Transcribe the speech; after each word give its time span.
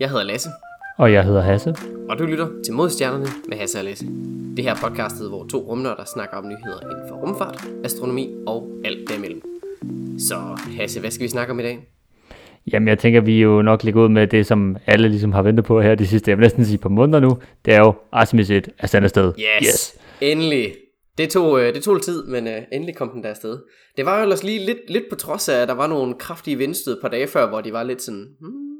Jeg 0.00 0.10
hedder 0.10 0.24
Lasse, 0.24 0.48
Og 0.98 1.12
jeg 1.12 1.24
hedder 1.24 1.40
Hasse. 1.40 1.74
og 2.08 2.18
du 2.18 2.24
lytter 2.24 2.48
til 2.64 2.74
Modstjernerne 2.74 3.26
med 3.48 3.56
Hasse 3.56 3.78
og 3.78 3.84
Lasse. 3.84 4.06
Det 4.56 4.64
her 4.64 4.74
er 4.74 4.76
podcastet, 4.82 5.28
hvor 5.28 5.46
to 5.46 5.58
rumnørder 5.58 6.04
snakker 6.14 6.36
om 6.36 6.44
nyheder 6.44 6.80
inden 6.80 7.08
for 7.08 7.16
rumfart, 7.16 7.64
astronomi 7.84 8.34
og 8.46 8.70
alt 8.84 9.08
derimellem. 9.08 9.42
Så 10.18 10.34
Hasse, 10.76 11.00
hvad 11.00 11.10
skal 11.10 11.24
vi 11.24 11.28
snakke 11.28 11.50
om 11.52 11.60
i 11.60 11.62
dag? 11.62 11.88
Jamen, 12.72 12.88
jeg 12.88 12.98
tænker, 12.98 13.20
vi 13.20 13.38
er 13.38 13.42
jo 13.42 13.62
nok 13.62 13.84
ligger 13.84 14.02
ud 14.02 14.08
med 14.08 14.26
det, 14.26 14.46
som 14.46 14.76
alle 14.86 15.08
ligesom 15.08 15.32
har 15.32 15.42
ventet 15.42 15.64
på 15.64 15.80
her 15.80 15.94
de 15.94 16.06
sidste, 16.06 16.30
jeg 16.30 16.38
vil 16.38 16.42
næsten 16.42 16.64
sige, 16.64 16.78
par 16.78 16.88
måneder 16.88 17.20
nu. 17.20 17.38
Det 17.64 17.74
er 17.74 17.78
jo 17.78 17.94
Artemis 18.12 18.50
1 18.50 18.68
er 18.78 18.86
sendt 18.86 19.04
afsted. 19.04 19.32
Yes! 19.38 19.68
yes. 19.68 19.96
Endelig! 20.20 20.74
Det 21.18 21.30
tog, 21.30 21.60
øh, 21.60 21.74
det 21.74 21.82
tog 21.82 21.94
lidt 21.94 22.04
tid, 22.04 22.26
men 22.26 22.46
uh, 22.46 22.52
endelig 22.72 22.96
kom 22.96 23.10
den 23.10 23.22
der 23.22 23.28
afsted. 23.30 23.58
Det 23.96 24.06
var 24.06 24.16
jo 24.16 24.22
ellers 24.22 24.42
lige 24.44 24.66
lidt, 24.66 24.78
lidt 24.88 25.04
på 25.10 25.16
trods 25.16 25.48
af, 25.48 25.56
at 25.62 25.68
der 25.68 25.74
var 25.74 25.86
nogle 25.86 26.14
kraftige 26.14 26.58
vindstød 26.58 26.92
et 26.92 26.98
par 27.02 27.08
dage 27.08 27.26
før, 27.26 27.48
hvor 27.48 27.60
de 27.60 27.72
var 27.72 27.82
lidt 27.82 28.02
sådan, 28.02 28.26
hmm, 28.40 28.77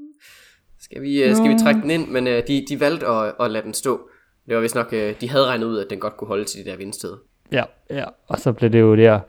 skal 0.91 1.03
vi, 1.03 1.31
uh, 1.31 1.37
skal 1.37 1.49
vi 1.49 1.59
trække 1.59 1.81
den 1.81 1.91
ind? 1.91 2.09
Men 2.09 2.27
uh, 2.27 2.33
de, 2.33 2.65
de 2.69 2.81
valgte 2.81 3.07
at, 3.07 3.35
at 3.41 3.51
lade 3.51 3.65
den 3.65 3.75
stå. 3.75 4.01
Det 4.49 4.55
var 4.55 4.61
vist 4.63 4.75
nok, 4.75 4.93
uh, 4.93 5.11
de 5.21 5.29
havde 5.29 5.47
regnet 5.47 5.67
ud, 5.67 5.79
at 5.79 5.91
den 5.91 6.01
godt 6.01 6.17
kunne 6.17 6.29
holde 6.29 6.45
til 6.45 6.65
de 6.65 6.71
der 6.71 6.77
vindstød. 6.77 7.17
Ja, 7.53 7.65
ja. 7.91 8.05
Og 8.27 8.39
så 8.39 8.53
blev 8.53 8.71
det 8.71 8.81
jo 8.81 8.97
der 8.97 9.21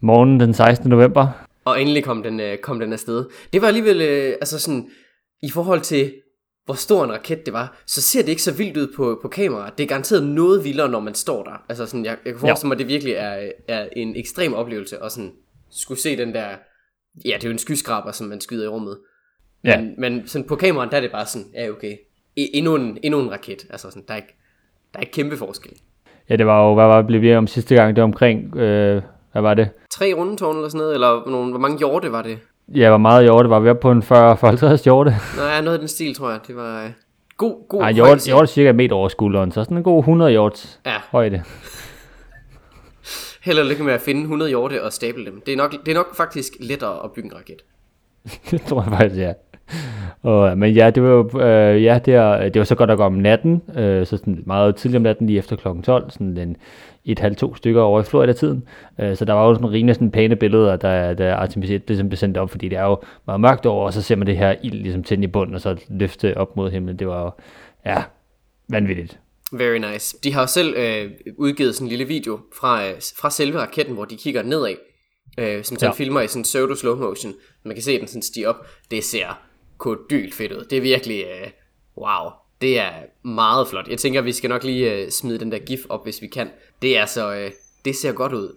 morgen 0.00 0.40
den 0.40 0.54
16. 0.54 0.90
november. 0.90 1.46
Og 1.64 1.80
endelig 1.80 2.04
kom 2.04 2.22
den, 2.22 2.40
øh, 2.40 2.58
kom 2.58 2.80
den 2.80 2.92
afsted. 2.92 3.24
Det 3.52 3.62
var 3.62 3.68
alligevel, 3.68 4.00
øh, 4.00 4.28
altså 4.40 4.58
sådan, 4.58 4.90
i 5.42 5.50
forhold 5.50 5.80
til, 5.80 6.12
hvor 6.64 6.74
stor 6.74 7.04
en 7.04 7.12
raket 7.12 7.46
det 7.46 7.54
var, 7.54 7.82
så 7.86 8.02
ser 8.02 8.22
det 8.22 8.28
ikke 8.28 8.42
så 8.42 8.52
vildt 8.52 8.76
ud 8.76 8.92
på, 8.96 9.18
på 9.22 9.28
kamera. 9.28 9.70
Det 9.78 9.84
er 9.84 9.88
garanteret 9.88 10.26
noget 10.26 10.64
vildere, 10.64 10.88
når 10.88 11.00
man 11.00 11.14
står 11.14 11.42
der. 11.42 11.64
Altså 11.68 11.86
sådan, 11.86 12.04
jeg, 12.04 12.18
jeg 12.24 12.32
kan 12.32 12.40
forestille 12.40 12.68
mig, 12.68 12.74
at 12.74 12.78
det 12.78 12.88
virkelig 12.88 13.12
er, 13.12 13.50
er 13.68 13.88
en 13.96 14.16
ekstrem 14.16 14.54
oplevelse, 14.54 15.02
at 15.02 15.12
sådan, 15.12 15.32
skulle 15.70 16.00
se 16.00 16.16
den 16.16 16.34
der, 16.34 16.48
ja, 17.24 17.34
det 17.34 17.44
er 17.44 17.48
jo 17.48 17.52
en 17.52 17.58
skyskraber, 17.58 18.12
som 18.12 18.26
man 18.26 18.40
skyder 18.40 18.64
i 18.64 18.68
rummet. 18.68 18.98
Ja. 19.64 19.80
Men, 19.80 19.94
men 19.98 20.22
sådan 20.28 20.48
på 20.48 20.56
kameraen, 20.56 20.90
der 20.90 20.96
er 20.96 21.00
det 21.00 21.12
bare 21.12 21.26
sådan, 21.26 21.46
ja 21.54 21.68
okay, 21.70 21.92
E- 22.40 22.50
endnu 22.54 22.74
en, 22.74 22.98
endnu 23.02 23.20
en 23.20 23.30
raket. 23.30 23.66
Altså 23.70 23.90
sådan, 23.90 24.02
der 24.08 24.12
er 24.12 24.16
ikke, 24.16 24.34
der 24.92 24.98
er 24.98 25.00
ikke 25.00 25.12
kæmpe 25.12 25.36
forskel. 25.36 25.72
Ja, 26.30 26.36
det 26.36 26.46
var 26.46 26.68
jo, 26.68 26.74
hvad 26.74 26.84
var 26.86 26.96
det, 26.96 27.06
blev 27.06 27.20
vi 27.20 27.34
om 27.34 27.46
sidste 27.46 27.74
gang? 27.74 27.96
Det 27.96 28.02
var 28.02 28.08
omkring, 28.08 28.56
øh, 28.56 29.02
hvad 29.32 29.42
var 29.42 29.54
det? 29.54 29.68
Tre 29.90 30.12
rundetårne 30.14 30.58
eller 30.58 30.68
sådan 30.68 30.78
noget, 30.78 30.94
eller 30.94 31.30
nogle, 31.30 31.50
hvor 31.50 31.58
mange 31.60 31.78
hjorte 31.78 32.12
var 32.12 32.22
det? 32.22 32.38
Ja, 32.68 32.88
hvor 32.88 32.98
meget 32.98 33.24
hjorte 33.24 33.50
var 33.50 33.60
vi 33.60 33.68
oppe 33.70 33.80
på 33.80 33.90
en 33.90 34.02
40-50 34.02 34.84
hjorte? 34.84 35.10
Nej, 35.36 35.60
noget 35.60 35.72
af 35.74 35.78
den 35.78 35.88
stil, 35.88 36.14
tror 36.14 36.30
jeg. 36.30 36.40
Det 36.46 36.56
var 36.56 36.84
øh, 36.84 36.90
god, 37.36 37.68
god 37.68 37.80
højde. 37.82 37.94
hjorte 37.94 38.30
er 38.30 38.46
cirka 38.46 38.70
en 38.70 38.76
meter 38.76 38.96
over 38.96 39.08
skulderen, 39.08 39.52
så 39.52 39.64
sådan 39.64 39.76
en 39.76 39.82
god 39.82 39.98
100 39.98 40.30
hjorts 40.30 40.80
Ja, 40.86 40.94
højde. 41.10 41.42
held 43.42 43.58
og 43.58 43.66
lykke 43.66 43.82
med 43.84 43.92
at 43.92 44.00
finde 44.00 44.20
100 44.20 44.48
hjorte 44.48 44.82
og 44.84 44.92
stable 44.92 45.24
dem. 45.24 45.42
Det 45.46 45.52
er 45.52 45.56
nok, 45.56 45.72
det 45.86 45.88
er 45.88 45.94
nok 45.94 46.16
faktisk 46.16 46.52
lettere 46.60 47.04
at 47.04 47.12
bygge 47.12 47.26
en 47.30 47.36
raket. 47.36 47.64
det 48.50 48.62
tror 48.62 48.82
jeg 48.82 48.92
faktisk, 48.92 49.20
ja. 49.20 49.32
Og, 50.24 50.58
men 50.58 50.72
ja, 50.74 50.90
det 50.90 51.02
var 51.02 51.08
jo, 51.08 51.40
øh, 51.40 51.82
ja, 51.84 51.98
det, 52.04 52.14
er, 52.14 52.48
det 52.48 52.58
var 52.58 52.64
så 52.64 52.74
godt 52.74 52.90
at 52.90 52.96
gå 52.96 53.02
om 53.02 53.12
natten, 53.12 53.62
øh, 53.76 54.06
så 54.06 54.16
sådan 54.16 54.42
meget 54.46 54.76
tidligt 54.76 54.96
om 54.96 55.02
natten, 55.02 55.26
lige 55.26 55.38
efter 55.38 55.56
klokken 55.56 55.82
12, 55.82 56.10
sådan 56.10 56.38
en 56.38 56.56
et 57.04 57.18
halvt 57.18 57.38
to 57.38 57.54
stykker 57.54 57.82
over 57.82 58.00
i 58.00 58.04
Florida-tiden. 58.04 58.64
Øh, 59.00 59.16
så 59.16 59.24
der 59.24 59.32
var 59.32 59.48
jo 59.48 59.54
sådan 59.54 59.70
rimelig 59.70 59.94
sådan 59.94 60.10
pæne 60.10 60.36
billeder, 60.36 60.76
der, 60.76 61.14
der 61.14 61.34
Artemis 61.34 61.70
1 61.70 61.82
ligesom 61.88 62.08
blev 62.08 62.16
sendt 62.16 62.36
op, 62.36 62.50
fordi 62.50 62.68
det 62.68 62.78
er 62.78 62.84
jo 62.84 62.98
meget 63.26 63.40
mørkt 63.40 63.66
over, 63.66 63.86
og 63.86 63.92
så 63.92 64.02
ser 64.02 64.16
man 64.16 64.26
det 64.26 64.36
her 64.36 64.54
ild 64.62 64.74
ligesom 64.74 65.02
tænde 65.02 65.24
i 65.24 65.26
bunden, 65.26 65.54
og 65.54 65.60
så 65.60 65.76
løfte 65.88 66.36
op 66.36 66.56
mod 66.56 66.70
himlen. 66.70 66.98
Det 66.98 67.08
var 67.08 67.22
jo, 67.22 67.30
ja, 67.86 68.02
vanvittigt. 68.68 69.18
Very 69.52 69.78
nice. 69.92 70.16
De 70.24 70.32
har 70.32 70.40
jo 70.40 70.46
selv 70.46 70.74
øh, 70.76 71.10
udgivet 71.38 71.74
sådan 71.74 71.86
en 71.86 71.88
lille 71.88 72.04
video 72.04 72.38
fra, 72.60 72.86
øh, 72.86 72.94
fra 73.20 73.30
selve 73.30 73.58
raketten, 73.58 73.94
hvor 73.94 74.04
de 74.04 74.16
kigger 74.16 74.42
nedad, 74.42 74.74
øh, 75.38 75.64
som 75.64 75.76
sådan 75.76 75.92
Ja. 75.92 75.96
filmer 75.96 76.20
i 76.20 76.28
sådan 76.28 76.42
pseudo 76.42 76.74
slow 76.74 76.96
motion. 76.96 77.32
Man 77.64 77.74
kan 77.74 77.82
se 77.82 77.98
den 77.98 78.08
sådan 78.08 78.22
stige 78.22 78.48
op. 78.48 78.56
Det 78.90 79.04
ser 79.04 79.38
kodylt 79.78 80.34
fedt 80.34 80.52
ud. 80.52 80.64
Det 80.70 80.78
er 80.78 80.82
virkelig, 80.82 81.20
øh, 81.20 81.50
wow. 81.98 82.30
Det 82.60 82.80
er 82.80 82.90
meget 83.22 83.68
flot. 83.68 83.88
Jeg 83.88 83.98
tænker, 83.98 84.22
vi 84.22 84.32
skal 84.32 84.50
nok 84.50 84.64
lige 84.64 84.92
øh, 84.92 85.10
smide 85.10 85.38
den 85.38 85.52
der 85.52 85.58
gif 85.58 85.80
op, 85.88 86.04
hvis 86.04 86.22
vi 86.22 86.26
kan. 86.26 86.48
Det 86.82 86.98
er 86.98 87.06
så, 87.06 87.34
øh, 87.34 87.50
det 87.84 87.96
ser 87.96 88.12
godt 88.12 88.32
ud. 88.32 88.54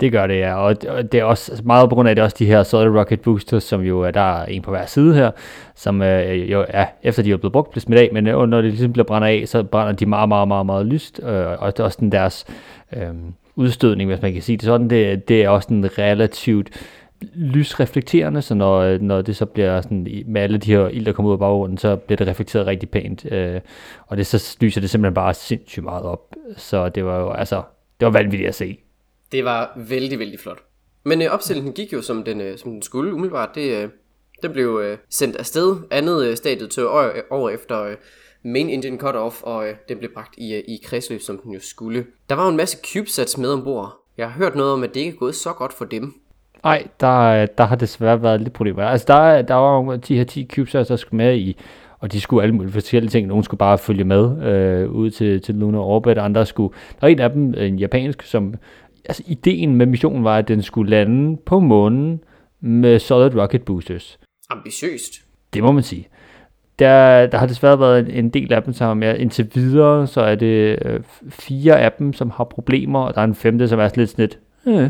Det 0.00 0.12
gør 0.12 0.26
det, 0.26 0.38
ja. 0.38 0.54
Og 0.54 0.82
det 0.82 1.14
er 1.14 1.24
også 1.24 1.52
altså 1.52 1.66
meget 1.66 1.88
på 1.88 1.94
grund 1.94 2.08
af, 2.08 2.10
at 2.10 2.16
det 2.16 2.20
er 2.20 2.24
også 2.24 2.36
de 2.38 2.46
her 2.46 2.62
Solid 2.62 2.98
Rocket 2.98 3.20
Boosters, 3.20 3.64
som 3.64 3.80
jo 3.80 4.00
er, 4.00 4.10
der 4.10 4.40
er 4.40 4.46
en 4.46 4.62
på 4.62 4.70
hver 4.70 4.86
side 4.86 5.14
her, 5.14 5.30
som 5.74 6.02
øh, 6.02 6.50
jo 6.50 6.64
er, 6.68 6.86
efter 7.02 7.22
de 7.22 7.32
er 7.32 7.36
blevet 7.36 7.52
brugt, 7.52 7.70
bliver 7.70 7.80
smidt 7.80 8.00
af, 8.00 8.10
men 8.12 8.26
øh, 8.26 8.48
når 8.48 8.60
det 8.60 8.70
ligesom 8.70 8.92
bliver 8.92 9.06
brændt 9.06 9.26
af, 9.26 9.48
så 9.48 9.62
brænder 9.62 9.92
de 9.92 10.06
meget, 10.06 10.28
meget, 10.28 10.48
meget, 10.48 10.66
meget 10.66 10.86
lyst, 10.86 11.20
øh, 11.22 11.62
og 11.62 11.76
det 11.76 11.80
er 11.80 11.84
også 11.84 11.98
den 12.00 12.12
deres 12.12 12.46
øh, 12.96 13.08
udstødning, 13.56 14.10
hvis 14.10 14.22
man 14.22 14.32
kan 14.32 14.42
sige 14.42 14.56
det 14.56 14.64
sådan, 14.64 14.90
det, 14.90 15.28
det 15.28 15.42
er 15.42 15.48
også 15.48 15.68
en 15.74 15.98
relativt 15.98 16.70
lysreflekterende, 17.34 18.42
så 18.42 18.54
når, 18.54 18.78
øh, 18.80 19.00
når 19.00 19.22
det 19.22 19.36
så 19.36 19.46
bliver 19.46 19.80
sådan, 19.80 20.06
i- 20.06 20.24
med 20.26 20.40
alle 20.42 20.58
de 20.58 20.72
her 20.72 20.88
ild, 20.88 21.04
der 21.06 21.12
kommer 21.12 21.28
ud 21.28 21.34
af 21.34 21.38
baggrunden, 21.38 21.78
så 21.78 21.96
bliver 21.96 22.16
det 22.16 22.26
reflekteret 22.26 22.66
rigtig 22.66 22.90
pænt, 22.90 23.32
øh, 23.32 23.60
og 24.06 24.16
det 24.16 24.26
så 24.26 24.56
lyser 24.60 24.80
det 24.80 24.90
simpelthen 24.90 25.14
bare 25.14 25.34
sindssygt 25.34 25.84
meget 25.84 26.02
op, 26.04 26.34
så 26.56 26.88
det 26.88 27.04
var 27.04 27.18
jo, 27.20 27.30
altså, 27.30 27.62
det 28.00 28.06
var 28.06 28.12
vanvittigt 28.12 28.48
at 28.48 28.54
se. 28.54 28.78
Det 29.32 29.44
var 29.44 29.72
vældig, 29.88 30.18
vældig 30.18 30.40
flot. 30.40 30.58
Men 31.04 31.22
øh, 31.22 31.30
opstillingen 31.30 31.72
gik 31.72 31.92
jo, 31.92 32.02
som 32.02 32.24
den, 32.24 32.40
øh, 32.40 32.58
som 32.58 32.70
den 32.70 32.82
skulle 32.82 33.14
umiddelbart. 33.14 33.48
Det, 33.54 33.82
øh, 33.82 33.88
den 34.42 34.52
blev 34.52 34.80
øh, 34.84 34.98
sendt 35.10 35.36
afsted. 35.36 35.76
Andet 35.90 36.26
øh, 36.26 36.36
stadiet 36.36 36.70
til 36.70 36.86
år, 36.86 37.10
år 37.30 37.48
efter 37.50 37.82
øh, 37.82 37.96
main 38.44 38.70
engine 38.70 38.98
cut-off, 39.02 39.42
og 39.42 39.68
øh, 39.68 39.74
den 39.88 39.98
blev 39.98 40.10
bragt 40.14 40.34
i, 40.38 40.54
øh, 40.54 40.62
i 40.68 40.80
kredsløb, 40.84 41.20
som 41.20 41.38
den 41.38 41.52
jo 41.52 41.60
skulle. 41.62 42.06
Der 42.28 42.34
var 42.34 42.42
jo 42.44 42.50
en 42.50 42.56
masse 42.56 42.78
CubeSats 42.92 43.38
med 43.38 43.48
ombord. 43.52 43.96
Jeg 44.18 44.26
har 44.30 44.38
hørt 44.38 44.54
noget 44.54 44.72
om, 44.72 44.82
at 44.82 44.94
det 44.94 45.00
ikke 45.00 45.12
er 45.12 45.18
gået 45.18 45.34
så 45.34 45.52
godt 45.52 45.72
for 45.72 45.84
dem. 45.84 46.14
Nej, 46.64 46.86
der, 47.00 47.46
der 47.46 47.64
har 47.64 47.76
desværre 47.76 48.22
været 48.22 48.40
lidt 48.40 48.52
problemer. 48.52 48.82
Altså, 48.82 49.04
der, 49.08 49.42
der 49.42 49.54
var 49.54 49.96
de 49.96 50.16
her 50.16 50.24
10 50.24 50.48
CubeSats, 50.54 50.88
der 50.88 50.96
skulle 50.96 51.16
med 51.16 51.36
i, 51.36 51.56
og 51.98 52.12
de 52.12 52.20
skulle 52.20 52.42
alle 52.42 52.54
mulige 52.54 52.72
forskellige 52.72 53.10
ting. 53.10 53.26
Nogle 53.26 53.44
skulle 53.44 53.58
bare 53.58 53.78
følge 53.78 54.04
med 54.04 54.42
øh, 54.42 54.90
ud 54.90 55.10
til, 55.10 55.40
til 55.42 55.54
Lunar 55.54 55.80
Orbit, 55.80 56.18
andre 56.18 56.46
skulle... 56.46 56.72
Der 56.72 56.98
var 57.00 57.08
en 57.08 57.20
af 57.20 57.30
dem, 57.30 57.54
en 57.54 57.78
japansk, 57.78 58.22
som... 58.22 58.54
Altså, 59.04 59.22
ideen 59.26 59.76
med 59.76 59.86
missionen 59.86 60.24
var, 60.24 60.38
at 60.38 60.48
den 60.48 60.62
skulle 60.62 60.90
lande 60.90 61.36
på 61.46 61.60
månen 61.60 62.20
med 62.60 62.98
Solid 62.98 63.36
Rocket 63.36 63.62
Boosters. 63.62 64.18
Ambitiøst. 64.50 65.12
Det 65.54 65.62
må 65.62 65.72
man 65.72 65.82
sige. 65.82 66.08
Der, 66.78 67.26
der 67.26 67.38
har 67.38 67.46
desværre 67.46 67.80
været 67.80 68.00
en, 68.00 68.10
en 68.24 68.30
del 68.30 68.52
af 68.52 68.62
dem, 68.62 68.74
som 68.74 68.86
har 68.86 68.94
med 68.94 69.18
indtil 69.18 69.50
videre, 69.54 70.06
så 70.06 70.20
er 70.20 70.34
det 70.34 70.78
øh, 70.84 71.00
fire 71.28 71.80
af 71.80 71.92
dem, 71.92 72.12
som 72.12 72.30
har 72.30 72.44
problemer, 72.44 73.00
og 73.00 73.14
der 73.14 73.20
er 73.20 73.24
en 73.24 73.34
femte, 73.34 73.68
som 73.68 73.80
er 73.80 73.88
lidt 73.96 74.10
sådan 74.10 74.22
lidt, 74.22 74.38
øh, 74.66 74.88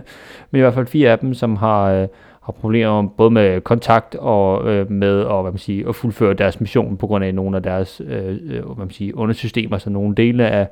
men 0.50 0.58
i 0.58 0.60
hvert 0.60 0.75
fald 0.75 0.86
fire 0.86 1.10
af 1.10 1.19
dem, 1.19 1.34
som 1.34 1.56
har, 1.56 1.92
øh, 1.92 2.08
har 2.42 2.53
problemer 2.53 3.08
både 3.16 3.31
med 3.31 3.60
kontakt 3.60 4.14
og 4.14 4.69
øh, 4.69 4.91
med 4.91 5.22
og, 5.22 5.42
hvad 5.42 5.53
man 5.53 5.58
siger, 5.58 5.88
at 5.88 5.94
fuldføre 5.94 6.34
deres 6.34 6.60
mission 6.60 6.97
på 6.97 7.06
grund 7.06 7.25
af 7.25 7.34
nogle 7.34 7.56
af 7.56 7.62
deres 7.62 8.03
øh, 8.06 8.38
øh, 8.42 8.64
hvad 8.64 8.76
man 8.76 8.91
siger, 8.91 9.16
undersystemer, 9.16 9.78
så 9.78 9.91
nogle 9.91 10.14
dele 10.14 10.47
af, 10.48 10.69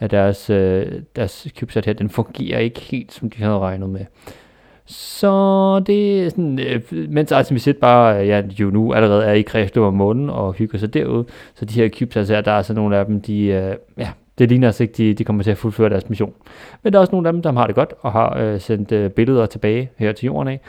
af 0.00 0.08
deres, 0.08 0.50
øh, 0.50 0.86
deres 1.16 1.48
CubeSat 1.58 1.86
her, 1.86 1.92
den 1.92 2.10
fungerer 2.10 2.58
ikke 2.58 2.80
helt, 2.80 3.12
som 3.12 3.30
de 3.30 3.42
havde 3.42 3.58
regnet 3.58 3.88
med. 3.88 4.04
Så 4.86 5.82
det 5.86 6.24
er 6.24 6.28
sådan, 6.28 6.58
øh, 6.58 6.82
mens 7.08 7.32
Artemis 7.32 7.68
1 7.68 7.76
bare, 7.76 8.20
øh, 8.20 8.28
ja, 8.28 8.42
jo 8.60 8.70
nu 8.70 8.92
allerede 8.92 9.24
er 9.24 9.32
i 9.32 9.42
kredsløb 9.42 9.84
om 9.84 9.94
månen 9.94 10.30
og 10.30 10.52
hygger 10.52 10.78
sig 10.78 10.94
derude, 10.94 11.24
så 11.54 11.64
de 11.64 11.74
her 11.74 11.88
CubeSats 11.88 12.30
her, 12.30 12.40
der 12.40 12.52
er 12.52 12.62
så 12.62 12.74
nogle 12.74 12.96
af 12.96 13.06
dem, 13.06 13.20
de, 13.20 13.44
øh, 13.44 13.74
ja, 13.98 14.08
det 14.38 14.48
ligner 14.48 14.66
altså 14.66 14.82
ikke, 14.82 14.94
de, 14.94 15.14
de 15.14 15.24
kommer 15.24 15.42
til 15.42 15.50
at 15.50 15.58
fuldføre 15.58 15.88
deres 15.88 16.08
mission. 16.08 16.34
Men 16.82 16.92
der 16.92 16.98
er 16.98 17.00
også 17.00 17.12
nogle 17.12 17.28
af 17.28 17.32
dem, 17.32 17.42
der 17.42 17.52
har 17.52 17.66
det 17.66 17.76
godt, 17.76 17.94
og 18.00 18.12
har 18.12 18.38
øh, 18.38 18.60
sendt 18.60 18.92
øh, 18.92 19.10
billeder 19.10 19.46
tilbage 19.46 19.90
her 19.98 20.12
til 20.12 20.26
jorden 20.26 20.48
af. 20.48 20.60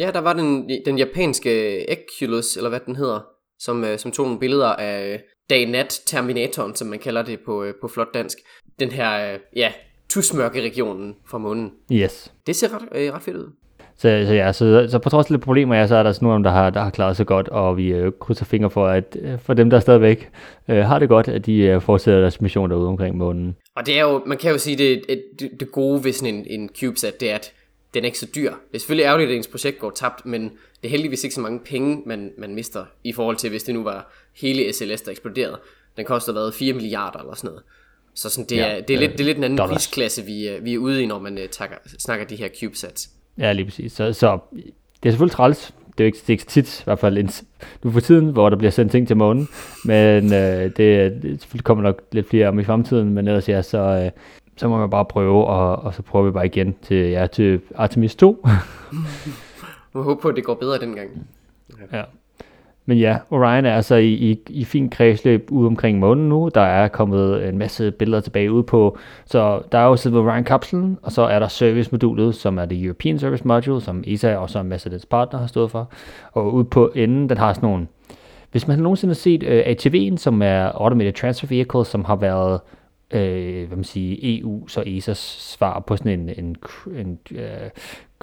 Ja, 0.00 0.10
der 0.10 0.20
var 0.20 0.32
den, 0.32 0.70
den 0.86 0.98
japanske 0.98 1.84
Eculus, 1.92 2.56
eller 2.56 2.68
hvad 2.68 2.80
den 2.86 2.96
hedder, 2.96 3.20
som, 3.58 3.84
øh, 3.84 3.98
som 3.98 4.10
tog 4.10 4.26
nogle 4.26 4.40
billeder 4.40 4.68
af 4.68 5.12
øh, 5.12 5.18
dag-nat 5.50 6.00
Terminatoren, 6.06 6.74
som 6.74 6.88
man 6.88 6.98
kalder 6.98 7.22
det 7.22 7.40
på, 7.46 7.64
øh, 7.64 7.74
på 7.80 7.88
flot 7.88 8.14
dansk. 8.14 8.38
Den 8.80 8.90
her, 8.90 9.32
øh, 9.32 9.38
ja, 9.56 9.72
tusmørke 10.10 10.62
regionen 10.62 11.14
fra 11.26 11.38
månen. 11.38 11.72
Yes. 11.92 12.32
Det 12.46 12.56
ser 12.56 12.74
ret, 12.74 12.88
øh, 12.92 13.12
ret 13.12 13.22
fedt 13.22 13.36
ud. 13.36 13.52
Så, 14.00 14.24
så 14.26 14.34
ja, 14.34 14.52
så, 14.52 14.86
så 14.90 14.98
på 14.98 15.08
trods 15.10 15.26
af 15.26 15.30
lidt 15.30 15.42
problemer, 15.42 15.74
ja, 15.76 15.86
så 15.86 15.96
er 15.96 16.02
der 16.02 16.12
sådan 16.12 16.26
nogle 16.28 16.44
der 16.44 16.50
har, 16.50 16.70
der 16.70 16.80
har 16.80 16.90
klaret 16.90 17.16
sig 17.16 17.26
godt, 17.26 17.48
og 17.48 17.76
vi 17.76 17.88
øh, 17.92 18.12
krydser 18.20 18.44
fingre 18.44 18.70
for, 18.70 18.86
at 18.86 19.16
øh, 19.20 19.38
for 19.38 19.54
dem, 19.54 19.70
der 19.70 19.80
stadigvæk 19.80 20.30
øh, 20.68 20.76
har 20.84 20.98
det 20.98 21.08
godt, 21.08 21.28
at 21.28 21.46
de 21.46 21.56
øh, 21.58 21.82
fortsætter 21.82 22.20
deres 22.20 22.40
mission 22.40 22.70
derude 22.70 22.88
omkring 22.88 23.16
månen. 23.16 23.56
Og 23.76 23.86
det 23.86 23.98
er 23.98 24.02
jo, 24.02 24.22
man 24.26 24.38
kan 24.38 24.50
jo 24.52 24.58
sige, 24.58 24.76
det, 24.78 25.02
det, 25.38 25.50
det 25.60 25.72
gode 25.72 26.04
ved 26.04 26.12
sådan 26.12 26.34
en, 26.34 26.46
en 26.60 26.70
CubeSat, 26.80 27.20
det 27.20 27.30
er, 27.30 27.34
at 27.34 27.52
den 27.94 28.02
er 28.02 28.06
ikke 28.06 28.18
så 28.18 28.26
dyr. 28.34 28.50
Det 28.50 28.74
er 28.74 28.78
selvfølgelig 28.78 29.04
ærgerligt, 29.04 29.30
at 29.30 29.36
ens 29.36 29.46
projekt 29.46 29.78
går 29.78 29.90
tabt, 29.90 30.26
men 30.26 30.42
det 30.42 30.84
er 30.84 30.88
heldigvis 30.88 31.24
ikke 31.24 31.34
så 31.34 31.40
mange 31.40 31.60
penge, 31.64 32.02
man, 32.06 32.30
man 32.38 32.54
mister, 32.54 32.84
i 33.04 33.12
forhold 33.12 33.36
til, 33.36 33.50
hvis 33.50 33.62
det 33.62 33.74
nu 33.74 33.82
var 33.82 34.12
hele 34.40 34.72
SLS, 34.72 35.00
der 35.02 35.10
eksploderede. 35.10 35.58
Den 35.96 36.04
koster 36.04 36.32
været 36.32 36.54
4 36.54 36.72
milliarder 36.72 37.18
eller 37.18 37.34
sådan 37.34 37.48
noget. 37.48 37.62
Så 38.14 38.30
sådan, 38.30 38.48
det, 38.48 38.56
Ja, 38.56 38.76
er, 38.76 38.80
det, 38.80 38.96
er 38.96 39.00
lidt, 39.00 39.12
det 39.12 39.20
er 39.20 39.24
lidt 39.24 39.38
en 39.38 39.44
anden 39.44 39.58
dollars. 39.58 39.74
prisklasse, 39.74 40.22
vi, 40.24 40.46
er- 40.46 40.60
vi 40.60 40.74
er 40.74 40.78
ude 40.78 41.02
i, 41.02 41.06
når 41.06 41.18
man 41.18 41.38
uh, 41.38 41.44
takker, 41.50 41.76
snakker 41.98 42.26
de 42.26 42.36
her 42.36 42.48
CubeSats. 42.60 43.10
Ja, 43.38 43.52
lige 43.52 43.64
præcis. 43.64 43.92
Så, 43.92 44.12
så 44.12 44.38
det 45.02 45.08
er 45.08 45.10
selvfølgelig 45.10 45.32
træls. 45.32 45.74
Det 45.98 46.04
er 46.04 46.04
jo 46.04 46.06
ikke, 46.06 46.18
det 46.18 46.28
er 46.28 46.32
ikke 46.32 46.44
tit, 46.44 46.80
i 46.80 46.84
hvert 46.84 46.98
fald 46.98 47.18
en, 47.18 47.30
nu 47.82 47.90
for 47.90 48.00
tiden, 48.00 48.30
hvor 48.30 48.48
der 48.48 48.56
bliver 48.56 48.70
sendt 48.70 48.92
ting 48.92 49.06
til 49.06 49.16
månen. 49.16 49.48
Men 49.84 50.24
øh, 50.24 50.62
det, 50.62 50.76
det 50.76 51.40
selvfølgelig 51.40 51.64
kommer 51.64 51.84
nok 51.84 52.02
lidt 52.12 52.28
flere 52.28 52.48
om 52.48 52.58
i 52.58 52.64
fremtiden, 52.64 53.14
men 53.14 53.28
ellers 53.28 53.48
ja, 53.48 53.62
så, 53.62 53.78
øh, 53.78 54.10
så 54.56 54.68
må 54.68 54.78
man 54.78 54.90
bare 54.90 55.04
prøve, 55.04 55.46
og, 55.46 55.76
og 55.76 55.94
så 55.94 56.02
prøver 56.02 56.26
vi 56.26 56.30
bare 56.30 56.46
igen 56.46 56.76
til, 56.82 56.96
ja, 56.96 57.26
til 57.26 57.60
Artemis 57.74 58.16
2. 58.16 58.46
Jeg 59.94 60.02
håber 60.02 60.22
på, 60.22 60.28
at 60.28 60.36
det 60.36 60.44
går 60.44 60.54
bedre 60.54 60.78
dengang. 60.78 61.10
ja. 61.92 62.02
Men 62.88 62.98
ja, 62.98 63.18
Orion 63.30 63.66
er 63.66 63.74
altså 63.74 63.94
i, 63.94 64.12
i, 64.12 64.38
i 64.48 64.64
fin 64.64 64.90
kredsløb 64.90 65.48
ude 65.50 65.66
omkring 65.66 65.98
månen 65.98 66.28
nu. 66.28 66.50
Der 66.54 66.60
er 66.60 66.88
kommet 66.88 67.48
en 67.48 67.58
masse 67.58 67.90
billeder 67.90 68.20
tilbage 68.20 68.52
ud 68.52 68.62
på. 68.62 68.98
Så 69.24 69.62
der 69.72 69.78
er 69.78 69.84
jo 69.84 69.96
selve 69.96 70.18
Orion-kapslen, 70.18 70.98
og 71.02 71.12
så 71.12 71.22
er 71.22 71.38
der 71.38 71.48
service-modulet, 71.48 72.34
som 72.34 72.58
er 72.58 72.64
det 72.64 72.84
European 72.84 73.18
Service 73.18 73.46
Module, 73.46 73.80
som 73.80 74.04
ESA 74.06 74.36
og 74.36 74.50
så 74.50 74.62
masse 74.62 74.90
dets 74.90 75.06
partner 75.06 75.40
har 75.40 75.46
stået 75.46 75.70
for. 75.70 75.90
Og 76.32 76.54
ude 76.54 76.64
på 76.64 76.92
enden, 76.94 77.28
den 77.28 77.38
har 77.38 77.52
sådan 77.52 77.68
nogle... 77.68 77.86
Hvis 78.50 78.68
man 78.68 78.78
nogensinde 78.78 79.10
har 79.10 79.14
set 79.14 79.42
øh, 79.42 79.62
ATV'en, 79.66 80.16
som 80.16 80.42
er 80.42 80.64
Automated 80.64 81.12
Transfer 81.12 81.48
Vehicle, 81.48 81.84
som 81.84 82.04
har 82.04 82.16
været 82.16 82.60
øh, 83.10 83.66
hvad 83.66 83.76
man 83.76 83.84
siger, 83.84 84.16
EU 84.22 84.68
så 84.68 84.80
ESA's 84.80 85.14
svar 85.54 85.80
på 85.86 85.96
sådan 85.96 86.20
en, 86.20 86.28
en, 86.28 86.56
en, 86.96 87.18
øh, 87.30 87.70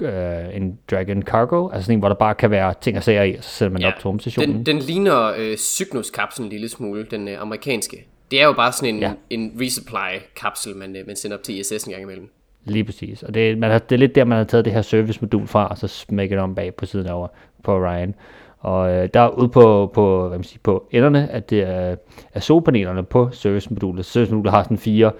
øh, 0.02 0.56
en 0.56 0.80
Dragon 0.92 1.24
Cargo, 1.24 1.70
altså 1.70 1.86
sådan 1.86 1.94
en, 1.94 2.00
hvor 2.00 2.08
der 2.08 2.16
bare 2.16 2.36
kan 2.36 2.52
være 2.52 2.74
ting 2.82 2.98
og 2.98 3.04
sager 3.04 3.24
i, 3.24 3.36
og 3.36 3.44
så 3.44 3.50
sætter 3.50 3.74
man 3.74 3.82
ja, 3.82 3.88
op 3.88 3.94
til 4.00 4.08
rumstationen. 4.08 4.56
Den, 4.56 4.66
den 4.66 4.80
ligner 4.80 5.34
øh, 5.38 5.58
Cygnus-kapslen 5.58 6.46
en 6.46 6.50
lille 6.50 6.70
smule, 6.70 7.06
den 7.12 7.28
øh, 7.28 7.42
amerikanske. 7.42 8.06
Det 8.32 8.42
er 8.42 8.46
jo 8.46 8.54
bare 8.54 8.72
sådan 8.72 8.96
en, 8.96 9.02
ja. 9.02 9.12
en 9.30 9.54
resupply-kapsel, 9.62 10.76
man, 10.76 10.96
øh, 10.96 11.08
man 11.08 11.16
sender 11.16 11.38
op 11.38 11.44
til 11.44 11.60
ISS 11.60 11.84
en 11.84 11.92
gang 11.92 12.04
imellem. 12.04 12.30
Lige 12.66 12.84
præcis, 12.84 13.24
og 13.24 13.34
det, 13.34 13.58
man 13.58 13.72
har, 13.72 13.80
det 13.80 13.96
er 13.96 14.00
lidt 14.00 14.16
der, 14.16 14.24
man 14.24 14.38
har 14.38 14.46
taget 14.46 14.66
det 14.66 14.74
her 14.74 14.82
service-modul 14.82 15.48
fra, 15.48 15.68
og 15.68 15.78
så 15.78 15.88
smækket 15.88 16.40
om 16.40 16.56
bag 16.56 16.76
på 16.76 16.86
siden 16.86 17.08
over 17.08 17.28
på 17.64 17.74
Orion. 17.74 18.16
Og 18.60 18.92
øh, 18.92 19.10
der 19.14 19.30
ude 19.30 19.50
på, 19.50 19.92
på, 19.94 20.28
hvad 20.28 20.38
man 20.38 20.44
siger, 20.44 20.60
på 20.64 20.88
enderne, 20.92 21.32
at 21.32 21.50
det 21.50 21.62
er, 21.62 21.96
er 22.34 22.40
solpanelerne 22.40 23.04
på 23.04 23.30
servicemodulet. 23.32 24.06
Servicemodulet 24.06 24.52
har 24.54 24.64
sådan 24.64 24.78
fire 24.78 25.12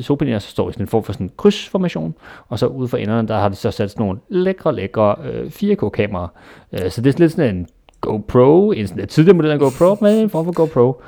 solpaneler, 0.00 0.38
så 0.38 0.48
står 0.48 0.68
i 0.68 0.72
sådan 0.72 0.84
en 0.84 0.88
form 0.88 1.04
for 1.04 1.12
sådan 1.12 1.26
en 1.26 1.32
krydsformation, 1.36 2.14
og 2.48 2.58
så 2.58 2.66
ude 2.66 2.88
for 2.88 2.96
enderne, 2.96 3.28
der 3.28 3.38
har 3.38 3.48
de 3.48 3.54
så 3.54 3.70
sat 3.70 3.90
sådan 3.90 4.06
nogle 4.06 4.20
lækre, 4.28 4.74
lækre 4.74 5.16
øh, 5.24 5.46
4K-kameraer. 5.46 6.28
Øh, 6.72 6.90
så 6.90 7.00
det 7.00 7.14
er 7.14 7.18
lidt 7.18 7.32
sådan 7.32 7.56
en 7.56 7.66
GoPro, 8.00 8.72
en 8.72 8.88
sådan 8.88 9.08
tidligere 9.08 9.36
model 9.36 9.50
af 9.50 9.58
GoPro, 9.58 10.04
men 10.04 10.18
en 10.18 10.30
form 10.30 10.44
for 10.44 10.52
GoPro. 10.52 11.02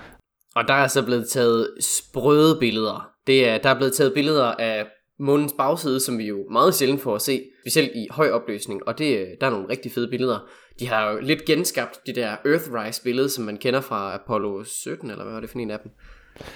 Og 0.57 0.69
der 0.69 0.75
er 0.75 0.87
så 0.87 1.05
blevet 1.05 1.29
taget 1.29 1.69
sprøde 1.81 2.57
billeder. 2.61 3.11
Det 3.27 3.49
er, 3.49 3.59
der 3.59 3.69
er 3.69 3.75
blevet 3.77 3.93
taget 3.93 4.15
billeder 4.15 4.45
af 4.45 4.87
månens 5.21 5.55
bagside, 5.59 6.01
som 6.01 6.19
vi 6.19 6.25
jo 6.25 6.39
meget 6.51 6.75
sjældent 6.75 7.01
får 7.01 7.15
at 7.15 7.23
se, 7.23 7.43
specielt 7.65 7.91
i 7.95 8.07
høj 8.11 8.31
opløsning, 8.31 8.89
og 8.89 8.99
det, 8.99 9.19
øh, 9.19 9.27
der 9.41 9.47
er 9.47 9.51
nogle 9.51 9.69
rigtig 9.69 9.93
fede 9.93 10.09
billeder. 10.09 10.39
De 10.81 10.89
har 10.89 11.11
jo 11.11 11.19
lidt 11.21 11.45
genskabt 11.45 11.99
det 12.07 12.17
der 12.17 12.37
Earthrise 12.45 13.03
billede, 13.03 13.29
som 13.29 13.45
man 13.45 13.57
kender 13.57 13.81
fra 13.81 14.15
Apollo 14.15 14.65
17, 14.65 15.11
eller 15.11 15.25
hvad 15.25 15.35
var 15.35 15.41
det 15.41 15.51
for 15.51 15.59
en 15.59 15.71
af 15.71 15.79
dem? 15.83 15.93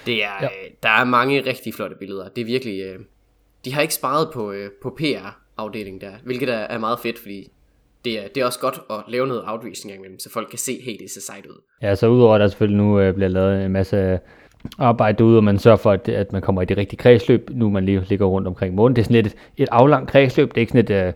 Det 0.05 0.23
er, 0.23 0.37
ja. 0.41 0.45
øh, 0.45 0.71
der 0.83 0.89
er 0.89 1.03
mange 1.03 1.41
rigtig 1.45 1.73
flotte 1.73 1.95
billeder. 1.95 2.29
Det 2.29 2.41
er 2.41 2.45
virkelig, 2.45 2.81
øh, 2.81 2.99
de 3.65 3.73
har 3.73 3.81
ikke 3.81 3.93
sparet 3.93 4.29
på, 4.33 4.51
øh, 4.51 4.69
på 4.81 4.97
PR-afdelingen 4.99 6.01
der, 6.01 6.11
hvilket 6.23 6.49
er, 6.49 6.57
er 6.57 6.77
meget 6.77 6.99
fedt, 6.99 7.19
fordi 7.19 7.51
det 8.05 8.19
er, 8.19 8.27
det 8.35 8.41
er 8.41 8.45
også 8.45 8.59
godt 8.59 8.79
at 8.89 9.03
lave 9.07 9.27
noget 9.27 9.43
outreach 9.45 9.85
en 9.85 9.89
gang 9.89 9.99
imellem, 9.99 10.19
så 10.19 10.29
folk 10.29 10.49
kan 10.49 10.59
se, 10.59 10.81
hey, 10.83 10.97
det 10.99 11.11
ser 11.11 11.21
sejt 11.21 11.45
ud. 11.45 11.61
Ja, 11.81 11.95
så 11.95 12.07
udover 12.07 12.35
at 12.35 12.41
der 12.41 12.47
selvfølgelig 12.47 12.77
nu 12.77 12.99
øh, 12.99 13.13
bliver 13.13 13.27
lavet 13.27 13.65
en 13.65 13.71
masse 13.71 14.19
arbejde 14.77 15.17
derude, 15.17 15.37
og 15.37 15.43
man 15.43 15.59
sørger 15.59 15.77
for, 15.77 15.91
at, 15.91 16.09
at 16.09 16.33
man 16.33 16.41
kommer 16.41 16.61
i 16.61 16.65
det 16.65 16.77
rigtige 16.77 16.97
kredsløb, 16.97 17.49
nu 17.53 17.69
man 17.69 17.85
lige 17.85 18.05
ligger 18.09 18.25
rundt 18.25 18.47
omkring 18.47 18.75
månen. 18.75 18.95
Det 18.95 19.01
er 19.01 19.03
sådan 19.03 19.15
lidt 19.15 19.27
et, 19.27 19.35
et 19.57 19.69
aflangt 19.71 20.09
kredsløb, 20.11 20.49
det 20.49 20.57
er 20.57 20.61
ikke 20.61 20.71
sådan 20.71 20.85
et, 20.85 21.07
øh, 21.07 21.13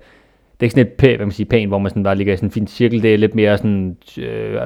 det 0.54 0.60
er 0.60 0.64
ikke 0.64 0.72
sådan 0.72 0.88
et 0.88 0.94
pæ, 0.94 1.16
hvad 1.16 1.26
man 1.26 1.32
siger, 1.32 1.50
pæn, 1.50 1.68
hvor 1.68 1.78
man 1.78 1.90
sådan 1.90 2.04
bare 2.04 2.16
ligger 2.16 2.34
i 2.34 2.38
sådan 2.38 2.48
en 2.48 2.52
fin 2.52 2.68
cirkel, 2.68 3.04
det 3.04 3.14
er 3.14 3.18
lidt 3.18 3.36
mere 3.36 3.58
sådan 3.58 3.98
øh, 4.18 4.60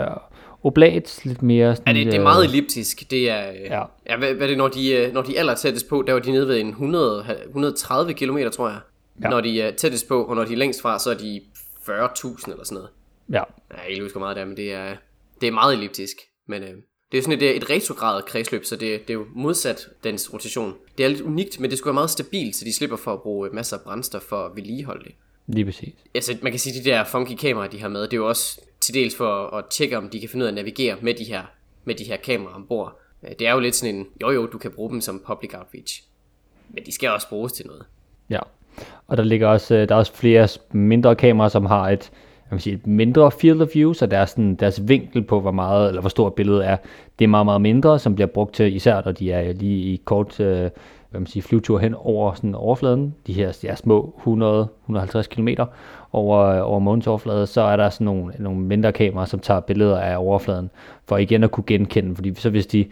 oblat, 0.64 1.20
lidt 1.24 1.44
mere 1.44 1.76
sådan... 1.76 1.96
Ja, 1.96 2.04
det, 2.04 2.12
det 2.12 2.20
er 2.20 2.24
meget 2.24 2.46
elliptisk, 2.46 3.12
det 3.12 3.30
er, 3.30 3.52
ja. 3.52 3.84
ja 4.10 4.18
hvad, 4.18 4.34
hvad 4.34 4.48
det, 4.48 4.58
når 4.58 4.68
de, 4.68 4.92
øh, 4.92 5.14
når 5.14 5.22
de 5.22 5.40
aller 5.40 5.56
tættest 5.56 5.90
på, 5.90 6.04
der 6.08 6.14
var 6.14 6.20
de 6.20 6.32
nede 6.32 6.48
ved 6.48 6.60
en 6.60 6.70
100, 6.70 7.26
130 7.46 8.14
km, 8.14 8.38
tror 8.52 8.70
jeg. 8.70 8.80
Ja. 9.24 9.30
Når 9.30 9.42
de 9.42 9.62
er 9.62 9.72
tættest 9.72 10.08
på, 10.08 10.24
og 10.24 10.36
når 10.36 10.46
de 10.46 10.54
er 10.54 10.58
længst 10.58 10.82
fra, 10.82 11.00
så 11.00 11.10
er 11.10 11.14
de 11.14 11.42
40.000 11.90 12.52
eller 12.52 12.64
sådan 12.64 12.76
noget. 12.76 12.90
Ja. 13.32 13.44
Jeg 13.72 13.90
ikke 13.90 14.04
husker 14.04 14.20
meget 14.20 14.36
der, 14.36 14.46
men 14.46 14.58
det 14.58 14.74
er, 14.74 14.96
det 15.42 15.48
er 15.48 15.52
meget 15.52 15.74
elliptisk. 15.74 16.18
Men 16.48 16.64
øh, 16.64 16.70
det 17.12 17.18
er 17.18 17.22
sådan 17.22 17.42
et, 17.42 17.56
et 17.56 17.70
retrograd 17.70 18.22
kredsløb, 18.24 18.66
så 18.66 18.76
det, 18.76 19.02
det 19.02 19.10
er 19.10 19.14
jo 19.14 19.26
modsat 19.36 19.88
dens 20.04 20.34
rotation. 20.34 20.74
Det 20.98 21.06
er 21.06 21.10
lidt 21.10 21.22
unikt, 21.22 21.60
men 21.60 21.70
det 21.70 21.78
skulle 21.78 21.92
være 21.92 21.94
meget 22.02 22.10
stabilt, 22.10 22.56
så 22.56 22.66
de 22.66 22.74
slipper 22.74 22.98
for 22.98 23.14
at 23.14 23.22
bruge 23.22 23.50
masser 23.54 23.78
af 23.78 23.84
brændstof 23.84 24.22
for 24.22 24.46
at 24.46 24.52
vedligeholde 24.56 25.04
det. 25.04 25.12
Lige 25.48 25.66
præcis. 25.66 25.94
Altså, 26.16 26.38
man 26.42 26.52
kan 26.52 26.60
sige, 26.60 26.80
at 26.80 26.86
de 26.86 26.90
der 26.90 27.04
funky 27.04 27.36
kameraer, 27.36 27.70
de 27.70 27.82
har 27.82 27.90
med, 27.90 28.02
det 28.02 28.14
er 28.14 28.18
jo 28.18 28.28
også 28.28 28.62
til 28.80 28.94
dels 28.94 29.16
for 29.16 29.56
at 29.58 29.66
tjekke, 29.70 29.98
om 29.98 30.10
de 30.10 30.20
kan 30.20 30.30
finde 30.30 30.44
ud 30.44 30.48
af 30.48 30.52
at 30.52 30.56
navigere 30.56 30.96
med 31.02 31.14
de 31.14 31.24
her, 31.24 31.44
med 31.86 31.96
de 31.96 32.04
her 32.04 32.18
kameraer 32.18 32.56
ombord. 32.56 33.00
Øh, 33.24 33.30
det 33.40 33.48
er 33.48 33.54
jo 33.54 33.60
lidt 33.60 33.76
sådan 33.76 33.96
en, 33.96 34.08
jo 34.22 34.32
jo, 34.32 34.46
du 34.46 34.58
kan 34.58 34.72
bruge 34.72 34.90
dem 34.90 35.02
som 35.02 35.24
public 35.28 35.52
outreach. 35.54 36.04
Men 36.70 36.86
de 36.86 36.92
skal 36.92 37.10
også 37.10 37.30
bruges 37.30 37.54
til 37.54 37.68
noget. 37.68 37.86
Ja, 38.30 38.40
og 39.08 39.18
der 39.18 39.24
ligger 39.24 39.48
også, 39.48 39.76
øh, 39.76 39.90
der 39.90 39.96
er 39.96 40.00
også 40.00 40.14
flere 40.14 40.48
mindre 40.72 41.16
kameraer, 41.16 41.50
som 41.50 41.66
har 41.66 41.90
et, 41.90 42.12
jeg 42.50 42.52
vil 42.52 42.62
sige, 42.62 42.76
et 42.76 42.88
mindre 42.88 43.32
field 43.32 43.62
of 43.62 43.76
view, 43.76 43.94
så 43.94 44.06
deres, 44.06 44.30
sådan, 44.30 44.56
deres 44.56 44.88
vinkel 44.88 45.24
på, 45.24 45.42
hvor 45.42 45.52
meget 45.52 45.88
eller 45.88 46.02
hvor 46.02 46.10
stort 46.10 46.34
billedet 46.34 46.68
er, 46.68 46.78
det 47.20 47.26
er 47.26 47.30
meget, 47.30 47.46
meget 47.46 47.62
mindre, 47.62 48.00
som 48.00 48.16
bliver 48.16 48.28
brugt 48.28 48.56
til, 48.56 48.76
især 48.76 49.02
når 49.06 49.12
de 49.12 49.32
er 49.32 49.54
lige 49.54 49.94
i 49.94 50.02
kort 50.06 50.40
øh, 50.40 50.70
hvad 51.10 51.20
man 51.20 51.28
siger, 51.28 51.44
flyvetur 51.44 51.80
hen 51.80 51.94
over 51.98 52.34
sådan 52.34 52.56
overfladen, 52.56 53.16
de 53.28 53.34
her 53.34 53.58
ja, 53.64 53.76
små 53.76 54.14
100-150 54.90 55.22
km 55.22 55.48
over, 56.12 56.60
over 56.62 56.80
månens 56.80 57.08
overflade, 57.08 57.48
så 57.48 57.62
er 57.62 57.78
der 57.78 57.90
sådan 57.90 58.06
nogle, 58.06 58.34
nogle 58.40 58.60
mindre 58.60 58.92
kameraer, 58.92 59.26
som 59.26 59.40
tager 59.40 59.60
billeder 59.60 60.00
af 60.00 60.18
overfladen, 60.18 60.70
for 61.06 61.18
igen 61.18 61.44
at 61.44 61.52
kunne 61.52 61.64
genkende, 61.68 62.16
fordi 62.16 62.36
så 62.36 62.50
hvis 62.50 62.68
de 62.68 62.86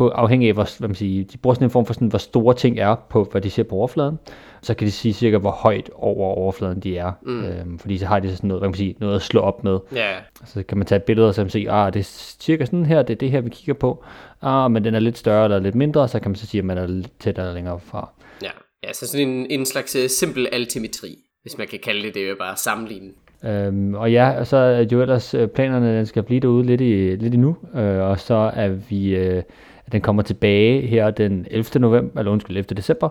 på, 0.00 0.08
afhængig 0.08 0.48
af, 0.48 0.54
hvor, 0.54 0.78
hvad 0.78 0.88
man 0.88 0.94
siger, 0.94 1.24
de 1.24 1.38
bruger 1.38 1.54
sådan 1.54 1.66
en 1.66 1.70
form 1.70 1.86
for 1.86 1.94
sådan, 1.94 2.08
hvor 2.08 2.18
store 2.18 2.54
ting 2.54 2.78
er 2.78 2.94
på, 3.10 3.28
hvad 3.30 3.40
de 3.40 3.50
ser 3.50 3.62
på 3.62 3.74
overfladen, 3.74 4.18
så 4.62 4.74
kan 4.74 4.86
de 4.86 4.92
sige 4.92 5.14
cirka, 5.14 5.38
hvor 5.38 5.50
højt 5.50 5.90
over 5.94 6.34
overfladen 6.34 6.80
de 6.80 6.98
er. 6.98 7.12
Mm. 7.22 7.44
Øhm, 7.44 7.78
fordi 7.78 7.98
så 7.98 8.06
har 8.06 8.20
de 8.20 8.36
sådan 8.36 8.48
noget, 8.48 8.60
hvad 8.60 8.68
man 8.68 8.74
siger, 8.74 8.94
noget 9.00 9.14
at 9.14 9.22
slå 9.22 9.40
op 9.40 9.64
med. 9.64 9.78
Yeah. 9.96 10.22
Så 10.44 10.62
kan 10.62 10.78
man 10.78 10.86
tage 10.86 11.00
billeder, 11.00 11.28
og 11.28 11.34
så 11.34 11.40
man 11.40 11.50
sige, 11.50 11.70
ah, 11.70 11.92
det 11.92 12.00
er 12.00 12.04
cirka 12.40 12.64
sådan 12.64 12.86
her, 12.86 13.02
det 13.02 13.14
er 13.14 13.18
det 13.18 13.30
her, 13.30 13.40
vi 13.40 13.50
kigger 13.50 13.74
på. 13.74 14.04
Ah, 14.42 14.70
men 14.70 14.84
den 14.84 14.94
er 14.94 15.00
lidt 15.00 15.18
større 15.18 15.44
eller 15.44 15.58
lidt 15.58 15.74
mindre, 15.74 16.08
så 16.08 16.20
kan 16.20 16.30
man 16.30 16.36
så 16.36 16.46
sige, 16.46 16.58
at 16.58 16.64
man 16.64 16.78
er 16.78 16.86
lidt 16.86 17.20
tættere 17.20 17.46
eller 17.46 17.54
længere 17.54 17.80
fra. 17.80 18.10
Ja, 18.42 18.50
ja 18.84 18.92
så 18.92 19.06
sådan 19.06 19.28
en, 19.28 19.46
en 19.50 19.66
slags 19.66 19.96
uh, 19.96 20.06
simpel 20.08 20.48
altimetri, 20.52 21.18
hvis 21.42 21.58
man 21.58 21.66
kan 21.66 21.78
kalde 21.82 22.02
det, 22.02 22.14
det 22.14 22.24
er 22.24 22.28
jo 22.28 22.36
bare 22.38 22.56
sammenligne. 22.56 23.10
Øhm, 23.44 23.94
og 23.94 24.12
ja, 24.12 24.38
og 24.38 24.46
så 24.46 24.56
er 24.56 24.86
jo 24.92 25.02
ellers 25.02 25.34
øh, 25.34 25.48
planerne, 25.48 25.96
den 25.96 26.06
skal 26.06 26.22
blive 26.22 26.40
derude 26.40 26.66
lidt, 26.66 26.80
i, 26.80 27.16
lidt 27.16 27.34
endnu, 27.34 27.56
øh, 27.74 28.00
og 28.00 28.20
så 28.20 28.50
er 28.54 28.68
vi, 28.68 29.16
øh, 29.16 29.42
den 29.92 30.00
kommer 30.00 30.22
tilbage 30.22 30.86
her 30.86 31.10
den 31.10 31.46
11. 31.50 31.80
november, 31.80 32.18
eller 32.20 32.32
undskyld, 32.32 32.56
11. 32.56 32.74
december, 32.76 33.08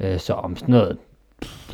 øh, 0.00 0.18
så 0.18 0.32
om 0.32 0.56
sådan 0.56 0.72
noget, 0.72 0.98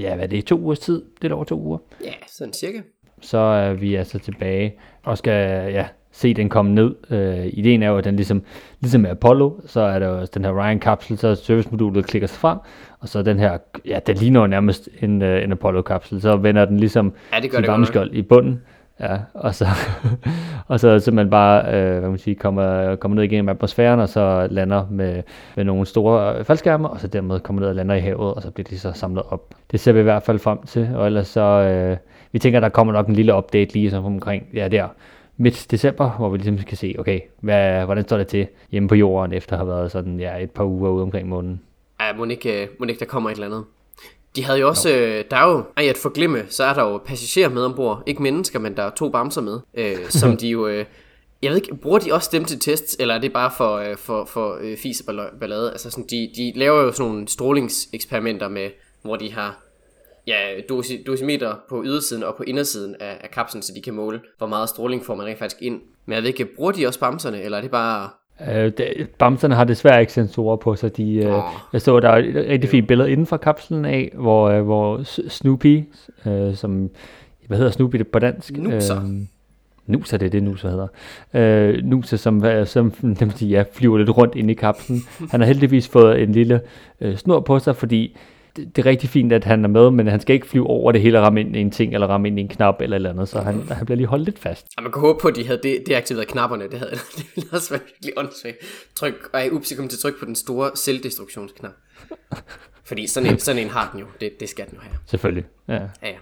ja, 0.00 0.14
hvad 0.14 0.24
er 0.24 0.28
det, 0.28 0.44
to 0.44 0.56
ugers 0.56 0.78
tid, 0.78 1.02
lidt 1.22 1.32
over 1.32 1.44
to 1.44 1.60
uger. 1.60 1.78
Ja, 2.04 2.12
sådan 2.26 2.52
cirka. 2.52 2.78
Så 3.20 3.38
er 3.38 3.72
vi 3.72 3.94
altså 3.94 4.18
tilbage, 4.18 4.74
og 5.04 5.18
skal, 5.18 5.72
ja, 5.72 5.86
se 6.12 6.34
den 6.34 6.48
komme 6.48 6.74
ned. 6.74 6.94
Øh, 7.10 7.46
ideen 7.52 7.82
er 7.82 7.88
jo, 7.88 7.98
at 7.98 8.04
den 8.04 8.16
ligesom, 8.16 8.42
ligesom 8.80 9.00
med 9.00 9.10
Apollo, 9.10 9.52
så 9.66 9.80
er 9.80 9.98
der 9.98 10.08
jo 10.08 10.26
den 10.34 10.44
her 10.44 10.52
Ryan-kapsel, 10.52 11.18
så 11.18 11.34
servicemodulet 11.34 12.06
klikker 12.06 12.28
sig 12.28 12.38
frem, 12.38 12.58
og 13.00 13.08
så 13.08 13.22
den 13.22 13.38
her, 13.38 13.58
ja, 13.86 13.98
den 14.06 14.16
ligner 14.16 14.40
jo 14.40 14.46
nærmest 14.46 14.88
en, 15.02 15.22
uh, 15.22 15.28
en 15.28 15.52
Apollo-kapsel, 15.52 16.20
så 16.20 16.36
vender 16.36 16.64
den 16.64 16.76
ligesom 16.76 17.12
ja, 17.32 17.40
det 17.40 17.50
gør 17.50 17.84
sin 17.84 17.94
det 17.94 18.08
i 18.12 18.22
bunden, 18.22 18.62
Ja, 19.00 19.18
og 19.34 19.54
så, 19.54 19.66
og 20.68 20.80
så 20.80 20.98
simpelthen 20.98 21.30
bare, 21.30 21.74
øh, 21.74 21.98
hvad 21.98 22.10
man 22.10 22.18
sige, 22.18 22.34
kommer, 22.34 22.96
kommer 22.96 23.16
ned 23.16 23.24
igennem 23.24 23.48
atmosfæren, 23.48 24.00
og 24.00 24.08
så 24.08 24.48
lander 24.50 24.86
med, 24.90 25.22
med 25.56 25.64
nogle 25.64 25.86
store 25.86 26.38
øh, 26.38 26.44
faldskærme, 26.44 26.88
og 26.88 27.00
så 27.00 27.08
dermed 27.08 27.40
kommer 27.40 27.60
ned 27.60 27.68
og 27.68 27.74
lander 27.74 27.94
i 27.94 28.00
havet, 28.00 28.34
og 28.34 28.42
så 28.42 28.50
bliver 28.50 28.68
de 28.70 28.78
så 28.78 28.92
samlet 28.92 29.22
op. 29.28 29.54
Det 29.72 29.80
ser 29.80 29.92
vi 29.92 30.00
i 30.00 30.02
hvert 30.02 30.22
fald 30.22 30.38
frem 30.38 30.62
til, 30.62 30.90
og 30.94 31.06
ellers 31.06 31.28
så, 31.28 31.40
øh, 31.40 31.96
vi 32.32 32.38
tænker, 32.38 32.60
der 32.60 32.68
kommer 32.68 32.92
nok 32.92 33.06
en 33.06 33.14
lille 33.14 33.34
update 33.34 33.72
lige 33.72 33.90
som 33.90 34.04
omkring, 34.04 34.46
ja 34.54 34.68
der, 34.68 34.88
midt 35.36 35.66
december, 35.70 36.10
hvor 36.10 36.28
vi 36.28 36.36
ligesom 36.36 36.58
kan 36.58 36.76
se, 36.76 36.94
okay, 36.98 37.20
hvad, 37.40 37.84
hvordan 37.84 38.04
står 38.04 38.16
det 38.16 38.26
til 38.26 38.46
hjemme 38.70 38.88
på 38.88 38.94
jorden, 38.94 39.32
efter 39.32 39.52
at 39.52 39.58
have 39.58 39.68
været 39.68 39.90
sådan, 39.90 40.20
ja, 40.20 40.42
et 40.42 40.50
par 40.50 40.64
uger 40.64 40.90
ude 40.90 41.02
omkring 41.02 41.28
månen. 41.28 41.60
Ja, 42.00 42.16
må 42.16 42.24
ikke, 42.24 42.62
øh, 42.62 42.68
må 42.78 42.86
ikke 42.86 43.00
der 43.00 43.06
kommer 43.06 43.30
et 43.30 43.34
eller 43.34 43.46
andet. 43.46 43.64
De 44.38 44.44
havde 44.44 44.58
jo 44.58 44.68
også, 44.68 44.90
øh, 44.90 45.24
der 45.30 45.36
er 45.36 45.50
jo, 45.50 45.64
ej 45.76 45.88
at 45.88 45.96
forglemme, 45.96 46.46
så 46.48 46.64
er 46.64 46.74
der 46.74 46.82
jo 46.82 46.98
passagerer 46.98 47.48
med 47.48 47.62
ombord. 47.62 48.02
Ikke 48.06 48.22
mennesker, 48.22 48.58
men 48.58 48.76
der 48.76 48.82
er 48.82 48.90
to 48.90 49.08
bamser 49.08 49.40
med, 49.40 49.60
øh, 49.74 50.10
som 50.20 50.36
de 50.36 50.48
jo, 50.48 50.66
øh, 50.66 50.84
jeg 51.42 51.50
ved 51.50 51.56
ikke, 51.56 51.74
bruger 51.74 51.98
de 51.98 52.12
også 52.12 52.28
dem 52.32 52.44
til 52.44 52.60
tests, 52.60 52.96
eller 53.00 53.14
er 53.14 53.18
det 53.18 53.32
bare 53.32 53.50
for, 53.56 53.76
øh, 53.76 53.96
for, 53.96 54.24
for 54.24 54.58
øh, 54.60 54.76
fis 54.76 55.00
og 55.00 55.14
ballade? 55.40 55.70
Altså 55.70 55.90
sådan, 55.90 56.06
de, 56.10 56.30
de 56.36 56.52
laver 56.56 56.82
jo 56.82 56.92
sådan 56.92 57.10
nogle 57.10 57.28
strålingseksperimenter 57.28 58.48
med, 58.48 58.70
hvor 59.02 59.16
de 59.16 59.32
har 59.32 59.62
ja, 60.26 60.60
dosi, 60.68 61.02
dosimeter 61.06 61.54
på 61.68 61.82
ydersiden 61.84 62.22
og 62.22 62.36
på 62.36 62.42
indersiden 62.42 62.96
af, 63.00 63.18
af 63.20 63.30
kapslen, 63.30 63.62
så 63.62 63.72
de 63.74 63.82
kan 63.82 63.94
måle, 63.94 64.20
hvor 64.38 64.46
meget 64.46 64.68
stråling 64.68 65.04
får 65.04 65.14
man 65.14 65.26
rent 65.26 65.38
faktisk 65.38 65.62
ind. 65.62 65.80
Men 66.06 66.14
jeg 66.14 66.22
ved 66.22 66.28
ikke, 66.28 66.44
bruger 66.56 66.72
de 66.72 66.86
også 66.86 67.00
bamserne, 67.00 67.42
eller 67.42 67.58
er 67.58 67.62
det 67.62 67.70
bare... 67.70 68.10
Øh, 68.48 68.72
det, 68.78 69.08
bamserne 69.18 69.54
har 69.54 69.64
desværre 69.64 70.00
ikke 70.00 70.12
sensorer 70.12 70.56
på, 70.56 70.74
så 70.74 70.88
de, 70.88 71.22
oh. 71.26 71.32
øh, 71.32 71.42
jeg 71.72 71.82
så, 71.82 72.00
der 72.00 72.08
er 72.08 72.16
et 72.16 72.34
rigtig 72.34 72.70
fint 72.70 72.88
billede 72.88 73.10
inden 73.10 73.26
for 73.26 73.36
kapslen 73.36 73.84
af, 73.84 74.12
hvor, 74.14 74.48
øh, 74.48 74.62
hvor 74.62 75.02
Snoopy, 75.28 75.84
øh, 76.26 76.54
som, 76.54 76.90
hvad 77.46 77.58
hedder 77.58 77.72
Snoopy 77.72 77.96
det 77.96 78.08
på 78.08 78.18
dansk? 78.18 78.56
Nuser. 78.56 78.96
Øh, 78.96 79.08
Nusa, 79.86 80.16
det 80.16 80.26
er 80.26 80.30
det, 80.30 80.42
Nusa 80.42 80.68
hedder. 80.68 80.86
Øh, 81.34 81.84
Nusa, 81.84 82.16
som, 82.16 82.42
som 82.64 82.92
dem 83.20 83.30
siger, 83.30 83.58
ja, 83.58 83.64
flyver 83.72 83.98
lidt 83.98 84.16
rundt 84.16 84.34
ind 84.34 84.50
i 84.50 84.54
kapslen. 84.54 85.00
Han 85.30 85.40
har 85.40 85.46
heldigvis 85.46 85.88
fået 85.88 86.22
en 86.22 86.32
lille 86.32 86.60
øh, 87.00 87.16
snor 87.16 87.40
på 87.40 87.58
sig, 87.58 87.76
fordi 87.76 88.16
det, 88.58 88.76
det 88.76 88.82
er 88.82 88.86
rigtig 88.90 89.08
fint, 89.10 89.32
at 89.32 89.44
han 89.44 89.64
er 89.64 89.68
med, 89.68 89.90
men 89.90 90.06
han 90.06 90.20
skal 90.20 90.34
ikke 90.34 90.46
flyve 90.46 90.66
over 90.66 90.92
det 90.92 91.00
hele 91.00 91.18
og 91.18 91.24
ramme 91.24 91.40
ind 91.40 91.56
i 91.56 91.60
en 91.60 91.70
ting, 91.70 91.94
eller 91.94 92.06
ramme 92.06 92.28
ind 92.28 92.38
i 92.38 92.42
en 92.42 92.48
knap 92.48 92.80
eller 92.80 92.94
eller 92.96 93.10
andet, 93.10 93.28
så 93.28 93.40
han, 93.40 93.62
han 93.70 93.86
bliver 93.86 93.96
lige 93.96 94.06
holdt 94.06 94.24
lidt 94.24 94.38
fast. 94.38 94.66
Ja, 94.78 94.82
man 94.82 94.92
kan 94.92 95.00
håbe 95.00 95.18
på, 95.22 95.28
at 95.28 95.36
de 95.36 95.46
havde 95.46 95.60
de- 95.62 95.82
deaktiveret 95.86 96.28
knapperne. 96.28 96.64
Det, 96.64 96.78
havde, 96.78 96.90
det 97.16 97.26
ville 97.34 97.48
også 97.52 97.70
være 97.70 97.80
virkelig 97.86 98.12
åndssvagt. 98.18 98.56
Tryk, 98.94 99.14
ej, 99.34 99.48
ups, 99.52 99.70
jeg 99.70 99.78
kom 99.78 99.88
til 99.88 99.96
at 99.96 100.00
trykke 100.00 100.18
på 100.18 100.24
den 100.24 100.34
store 100.34 100.70
selvdestruktionsknap. 100.74 101.72
Fordi 102.84 103.06
sådan 103.06 103.30
en, 103.32 103.38
sådan 103.38 103.62
en 103.62 103.68
har 103.70 103.88
den 103.92 104.00
jo. 104.00 104.06
Det, 104.20 104.40
det 104.40 104.48
skal 104.48 104.64
den 104.66 104.74
jo 104.74 104.80
have. 104.80 104.94
Selvfølgelig. 105.06 105.44
Ja. 105.68 105.74
Ja, 105.74 105.80
ja. 106.02 106.14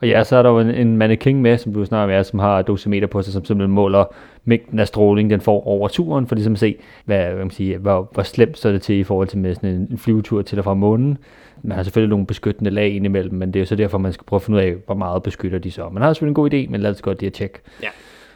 Og 0.00 0.08
ja, 0.08 0.24
så 0.24 0.36
er 0.36 0.42
der 0.42 0.50
jo 0.50 0.58
en, 0.58 0.70
en 0.70 0.96
mannequin 0.96 1.42
med, 1.42 1.58
som 1.58 1.72
du 1.72 1.84
snakker 1.84 2.16
med, 2.16 2.24
som 2.24 2.38
har 2.38 2.58
et 2.58 2.66
dosimeter 2.66 3.06
på 3.06 3.22
sig, 3.22 3.32
som 3.32 3.44
simpelthen 3.44 3.74
måler 3.74 4.04
mængden 4.44 4.78
af 4.78 4.88
stråling, 4.88 5.30
den 5.30 5.40
får 5.40 5.66
over 5.66 5.88
turen, 5.88 6.26
for 6.26 6.34
ligesom 6.34 6.52
at 6.52 6.58
se, 6.58 6.76
hvad, 7.04 7.24
hvad 7.24 7.34
man 7.34 7.50
siger, 7.50 7.78
hvor, 7.78 8.08
hvor 8.12 8.22
slemt 8.22 8.58
så 8.58 8.68
er 8.68 8.72
det 8.72 8.82
til 8.82 8.98
i 8.98 9.04
forhold 9.04 9.28
til 9.28 9.38
med 9.38 9.54
sådan 9.54 9.70
en, 9.70 9.88
en 9.90 9.98
flyvetur 9.98 10.42
til 10.42 10.58
og 10.58 10.64
fra 10.64 10.74
månen. 10.74 11.18
Man 11.62 11.76
har 11.76 11.82
selvfølgelig 11.82 12.10
nogle 12.10 12.26
beskyttende 12.26 12.70
lag 12.70 12.94
indimellem, 12.94 13.34
men 13.34 13.48
det 13.48 13.56
er 13.56 13.60
jo 13.60 13.66
så 13.66 13.76
derfor, 13.76 13.98
man 13.98 14.12
skal 14.12 14.24
prøve 14.24 14.38
at 14.38 14.42
finde 14.42 14.58
ud 14.58 14.62
af, 14.62 14.74
hvor 14.86 14.94
meget 14.94 15.22
beskytter 15.22 15.58
de 15.58 15.70
så. 15.70 15.88
Man 15.88 16.02
har 16.02 16.12
selvfølgelig 16.12 16.30
en 16.30 16.34
god 16.34 16.54
idé, 16.54 16.70
men 16.70 16.80
lad 16.80 16.90
os 16.90 17.02
godt 17.02 17.20
lige 17.20 17.26
at 17.26 17.32
tjekke. 17.32 17.58
ja. 17.82 17.88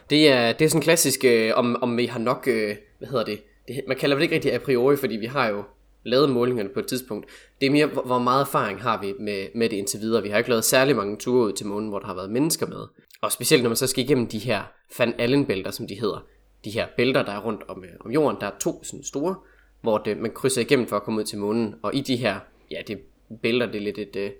Det 0.09 0.31
er, 0.31 0.53
det 0.53 0.65
er 0.65 0.69
sådan 0.69 0.81
klassisk, 0.81 1.25
øh, 1.25 1.51
om, 1.55 1.77
om 1.81 1.97
vi 1.97 2.05
har 2.05 2.19
nok, 2.19 2.47
øh, 2.51 2.75
hvad 2.99 3.07
hedder 3.07 3.25
det? 3.25 3.39
det, 3.67 3.81
man 3.87 3.97
kalder 3.97 4.15
det 4.15 4.23
ikke 4.23 4.35
rigtig 4.35 4.53
a 4.53 4.57
priori, 4.57 4.95
fordi 4.97 5.15
vi 5.15 5.25
har 5.25 5.47
jo 5.47 5.63
lavet 6.07 6.29
målingerne 6.29 6.69
på 6.69 6.79
et 6.79 6.87
tidspunkt. 6.87 7.25
Det 7.61 7.67
er 7.67 7.71
mere, 7.71 7.85
hvor, 7.85 8.01
hvor 8.01 8.19
meget 8.19 8.41
erfaring 8.41 8.81
har 8.81 9.01
vi 9.01 9.13
med, 9.19 9.47
med 9.55 9.69
det 9.69 9.77
indtil 9.77 9.99
videre. 9.99 10.23
Vi 10.23 10.29
har 10.29 10.37
ikke 10.37 10.49
lavet 10.49 10.63
særlig 10.63 10.95
mange 10.95 11.17
ture 11.17 11.47
ud 11.47 11.53
til 11.53 11.65
månen, 11.65 11.89
hvor 11.89 11.99
der 11.99 12.05
har 12.05 12.15
været 12.15 12.31
mennesker 12.31 12.67
med. 12.67 12.87
Og 13.21 13.31
specielt 13.31 13.63
når 13.63 13.69
man 13.69 13.75
så 13.77 13.87
skal 13.87 14.03
igennem 14.03 14.27
de 14.27 14.39
her 14.39 14.63
Van 14.99 15.13
Allen-bælter, 15.17 15.71
som 15.71 15.87
de 15.87 15.99
hedder. 15.99 16.25
De 16.65 16.69
her 16.69 16.87
bælter, 16.97 17.23
der 17.23 17.31
er 17.31 17.39
rundt 17.39 17.63
om, 17.67 17.83
øh, 17.83 17.89
om 17.99 18.11
jorden. 18.11 18.37
Der 18.41 18.47
er 18.47 18.57
to 18.59 18.83
sådan 18.83 19.03
store, 19.03 19.35
hvor 19.81 19.97
det, 19.97 20.17
man 20.17 20.31
krydser 20.31 20.61
igennem 20.61 20.87
for 20.87 20.95
at 20.95 21.03
komme 21.03 21.19
ud 21.19 21.25
til 21.25 21.37
månen. 21.37 21.75
Og 21.81 21.95
i 21.95 22.01
de 22.01 22.15
her, 22.15 22.39
ja, 22.71 22.81
det 22.87 22.99
bælter, 23.41 23.65
det 23.65 23.75
er 23.75 23.81
lidt 23.81 23.97
et 23.97 24.15
øh, 24.15 24.31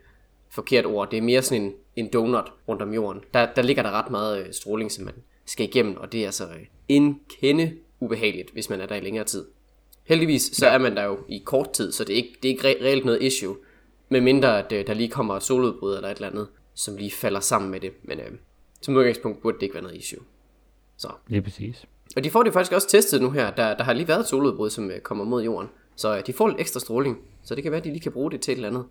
forkert 0.50 0.86
ord. 0.86 1.12
Det 1.12 1.18
er 1.18 1.22
mere 1.22 1.42
sådan 1.42 1.64
en, 1.64 1.74
en 1.96 2.10
donut 2.14 2.52
rundt 2.68 2.82
om 2.82 2.94
jorden. 2.94 3.22
Der, 3.34 3.54
der 3.54 3.62
ligger 3.62 3.84
der 3.84 3.92
ret 3.92 4.12
meget 4.12 4.46
øh, 4.46 4.54
stråling, 4.54 4.92
som 4.92 5.06
man 5.06 5.16
skal 5.46 5.66
igennem. 5.66 5.98
Og 5.98 6.12
det 6.12 6.22
er 6.22 6.26
altså 6.26 6.44
øh, 6.44 6.66
en 6.88 7.20
kende 7.42 7.74
ubehageligt, 8.00 8.52
hvis 8.52 8.70
man 8.70 8.82
er 8.82 8.86
der 8.86 8.96
i 8.96 9.00
længere 9.00 9.26
tid. 9.26 9.46
Heldigvis 10.08 10.42
så 10.42 10.66
ja. 10.66 10.74
er 10.74 10.78
man 10.78 10.96
der 10.96 11.04
jo 11.04 11.18
i 11.28 11.42
kort 11.46 11.74
tid, 11.74 11.92
så 11.92 12.04
det 12.04 12.14
er 12.14 12.18
ikke, 12.18 12.36
det 12.44 12.50
er 12.50 12.54
ikke 12.54 12.70
re- 12.70 12.84
reelt 12.84 13.06
noget 13.06 13.22
issue. 13.22 13.56
Med 14.10 14.22
mindre 14.22 14.66
at 14.66 14.72
øh, 14.72 14.88
der 14.88 14.94
lige 14.94 15.10
kommer 15.10 15.36
et 15.36 15.44
soludbrud 15.44 15.96
eller 15.96 16.10
et 16.10 16.16
eller 16.16 16.30
andet, 16.30 16.48
som 16.74 16.98
lige 16.98 17.12
falder 17.12 17.40
sammen 17.40 17.72
med 17.72 17.80
det. 17.80 17.92
Men 18.04 18.20
øh, 18.20 18.32
som 18.82 18.96
udgangspunkt 18.96 19.42
burde 19.42 19.56
det 19.56 19.64
ikke 19.64 19.74
være 19.74 19.84
noget 19.84 19.98
issue. 19.98 20.20
Så. 20.98 21.10
Lige 21.28 21.42
præcis. 21.42 21.86
Og 22.16 22.24
de 22.24 22.32
får 22.32 22.44
det 22.44 22.54
faktisk 22.54 22.74
også 22.74 22.90
testet 22.90 23.22
nu 23.22 23.32
her. 23.32 23.52
Der, 23.52 23.78
der 23.78 23.84
har 23.84 23.94
lige 23.94 24.08
været 24.08 24.20
et 24.20 24.28
soludbrud, 24.28 24.70
som 24.70 24.92
øh, 24.92 25.00
kommer 25.00 25.24
mod 25.26 25.44
jorden. 25.44 25.70
Så 25.96 26.18
øh, 26.18 26.28
de 26.28 26.34
får 26.34 26.48
lidt 26.48 26.60
ekstra 26.60 26.80
stråling. 26.80 27.18
Så 27.44 27.56
det 27.56 27.64
kan 27.64 27.72
være, 27.72 27.80
at 27.80 27.86
de 27.86 27.90
lige 27.90 28.02
kan 28.02 28.12
bruge 28.12 28.32
det 28.32 28.42
til 28.42 28.52
et 28.52 28.56
eller 28.56 28.70
andet. 28.70 28.86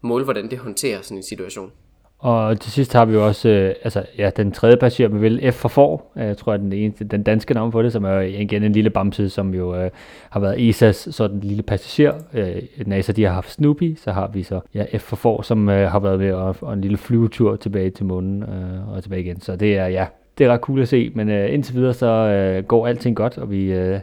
Måle, 0.00 0.24
hvordan 0.24 0.50
det 0.50 0.58
håndterer 0.58 1.02
sådan 1.02 1.16
en 1.16 1.22
situation. 1.22 1.72
Og 2.18 2.60
til 2.60 2.72
sidst 2.72 2.92
har 2.92 3.04
vi 3.04 3.12
jo 3.14 3.26
også, 3.26 3.48
øh, 3.48 3.74
altså 3.84 4.04
ja, 4.18 4.30
den 4.36 4.52
tredje 4.52 4.76
passager 4.76 5.08
med 5.08 5.20
vel 5.20 5.52
F 5.52 5.54
for 5.54 5.68
får, 5.68 6.12
øh, 6.16 6.26
jeg 6.26 6.36
tror 6.36 6.52
jeg 6.52 6.60
den 6.60 6.72
eneste, 6.72 7.04
den 7.04 7.22
danske 7.22 7.54
navn 7.54 7.70
på 7.70 7.82
det, 7.82 7.92
som 7.92 8.04
er 8.04 8.20
igen 8.20 8.62
en 8.62 8.72
lille 8.72 8.90
bamse, 8.90 9.30
som 9.30 9.54
jo 9.54 9.76
øh, 9.76 9.90
har 10.30 10.40
været 10.40 10.56
ESA's 10.56 11.10
sådan 11.12 11.40
lille 11.40 11.62
passager. 11.62 12.14
Øh, 12.34 12.62
NASA 12.86 13.12
de 13.12 13.24
har 13.24 13.32
haft 13.32 13.50
Snoopy, 13.50 13.96
så 13.96 14.12
har 14.12 14.28
vi 14.28 14.42
så 14.42 14.60
ja, 14.74 14.98
F 14.98 15.00
for 15.00 15.16
får, 15.16 15.42
som 15.42 15.68
øh, 15.68 15.90
har 15.90 15.98
været 15.98 16.18
med 16.18 16.32
og, 16.32 16.56
og 16.60 16.72
en 16.72 16.80
lille 16.80 16.96
flyvetur 16.96 17.56
tilbage 17.56 17.90
til 17.90 18.06
månen 18.06 18.42
øh, 18.42 18.88
og 18.88 19.02
tilbage 19.02 19.22
igen. 19.22 19.40
Så 19.40 19.56
det 19.56 19.76
er 19.76 19.86
ja, 19.86 20.06
det 20.38 20.46
er 20.46 20.52
ret 20.52 20.60
cool 20.60 20.82
at 20.82 20.88
se, 20.88 21.12
men 21.14 21.28
øh, 21.28 21.54
indtil 21.54 21.74
videre 21.74 21.94
så 21.94 22.06
øh, 22.06 22.64
går 22.64 22.86
alting 22.86 23.16
godt, 23.16 23.38
og 23.38 23.50
vi 23.50 23.72
øh, 23.72 24.00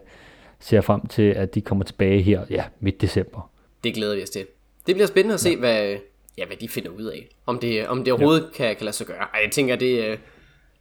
ser 0.60 0.82
frem 0.82 1.08
til, 1.08 1.24
at 1.24 1.56
de 1.56 1.62
kommer 1.62 1.86
tilbage 1.86 2.22
her 2.22 2.42
ja, 2.50 2.64
midt 2.80 3.02
december. 3.02 3.50
Det 3.84 3.94
glæder 3.94 4.16
vi 4.16 4.24
os 4.24 4.30
til. 4.30 4.46
Det 4.88 4.96
bliver 4.96 5.08
spændende 5.08 5.34
at 5.34 5.40
se, 5.40 5.58
hvad, 5.58 5.96
ja, 6.38 6.46
hvad 6.46 6.58
de 6.58 6.70
finder 6.70 6.90
ud 6.90 7.04
af. 7.04 7.28
Om 7.46 7.60
det, 7.60 7.88
om 7.88 8.04
det 8.04 8.14
overhovedet 8.14 8.44
ja. 8.44 8.58
kan, 8.58 8.76
kan 8.76 8.86
lade 8.86 8.96
sig 8.96 9.08
gøre. 9.08 9.18
Ej, 9.18 9.40
jeg 9.44 9.52
tænker, 9.52 9.76
det, 9.76 10.06
øh, 10.06 10.18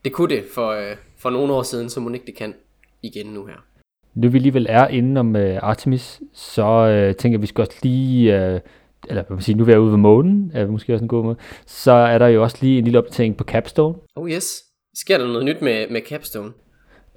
det 0.04 0.12
kunne 0.12 0.34
det 0.36 0.44
for, 0.54 0.70
øh, 0.70 0.96
for 1.18 1.30
nogle 1.30 1.52
år 1.52 1.62
siden, 1.62 1.90
så 1.90 2.00
må 2.00 2.10
ikke 2.10 2.26
det 2.26 2.36
kan 2.36 2.54
igen 3.02 3.26
nu 3.26 3.46
her. 3.46 3.64
Nu 4.14 4.28
vi 4.28 4.38
alligevel 4.38 4.66
er 4.68 4.88
inde 4.88 5.20
om 5.20 5.34
uh, 5.34 5.56
Artemis, 5.62 6.20
så 6.32 6.64
uh, 6.64 7.16
tænker 7.16 7.38
jeg, 7.38 7.42
vi 7.42 7.46
skal 7.46 7.62
også 7.62 7.78
lige, 7.82 8.32
uh, 8.32 8.60
eller 9.08 9.22
hvad 9.22 9.30
man 9.30 9.40
siger, 9.40 9.56
nu 9.56 9.62
er 9.62 9.66
vi 9.66 9.76
ude 9.76 9.90
ved 9.90 9.98
månen, 9.98 10.50
er 10.54 10.66
måske 10.66 10.92
også 10.94 11.04
en 11.04 11.08
god 11.08 11.24
måde, 11.24 11.36
så 11.66 11.92
er 11.92 12.18
der 12.18 12.26
jo 12.26 12.42
også 12.42 12.58
lige 12.60 12.78
en 12.78 12.84
lille 12.84 12.98
opdatering 12.98 13.36
på 13.36 13.44
Capstone. 13.44 13.94
Oh 14.16 14.30
yes. 14.30 14.64
Sker 14.94 15.18
der 15.18 15.26
noget 15.26 15.44
nyt 15.44 15.62
med, 15.62 15.88
med 15.90 16.00
Capstone? 16.00 16.52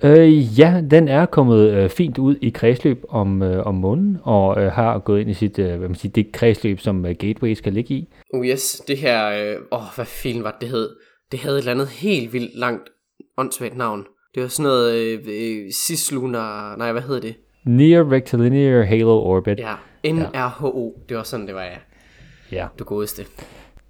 Uh, 0.04 0.60
ja, 0.60 0.82
den 0.92 1.08
er 1.08 1.26
kommet 1.26 1.84
uh, 1.84 1.90
fint 1.90 2.18
ud 2.18 2.36
i 2.42 2.50
kredsløb 2.50 3.04
om, 3.10 3.42
uh, 3.42 3.58
om 3.58 3.76
månen, 3.76 4.18
og 4.24 4.50
uh, 4.58 4.64
har 4.64 5.00
gået 5.00 5.22
ind 5.22 5.30
i 5.30 5.34
sit, 5.34 5.60
uh, 5.60 5.66
hvad 5.66 5.78
man 5.78 5.96
siger, 5.96 6.12
det 6.12 6.32
kredsløb, 6.32 6.80
som 6.80 7.06
uh, 7.06 7.12
Gateway 7.12 7.54
skal 7.54 7.74
ligge 7.74 7.94
i. 7.94 8.10
Oh 8.34 8.46
yes, 8.48 8.82
det 8.88 8.98
her, 8.98 9.28
øh, 9.30 9.56
åh, 9.72 9.82
hvad 9.96 10.06
film 10.06 10.44
var 10.44 10.58
det, 10.62 10.70
hed? 10.70 10.90
Det 11.32 11.40
havde 11.40 11.56
et 11.56 11.60
eller 11.60 11.72
andet 11.72 11.88
helt 11.88 12.34
vildt 12.34 12.56
langt, 12.56 12.90
åndssvagt 13.38 13.78
navn. 13.78 14.06
Det 14.36 14.44
var 14.44 14.50
sådan 14.50 14.64
noget, 14.70 14.96
øh, 14.96 15.20
øh, 15.28 15.72
cislunar, 15.72 16.76
nej, 16.76 16.92
hvad 16.92 17.02
hedder 17.02 17.22
det? 17.22 17.36
Near 17.66 18.12
Rectilinear 18.12 18.84
Halo 18.84 19.24
Orbit, 19.24 19.60
Ja, 19.60 19.74
NRHO, 20.14 20.94
det 21.10 21.18
var 21.18 21.24
sådan, 21.24 21.48
det 21.48 21.56
var, 21.56 21.64
ja. 21.64 21.78
ja. 22.52 22.68
Du 22.80 22.84
godeste 22.84 23.26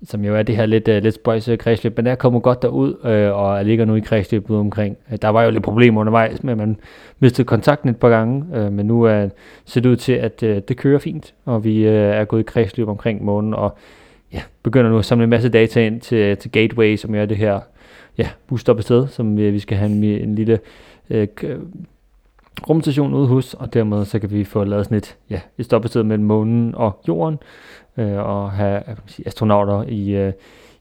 som 0.04 0.26
jo 0.26 0.36
er 0.36 0.44
det 0.44 0.56
her 0.56 0.66
lidt, 0.66 0.88
uh, 0.88 0.96
lidt 0.96 1.16
spøjse 1.16 1.58
kredsløb, 1.58 1.98
men 1.98 2.06
der 2.06 2.16
kommer 2.16 2.40
godt 2.40 2.62
derud, 2.62 2.94
uh, 3.04 3.40
og 3.40 3.66
ligger 3.66 3.86
nu 3.86 3.96
i 3.96 4.00
kredsløb 4.00 4.50
ude 4.50 4.60
omkring. 4.60 4.98
Uh, 5.12 5.18
der 5.22 5.30
var 5.30 5.44
jo 5.44 5.50
lidt 5.50 5.64
problemer 5.64 6.02
undervejs 6.02 6.44
med, 6.44 6.52
at 6.52 6.58
man 6.58 6.78
mistede 7.20 7.46
kontakten 7.46 7.90
et 7.90 7.98
par 7.98 8.10
gange, 8.10 8.46
uh, 8.52 8.74
men 8.74 8.86
nu 8.86 9.04
er 9.04 9.30
ser 9.66 9.82
det 9.82 9.90
ud 9.90 9.96
til, 9.96 10.14
at 10.14 10.44
uh, 10.44 10.50
det 10.50 10.78
kører 10.78 11.00
fint, 11.00 11.34
og 11.46 11.64
vi 11.64 11.88
uh, 11.88 11.94
er 11.94 12.26
gået 12.26 12.40
i 12.40 12.44
kredsløb 12.44 12.88
omkring 12.88 13.24
månen, 13.24 13.54
og 13.54 13.78
ja, 14.34 14.42
begynder 14.64 14.90
nu 14.90 14.98
at 14.98 15.06
samle 15.06 15.24
en 15.24 15.30
masse 15.30 15.50
data 15.50 15.86
ind 15.86 16.02
til, 16.02 16.38
til 16.38 16.52
Gateway, 16.52 16.96
som 16.96 17.16
er 17.16 17.26
det 17.26 17.38
her 17.38 17.60
ja, 18.18 18.30
busstop 18.48 18.82
sted, 18.82 19.08
som 19.08 19.38
vi, 19.38 19.52
vi 19.52 19.60
skal 19.60 19.78
have 19.78 19.92
en, 19.92 20.04
en 20.04 20.36
lille 20.36 20.60
uh, 21.10 21.24
rumstation 22.70 23.14
ude 23.14 23.28
hos, 23.28 23.54
og 23.54 23.74
dermed 23.74 24.06
så 24.06 24.20
kan 24.20 24.32
vi 24.32 24.44
få 24.44 24.64
lavet 24.64 24.86
sådan 24.86 24.98
et, 24.98 25.18
ja, 25.30 25.42
et 25.58 25.66
stoppested 25.66 26.04
mellem 26.04 26.26
månen 26.26 26.76
og 26.76 27.02
jorden, 27.08 27.38
øh, 27.98 28.18
og 28.18 28.52
have 28.52 28.84
kan 28.86 28.96
man 28.98 29.08
sige, 29.08 29.28
astronauter 29.28 29.84
i, 29.84 30.10
øh, 30.10 30.34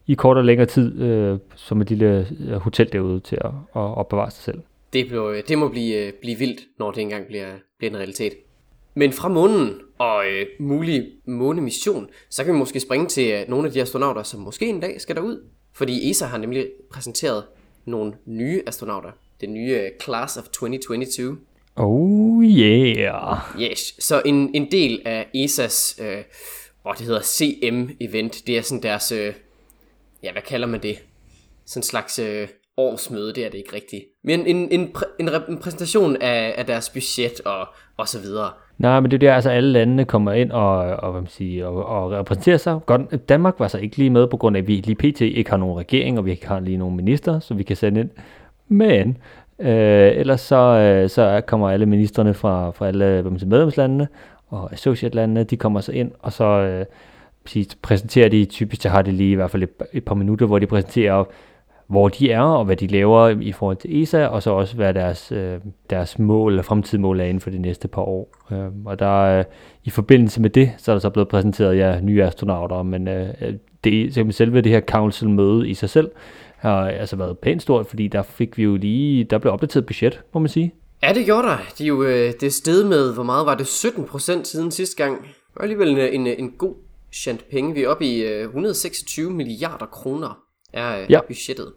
i 0.07 0.13
kort 0.13 0.37
og 0.37 0.45
længere 0.45 0.67
tid 0.67 1.01
øh, 1.01 1.39
som 1.55 1.81
et 1.81 1.89
lille 1.89 2.27
øh, 2.47 2.53
hotel 2.53 2.91
derude 2.91 3.19
til 3.19 3.37
at, 3.41 3.51
at 3.75 3.81
opbevare 3.97 4.31
sig 4.31 4.43
selv. 4.43 4.61
Det, 4.93 5.07
blev, 5.07 5.33
øh, 5.35 5.43
det 5.47 5.57
må 5.57 5.67
blive, 5.69 5.95
øh, 5.95 6.13
blive 6.21 6.37
vildt, 6.37 6.61
når 6.79 6.91
det 6.91 7.01
engang 7.01 7.27
bliver, 7.27 7.47
bliver 7.77 7.91
en 7.91 7.97
realitet. 7.97 8.33
Men 8.95 9.11
fra 9.11 9.29
månen 9.29 9.73
og 9.97 10.23
øh, 10.25 10.45
mulig 10.59 11.07
månemission, 11.25 12.07
så 12.29 12.43
kan 12.43 12.53
vi 12.53 12.59
måske 12.59 12.79
springe 12.79 13.07
til 13.07 13.31
øh, 13.31 13.49
nogle 13.49 13.67
af 13.67 13.73
de 13.73 13.81
astronauter, 13.81 14.23
som 14.23 14.39
måske 14.39 14.67
en 14.67 14.79
dag 14.79 15.01
skal 15.01 15.15
derud. 15.15 15.43
Fordi 15.73 16.09
ESA 16.09 16.25
har 16.25 16.37
nemlig 16.37 16.67
præsenteret 16.91 17.43
nogle 17.85 18.13
nye 18.25 18.61
astronauter. 18.67 19.11
Den 19.41 19.53
nye 19.53 19.71
øh, 19.71 19.89
Class 20.03 20.37
of 20.37 20.43
2022. 20.43 21.37
Oh 21.77 22.43
yeah! 22.43 23.37
Yes, 23.61 23.93
så 23.99 24.21
en, 24.25 24.49
en 24.53 24.71
del 24.71 25.01
af 25.05 25.27
ESA's, 25.35 26.03
øh, 26.03 26.23
hvad 26.81 26.93
det 26.97 27.05
hedder, 27.05 27.21
CM-event, 27.21 28.43
det 28.47 28.57
er 28.57 28.61
sådan 28.61 28.83
deres, 28.83 29.11
øh, 29.11 29.33
ja, 30.23 30.31
hvad 30.31 30.41
kalder 30.41 30.67
man 30.67 30.83
det? 30.83 30.97
Sådan 31.65 31.79
en 31.79 31.83
slags 31.83 32.19
øh, 32.19 32.47
årsmøde, 32.77 33.33
det 33.33 33.45
er 33.45 33.49
det 33.49 33.57
ikke 33.57 33.75
rigtigt. 33.75 34.03
Men 34.23 34.47
en, 34.47 34.71
en, 34.71 34.91
præ, 34.93 35.05
en, 35.19 35.29
rep- 35.29 35.51
en 35.51 35.57
præsentation 35.57 36.15
af, 36.21 36.53
af 36.57 36.65
deres 36.65 36.89
budget 36.89 37.41
og, 37.45 37.67
og 37.97 38.07
så 38.07 38.19
videre. 38.21 38.49
Nej, 38.77 38.99
men 38.99 39.11
det 39.11 39.17
er 39.17 39.19
der, 39.19 39.35
altså 39.35 39.49
alle 39.49 39.71
landene 39.71 40.05
kommer 40.05 40.31
ind 40.31 40.51
og, 40.51 40.77
og, 40.77 41.11
hvad 41.11 41.21
man 41.21 41.29
siger, 41.29 41.67
og, 41.67 41.85
og 41.85 42.11
repræsenterer 42.11 42.57
sig. 42.57 42.79
Godt, 42.85 43.29
Danmark 43.29 43.55
var 43.59 43.67
så 43.67 43.77
ikke 43.77 43.97
lige 43.97 44.09
med, 44.09 44.27
på 44.27 44.37
grund 44.37 44.57
af, 44.57 44.61
at 44.61 44.67
vi 44.67 44.75
lige 44.75 44.95
pt. 44.95 45.21
ikke 45.21 45.49
har 45.49 45.57
nogen 45.57 45.77
regering, 45.77 46.17
og 46.17 46.25
vi 46.25 46.31
ikke 46.31 46.47
har 46.47 46.59
lige 46.59 46.77
nogen 46.77 46.95
minister, 46.95 47.39
så 47.39 47.53
vi 47.53 47.63
kan 47.63 47.75
sende 47.75 47.99
ind. 47.99 48.09
Men 48.67 49.17
øh, 49.59 50.11
ellers 50.15 50.41
så, 50.41 50.55
øh, 50.55 51.09
så 51.09 51.41
kommer 51.47 51.69
alle 51.69 51.85
ministerne 51.85 52.33
fra, 52.33 52.71
fra 52.71 52.87
alle 52.87 53.21
hvad 53.21 53.31
man 53.31 53.39
siger, 53.39 53.49
medlemslandene 53.49 54.07
og 54.47 54.73
associate-landene, 54.73 55.43
de 55.43 55.57
kommer 55.57 55.79
så 55.79 55.91
ind, 55.91 56.11
og 56.19 56.33
så 56.33 56.43
øh, 56.43 56.85
præsenterer 57.81 58.29
de, 58.29 58.45
typisk 58.45 58.81
så 58.81 58.89
har 58.89 59.01
de 59.01 59.11
lige 59.11 59.31
i 59.31 59.35
hvert 59.35 59.51
fald 59.51 59.63
et, 59.63 59.69
et 59.93 60.05
par 60.05 60.15
minutter, 60.15 60.45
hvor 60.45 60.59
de 60.59 60.67
præsenterer, 60.67 61.23
hvor 61.87 62.09
de 62.09 62.31
er, 62.31 62.41
og 62.41 62.65
hvad 62.65 62.75
de 62.75 62.87
laver 62.87 63.29
i 63.29 63.51
forhold 63.51 63.77
til 63.77 64.01
ESA, 64.03 64.25
og 64.25 64.43
så 64.43 64.51
også 64.51 64.75
hvad 64.75 64.93
deres, 64.93 65.31
øh, 65.31 65.59
deres 65.89 66.19
mål, 66.19 66.51
eller 66.51 66.63
fremtidige 66.63 67.01
mål 67.01 67.19
er 67.19 67.23
inden 67.23 67.41
for 67.41 67.49
de 67.49 67.57
næste 67.57 67.87
par 67.87 68.01
år. 68.01 68.29
Øh, 68.51 68.67
og 68.85 68.99
der 68.99 69.39
øh, 69.39 69.45
i 69.83 69.89
forbindelse 69.89 70.41
med 70.41 70.49
det, 70.49 70.71
så 70.77 70.91
er 70.91 70.95
der 70.95 70.99
så 70.99 71.09
blevet 71.09 71.27
præsenteret 71.27 71.77
ja, 71.77 71.99
nye 71.99 72.23
astronauter, 72.23 72.83
men 72.83 73.07
øh, 73.07 73.29
øh 73.41 73.53
det, 73.83 74.35
selve 74.35 74.61
det 74.61 74.71
her 74.71 74.81
council-møde 74.81 75.69
i 75.69 75.73
sig 75.73 75.89
selv, 75.89 76.11
har 76.57 76.89
altså 76.89 77.15
været 77.15 77.39
pænt 77.39 77.61
stort, 77.61 77.87
fordi 77.87 78.07
der 78.07 78.23
fik 78.23 78.57
vi 78.57 78.63
jo 78.63 78.75
lige, 78.75 79.23
der 79.23 79.37
blev 79.37 79.53
opdateret 79.53 79.85
budget, 79.85 80.21
må 80.33 80.39
man 80.39 80.49
sige. 80.49 80.73
Ja, 81.03 81.13
det 81.13 81.25
gjorde 81.25 81.47
der. 81.47 81.57
De 81.77 81.83
er 81.83 81.87
jo, 81.87 82.03
øh, 82.03 82.33
det 82.41 82.53
sted 82.53 82.83
med, 82.83 83.13
hvor 83.13 83.23
meget 83.23 83.45
var 83.45 83.55
det? 83.55 83.65
17% 83.65 84.43
siden 84.43 84.71
sidste 84.71 85.03
gang. 85.03 85.21
Det 85.21 85.29
var 85.55 85.61
alligevel 85.61 85.89
en, 85.89 85.97
en, 85.97 86.27
en 86.27 86.51
god 86.51 86.75
chant 87.13 87.49
penge. 87.49 87.73
Vi 87.73 87.83
er 87.83 87.87
oppe 87.89 88.05
i 88.05 88.23
øh, 88.23 88.41
126 88.43 89.31
milliarder 89.31 89.85
kroner 89.85 90.39
er 90.73 91.01
øh, 91.01 91.11
Ja. 91.11 91.19
budgettet. 91.27 91.73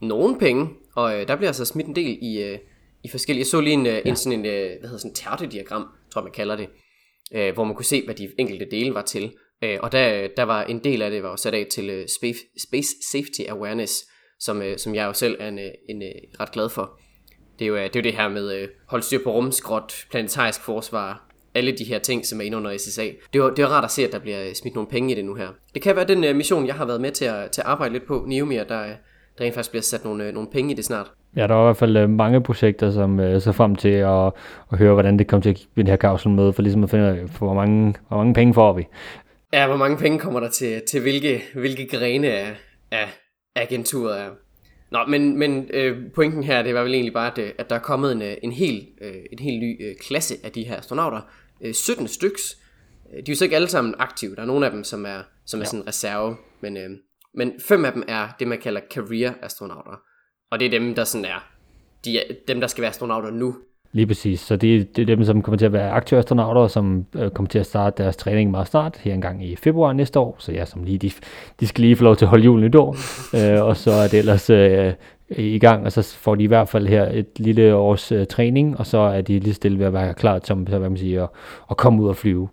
Nogle 0.00 0.38
penge, 0.38 0.68
og 0.96 1.20
øh, 1.20 1.28
der 1.28 1.36
bliver 1.36 1.48
altså 1.48 1.64
smidt 1.64 1.86
en 1.86 1.96
del 1.96 2.18
i, 2.22 2.42
øh, 2.42 2.58
i 3.04 3.08
forskellige... 3.08 3.40
Jeg 3.40 3.46
så 3.46 3.60
lige 3.60 3.74
en, 3.74 3.86
øh, 3.86 3.98
en 4.04 4.16
sådan 4.16 4.38
en, 4.38 4.46
øh, 4.46 4.52
hvad 4.52 4.88
hedder 4.88 4.98
sådan 4.98 5.10
en 5.10 5.14
tærtediagram, 5.14 5.86
tror 6.12 6.20
jeg 6.20 6.24
man 6.24 6.32
kalder 6.32 6.56
det, 6.56 6.68
øh, 7.34 7.54
hvor 7.54 7.64
man 7.64 7.74
kunne 7.74 7.84
se, 7.84 8.02
hvad 8.04 8.14
de 8.14 8.28
enkelte 8.38 8.66
dele 8.70 8.94
var 8.94 9.02
til. 9.02 9.32
Øh, 9.64 9.78
og 9.82 9.92
der, 9.92 10.28
der 10.36 10.42
var 10.42 10.62
en 10.64 10.78
del 10.84 11.02
af 11.02 11.10
det 11.10 11.22
var 11.22 11.36
sat 11.36 11.54
af 11.54 11.66
til 11.70 11.90
øh, 11.90 12.06
space, 12.18 12.38
space 12.68 12.88
Safety 13.12 13.40
Awareness, 13.50 13.92
som, 14.42 14.62
øh, 14.62 14.78
som 14.78 14.94
jeg 14.94 15.06
jo 15.06 15.12
selv 15.12 15.36
er 15.40 15.48
en, 15.48 15.58
øh, 15.58 15.70
en, 15.88 16.02
en 16.02 16.12
ret 16.40 16.52
glad 16.52 16.68
for. 16.68 16.90
Det 17.58 17.64
er 17.64 17.68
jo, 17.68 17.76
det 17.76 17.96
er 17.96 18.00
jo 18.00 18.02
det 18.02 18.12
her 18.12 18.28
med 18.28 18.54
øh, 18.54 18.68
holde 18.86 19.04
styr 19.04 19.18
på 19.24 19.32
rumskrot, 19.32 19.94
planetarisk 20.10 20.60
forsvar, 20.60 21.28
alle 21.54 21.72
de 21.72 21.84
her 21.84 21.98
ting, 21.98 22.26
som 22.26 22.40
er 22.40 22.44
inde 22.44 22.56
under 22.56 22.78
SSA. 22.78 23.02
Det 23.32 23.38
er, 23.38 23.50
det 23.50 23.58
er 23.58 23.66
rart 23.66 23.84
at 23.84 23.90
se, 23.90 24.04
at 24.04 24.12
der 24.12 24.18
bliver 24.18 24.54
smidt 24.54 24.74
nogle 24.74 24.90
penge 24.90 25.12
i 25.12 25.14
det 25.14 25.24
nu 25.24 25.34
her. 25.34 25.48
Det 25.74 25.82
kan 25.82 25.96
være 25.96 26.04
den 26.04 26.24
uh, 26.24 26.36
mission, 26.36 26.66
jeg 26.66 26.74
har 26.74 26.84
været 26.84 27.00
med 27.00 27.10
til 27.10 27.24
at, 27.24 27.50
til 27.50 27.60
at 27.60 27.66
arbejde 27.66 27.92
lidt 27.92 28.06
på, 28.06 28.24
Neomir, 28.26 28.64
der, 28.64 28.84
der 29.38 29.44
rent 29.44 29.54
faktisk 29.54 29.70
bliver 29.70 29.82
sat 29.82 30.04
nogle, 30.04 30.28
uh, 30.28 30.34
nogle 30.34 30.48
penge 30.52 30.72
i 30.72 30.74
det 30.74 30.84
snart. 30.84 31.10
Ja, 31.36 31.46
der 31.46 31.54
er 31.54 31.60
i 31.60 31.64
hvert 31.64 31.76
fald 31.76 32.06
mange 32.06 32.42
projekter, 32.42 32.90
som 32.90 33.18
uh, 33.18 33.40
så 33.40 33.52
frem 33.52 33.76
til 33.76 33.88
at, 33.88 34.32
at 34.72 34.78
høre, 34.78 34.92
hvordan 34.92 35.18
det 35.18 35.26
kommer 35.26 35.42
til 35.42 35.50
at 35.50 35.56
kigge 35.56 35.72
den 35.76 35.86
her 35.86 35.96
kapsel 35.96 36.30
med, 36.30 36.52
for 36.52 36.62
ligesom 36.62 36.84
at 36.84 36.90
finde 36.90 37.04
ud 37.04 37.10
af, 37.10 37.24
hvor 37.38 37.54
mange, 37.54 37.94
hvor 38.08 38.16
mange 38.16 38.34
penge 38.34 38.54
får 38.54 38.72
vi. 38.72 38.86
Ja, 39.52 39.66
hvor 39.66 39.76
mange 39.76 39.96
penge 39.96 40.18
kommer 40.18 40.40
der 40.40 40.48
til, 40.48 40.82
til 40.90 41.00
hvilke, 41.00 41.42
hvilke 41.54 41.86
grene 41.86 42.28
af, 42.28 42.46
af 42.90 43.08
agenturet 43.54 44.20
er. 44.20 44.30
Nå, 44.90 45.04
men, 45.08 45.38
men 45.38 45.70
øh, 45.72 46.12
pointen 46.14 46.42
her, 46.42 46.62
det 46.62 46.74
var 46.74 46.82
vel 46.82 46.94
egentlig 46.94 47.12
bare, 47.12 47.32
at, 47.32 47.54
at 47.58 47.70
der 47.70 47.76
er 47.76 47.80
kommet 47.80 48.12
en, 48.12 48.22
en, 48.42 48.52
helt, 48.52 48.88
øh, 49.00 49.14
en 49.32 49.38
helt 49.38 49.60
ny 49.60 49.86
øh, 49.86 49.96
klasse 49.96 50.34
af 50.44 50.52
de 50.52 50.64
her 50.64 50.76
astronauter, 50.76 51.20
17 51.72 52.04
øh, 52.04 52.08
styks. 52.08 52.58
Øh, 53.12 53.16
de 53.16 53.18
er 53.18 53.24
jo 53.28 53.34
så 53.34 53.44
ikke 53.44 53.56
alle 53.56 53.68
sammen 53.68 53.94
aktive. 53.98 54.34
Der 54.34 54.42
er 54.42 54.46
nogle 54.46 54.66
af 54.66 54.72
dem, 54.72 54.84
som 54.84 55.06
er, 55.06 55.22
som 55.46 55.60
er 55.60 55.64
ja. 55.64 55.70
sådan 55.70 55.86
reserve. 55.86 56.36
Men, 56.60 56.76
øh, 56.76 56.90
men 57.34 57.52
fem 57.60 57.84
af 57.84 57.92
dem 57.92 58.02
er 58.08 58.28
det, 58.38 58.48
man 58.48 58.58
kalder 58.60 58.80
career-astronauter. 58.94 60.02
Og 60.50 60.60
det 60.60 60.66
er 60.66 60.70
dem, 60.70 60.94
der 60.94 61.04
sådan 61.04 61.24
er, 61.24 61.48
de 62.04 62.18
er 62.18 62.34
dem, 62.48 62.60
der 62.60 62.66
skal 62.66 62.82
være 62.82 62.90
astronauter 62.90 63.30
nu. 63.30 63.56
Lige 63.94 64.06
præcis. 64.06 64.40
Så 64.40 64.56
det, 64.56 64.96
det 64.96 65.02
er 65.02 65.06
dem, 65.06 65.24
som 65.24 65.42
kommer 65.42 65.58
til 65.58 65.66
at 65.66 65.72
være 65.72 65.90
aktive 65.90 66.18
astronauter, 66.18 66.68
som 66.68 67.06
øh, 67.16 67.30
kommer 67.30 67.48
til 67.48 67.58
at 67.58 67.66
starte 67.66 68.02
deres 68.02 68.16
træning 68.16 68.50
meget 68.50 68.68
snart, 68.68 68.96
her 69.00 69.14
engang 69.14 69.44
i 69.44 69.56
februar 69.56 69.92
næste 69.92 70.18
år. 70.18 70.36
Så 70.38 70.52
ja, 70.52 70.64
som 70.64 70.84
lige, 70.84 70.98
de, 70.98 71.10
de 71.60 71.66
skal 71.66 71.82
lige 71.82 71.96
få 71.96 72.04
lov 72.04 72.16
til 72.16 72.24
at 72.24 72.28
holde 72.28 72.44
julen 72.44 72.64
et 72.64 72.74
år. 72.74 72.96
øh, 73.54 73.64
og 73.64 73.76
så 73.76 73.90
er 73.90 74.08
det 74.08 74.18
ellers 74.18 74.50
øh, 74.50 74.92
i 75.36 75.58
gang, 75.58 75.84
og 75.84 75.92
så 75.92 76.02
får 76.02 76.34
de 76.34 76.44
i 76.44 76.46
hvert 76.46 76.68
fald 76.68 76.86
her 76.86 77.08
et 77.12 77.28
lille 77.36 77.74
års 77.74 78.12
uh, 78.12 78.24
træning, 78.24 78.78
og 78.78 78.86
så 78.86 78.98
er 78.98 79.20
de 79.20 79.38
lige 79.38 79.54
stille 79.54 79.78
ved 79.78 79.86
at 79.86 79.92
være 79.92 80.14
klar 80.14 80.38
til 80.38 80.54
hvad 80.54 80.78
man 80.78 80.96
siger, 80.96 81.22
at, 81.22 81.30
at 81.70 81.76
komme 81.76 82.02
ud 82.02 82.08
og 82.08 82.16
flyve. 82.16 82.48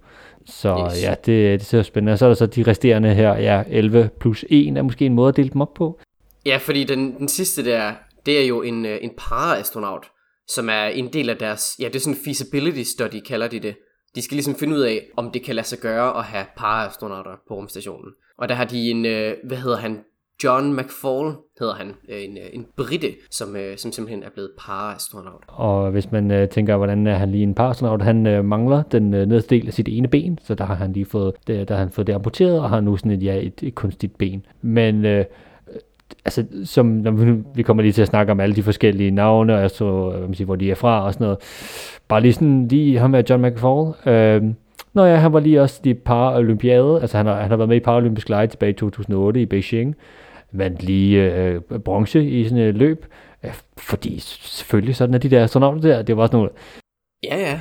Så 0.45 0.85
yes. 0.85 1.03
ja, 1.03 1.11
det, 1.25 1.59
det 1.59 1.67
ser 1.67 1.81
spændende. 1.81 2.13
Og 2.13 2.19
så 2.19 2.25
er 2.25 2.29
der 2.29 2.35
så 2.35 2.45
de 2.45 2.63
resterende 2.63 3.13
her, 3.13 3.37
ja, 3.37 3.63
11 3.69 4.09
plus 4.19 4.45
1 4.49 4.77
er 4.77 4.81
måske 4.81 5.05
en 5.05 5.13
måde 5.13 5.29
at 5.29 5.37
dele 5.37 5.49
dem 5.49 5.61
op 5.61 5.73
på. 5.73 5.99
Ja, 6.45 6.57
fordi 6.57 6.83
den, 6.83 7.17
den 7.17 7.27
sidste 7.27 7.65
der, 7.65 7.91
det 8.25 8.41
er 8.43 8.47
jo 8.47 8.61
en, 8.61 8.85
øh, 8.85 8.97
en 9.01 9.11
paraastronaut, 9.17 10.03
som 10.49 10.69
er 10.69 10.83
en 10.83 11.13
del 11.13 11.29
af 11.29 11.37
deres, 11.37 11.75
ja, 11.79 11.87
det 11.87 11.95
er 11.95 11.99
sådan 11.99 12.13
en 12.13 12.23
feasibility 12.25 12.89
study, 12.91 13.19
kalder 13.27 13.47
de 13.47 13.59
det. 13.59 13.75
De 14.15 14.21
skal 14.21 14.35
ligesom 14.35 14.55
finde 14.55 14.75
ud 14.75 14.81
af, 14.81 15.01
om 15.17 15.31
det 15.31 15.43
kan 15.43 15.55
lade 15.55 15.67
sig 15.67 15.79
gøre 15.79 16.17
at 16.17 16.23
have 16.23 16.45
paraastronauter 16.57 17.31
på 17.47 17.53
rumstationen. 17.53 18.11
Og 18.37 18.49
der 18.49 18.55
har 18.55 18.65
de 18.65 18.91
en, 18.91 19.05
øh, 19.05 19.33
hvad 19.43 19.57
hedder 19.57 19.77
han, 19.77 19.99
John 20.43 20.75
McFall 20.75 21.35
hedder 21.59 21.73
han, 21.73 21.87
øh, 22.09 22.23
en, 22.23 22.37
øh, 22.37 22.43
en 22.53 22.65
britte, 22.77 23.07
som, 23.31 23.55
øh, 23.55 23.77
som 23.77 23.91
simpelthen 23.91 24.23
er 24.23 24.29
blevet 24.29 24.51
paraastronaut. 24.59 25.43
Og 25.47 25.91
hvis 25.91 26.11
man 26.11 26.31
øh, 26.31 26.49
tænker, 26.49 26.77
hvordan 26.77 27.07
er 27.07 27.15
han 27.15 27.31
lige 27.31 27.43
en 27.43 27.55
paraastronaut, 27.55 28.01
han 28.01 28.27
øh, 28.27 28.45
mangler 28.45 28.83
den 28.83 29.13
øh, 29.13 29.25
nederste 29.27 29.55
del 29.55 29.67
af 29.67 29.73
sit 29.73 29.87
ene 29.87 30.07
ben, 30.07 30.39
så 30.41 30.55
der 30.55 30.65
har 30.65 30.75
han 30.75 30.93
lige 30.93 31.05
fået 31.05 31.33
det, 31.47 31.67
der 31.67 31.73
har 31.73 31.79
han 31.79 31.91
fået 31.91 32.07
det 32.07 32.13
amputeret, 32.13 32.59
og 32.59 32.69
har 32.69 32.81
nu 32.81 32.97
sådan 32.97 33.11
et, 33.11 33.23
ja, 33.23 33.35
et, 33.35 33.63
et 33.63 33.75
kunstigt 33.75 34.17
ben. 34.17 34.45
Men 34.61 35.05
øh, 35.05 35.25
altså, 36.37 36.65
som, 36.65 36.85
når 36.85 37.11
vi, 37.11 37.43
vi 37.55 37.63
kommer 37.63 37.83
lige 37.83 37.93
til 37.93 38.01
at 38.01 38.07
snakke 38.07 38.31
om 38.31 38.39
alle 38.39 38.55
de 38.55 38.63
forskellige 38.63 39.11
navne, 39.11 39.63
og 39.63 39.71
så, 39.71 39.85
øh, 39.85 40.09
hvad 40.09 40.27
man 40.27 40.33
siger, 40.33 40.45
hvor 40.45 40.55
de 40.55 40.71
er 40.71 40.75
fra 40.75 41.05
og 41.05 41.13
sådan 41.13 41.25
noget. 41.25 41.37
Bare 42.07 42.21
lige 42.21 42.33
sådan, 42.33 42.67
lige 42.67 42.99
ham 42.99 43.09
med 43.09 43.23
John 43.29 43.45
McFall. 43.45 43.93
Øh, 44.05 44.53
Nå 44.93 45.05
ja, 45.05 45.15
han 45.15 45.33
var 45.33 45.39
lige 45.39 45.61
også 45.61 45.81
i 45.83 45.93
Paralympiade, 45.93 47.01
altså 47.01 47.17
han 47.17 47.25
har, 47.25 47.41
han 47.41 47.49
har 47.49 47.57
været 47.57 47.69
med 47.69 47.77
i 47.77 47.79
Paralympisk 47.79 48.29
Lege 48.29 48.47
tilbage 48.47 48.69
i 48.69 48.73
2008 48.73 49.41
i 49.41 49.45
Beijing 49.45 49.95
vandt 50.51 50.83
lige 50.83 51.33
øh, 51.33 51.61
bronze 51.85 52.23
i 52.25 52.43
sådan 52.43 52.57
et 52.57 52.75
løb. 52.75 53.05
øh, 53.43 53.53
fordi 53.77 54.19
selvfølgelig 54.19 54.95
sådan 54.95 55.13
er 55.13 55.17
de 55.17 55.29
der 55.29 55.43
astronauter 55.43 55.81
der. 55.81 56.01
Det 56.01 56.17
var 56.17 56.21
også 56.21 56.35
nogle... 56.35 56.49
Ja, 57.23 57.37
ja. 57.37 57.59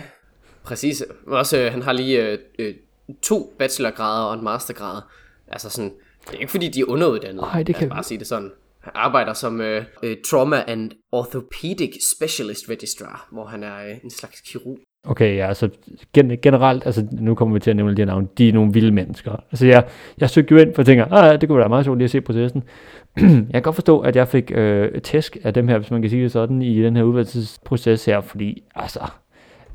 Præcis. 0.64 1.04
Også, 1.26 1.58
øh, 1.58 1.72
han 1.72 1.82
har 1.82 1.92
lige 1.92 2.26
øh, 2.26 2.38
øh 2.58 2.74
to 3.22 3.54
bachelorgrader 3.58 4.24
og 4.24 4.34
en 4.34 4.44
mastergrad. 4.44 5.02
Altså 5.48 5.70
sådan, 5.70 5.92
det 6.30 6.36
er 6.36 6.40
ikke 6.40 6.50
fordi, 6.50 6.68
de 6.68 6.80
er 6.80 6.84
underuddannede. 6.88 7.42
Nej, 7.42 7.62
det 7.62 7.74
kan 7.74 7.88
bare 7.88 8.02
sige 8.02 8.18
det 8.18 8.26
sådan. 8.26 8.50
Han 8.80 8.92
arbejder 8.94 9.32
som 9.32 9.60
øh, 9.60 9.84
øh, 10.02 10.16
Trauma 10.30 10.64
and 10.66 10.90
Orthopedic 11.12 11.94
Specialist 12.16 12.70
Registrar, 12.70 13.28
hvor 13.32 13.44
han 13.44 13.62
er 13.62 13.76
øh, 13.88 13.96
en 14.04 14.10
slags 14.10 14.40
kirurg. 14.40 14.78
Okay, 15.04 15.36
ja, 15.36 15.48
altså 15.48 15.68
gen- 16.14 16.38
generelt, 16.42 16.86
altså 16.86 17.06
nu 17.12 17.34
kommer 17.34 17.54
vi 17.54 17.60
til 17.60 17.70
at 17.70 17.76
nævne 17.76 17.96
de 17.96 18.00
her 18.00 18.06
navne, 18.06 18.26
de 18.38 18.48
er 18.48 18.52
nogle 18.52 18.72
vilde 18.72 18.92
mennesker. 18.92 19.32
Altså 19.50 19.66
jeg, 19.66 19.84
jeg 20.18 20.30
søgte 20.30 20.54
jo 20.54 20.60
ind, 20.60 20.74
for 20.74 20.82
jeg 20.82 20.86
tænker, 20.86 21.12
ah, 21.12 21.40
det 21.40 21.48
kunne 21.48 21.58
være 21.58 21.68
meget 21.68 21.84
sjovt 21.84 21.98
lige 21.98 22.04
at 22.04 22.10
se 22.10 22.20
processen. 22.20 22.62
jeg 23.16 23.52
kan 23.52 23.62
godt 23.62 23.74
forstå, 23.74 24.00
at 24.00 24.16
jeg 24.16 24.28
fik 24.28 24.52
øh, 24.54 25.00
tæsk 25.02 25.36
af 25.44 25.54
dem 25.54 25.68
her, 25.68 25.78
hvis 25.78 25.90
man 25.90 26.02
kan 26.02 26.10
sige 26.10 26.22
det 26.22 26.32
sådan, 26.32 26.62
i 26.62 26.82
den 26.82 26.96
her 26.96 27.02
udvalgelsesproces 27.02 28.04
her, 28.04 28.20
fordi 28.20 28.62
altså, 28.74 29.00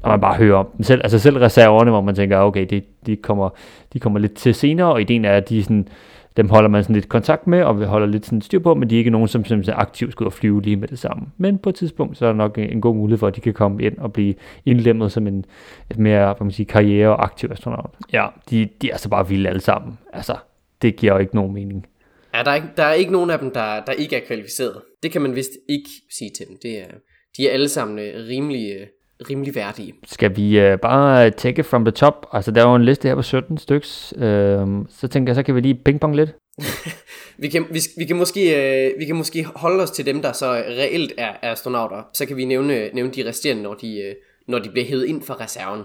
når 0.04 0.10
man 0.10 0.22
bare 0.22 0.36
hører 0.36 0.58
om 0.58 0.68
dem 0.78 0.84
selv, 0.84 1.02
altså 1.04 1.20
selv 1.20 1.38
reserverne, 1.38 1.92
hvor 1.92 2.02
man 2.02 2.16
tænker, 2.16 2.38
okay, 2.38 2.66
de, 2.70 2.82
de, 3.06 3.16
kommer, 3.16 3.50
de 3.94 4.00
kommer 4.00 4.20
lidt 4.20 4.34
til 4.34 4.56
senere, 4.56 4.94
og 4.94 5.02
ideen 5.02 5.26
er, 5.26 5.32
at 5.32 5.50
de 5.50 5.64
sådan, 5.64 5.88
dem 6.38 6.50
holder 6.50 6.70
man 6.70 6.84
sådan 6.84 6.94
lidt 6.94 7.10
kontakt 7.10 7.48
med, 7.48 7.64
og 7.64 7.80
vi 7.80 7.86
holder 7.86 8.08
lidt 8.08 8.26
sådan 8.26 8.42
styr 8.42 8.60
på, 8.60 8.74
men 8.74 8.90
de 8.90 8.96
er 8.96 8.98
ikke 8.98 9.10
nogen, 9.10 9.28
som 9.28 9.46
simpelthen 9.46 9.76
aktivt 9.78 10.12
skal 10.12 10.24
ud 10.24 10.26
og 10.26 10.34
flyve 10.34 10.62
lige 10.62 10.76
med 10.76 10.88
det 10.88 11.00
samme. 11.00 11.26
Men 11.38 11.58
på 11.58 11.70
et 11.70 11.76
tidspunkt, 11.76 12.18
så 12.18 12.26
er 12.26 12.30
der 12.30 12.38
nok 12.38 12.58
en 12.58 12.82
god 12.82 12.96
mulighed 12.96 13.18
for, 13.18 13.28
at 13.28 13.36
de 13.36 13.42
kan 13.42 13.54
komme 13.54 13.84
ind 13.84 13.98
og 13.98 14.14
blive 14.14 14.34
indlemmet 14.66 15.12
som 15.12 15.28
en 15.28 15.46
et 15.92 15.98
mere 15.98 16.26
hvad 16.26 16.46
man 16.46 16.52
siger, 16.52 16.68
karriere- 16.68 17.10
og 17.10 17.24
aktiv 17.24 17.50
astronaut. 17.52 17.90
Ja, 18.14 18.28
de, 18.50 18.70
de 18.82 18.90
er 18.92 18.98
så 18.98 19.10
bare 19.10 19.28
vilde 19.28 19.50
alle 19.50 19.62
sammen. 19.62 19.98
Altså, 20.14 20.36
det 20.82 20.96
giver 20.96 21.14
jo 21.14 21.20
ikke 21.20 21.36
nogen 21.36 21.54
mening. 21.54 21.86
Ja, 22.34 22.44
der 22.44 22.52
er 22.52 22.56
ikke, 22.56 22.68
der 22.78 22.84
er 22.84 22.94
ikke 22.94 23.12
nogen 23.12 23.30
af 23.30 23.40
dem, 23.40 23.52
der, 23.52 23.84
der 23.86 23.92
ikke 23.92 24.16
er 24.16 24.22
kvalificeret. 24.28 24.82
Det 25.04 25.12
kan 25.12 25.22
man 25.22 25.36
vist 25.36 25.52
ikke 25.70 25.90
sige 26.18 26.32
til 26.38 26.48
dem. 26.48 26.58
Det 26.62 26.80
er, 26.82 26.86
de 27.38 27.48
er 27.48 27.54
alle 27.54 27.70
sammen 27.70 28.00
øh, 28.00 28.28
rimelig, 29.30 29.50
øh, 29.50 29.56
værdige. 29.56 29.94
Skal 30.06 30.38
vi 30.38 30.72
uh, 30.72 30.80
bare 30.80 31.30
take 31.30 31.60
it 31.60 31.66
from 31.66 31.86
the 31.86 31.92
top? 31.92 32.28
Altså, 32.34 32.52
der 32.52 32.62
er 32.62 32.70
jo 32.70 32.76
en 32.76 32.86
liste 32.86 33.08
her 33.08 33.16
på 33.16 33.22
17 33.22 33.58
styks. 33.58 34.14
Uh, 34.18 34.22
så 34.90 35.08
tænker 35.12 35.32
jeg, 35.32 35.36
så 35.36 35.44
kan 35.44 35.56
vi 35.56 35.62
lige 35.62 35.76
pingpong 35.86 36.16
lidt. 36.16 36.36
vi, 37.42 37.48
kan, 37.48 37.66
vi, 37.72 37.80
vi, 37.98 38.06
kan 38.06 38.16
måske, 38.16 38.40
uh, 38.94 39.00
vi 39.00 39.06
kan 39.06 39.16
måske 39.16 39.46
holde 39.56 39.84
os 39.84 39.92
til 39.92 40.06
dem, 40.06 40.22
der 40.22 40.32
så 40.32 40.52
reelt 40.52 41.14
er, 41.18 41.32
er 41.42 41.52
astronauter. 41.52 42.08
Så 42.14 42.26
kan 42.26 42.38
vi 42.38 42.46
nævne, 42.46 42.90
nævne 42.94 43.12
de 43.12 43.28
resterende, 43.28 43.64
når 43.64 43.74
de, 43.74 44.04
uh, 44.10 44.16
når 44.52 44.60
de 44.60 44.70
bliver 44.70 44.86
hævet 44.86 45.06
ind 45.06 45.24
fra 45.24 45.34
reserven 45.34 45.84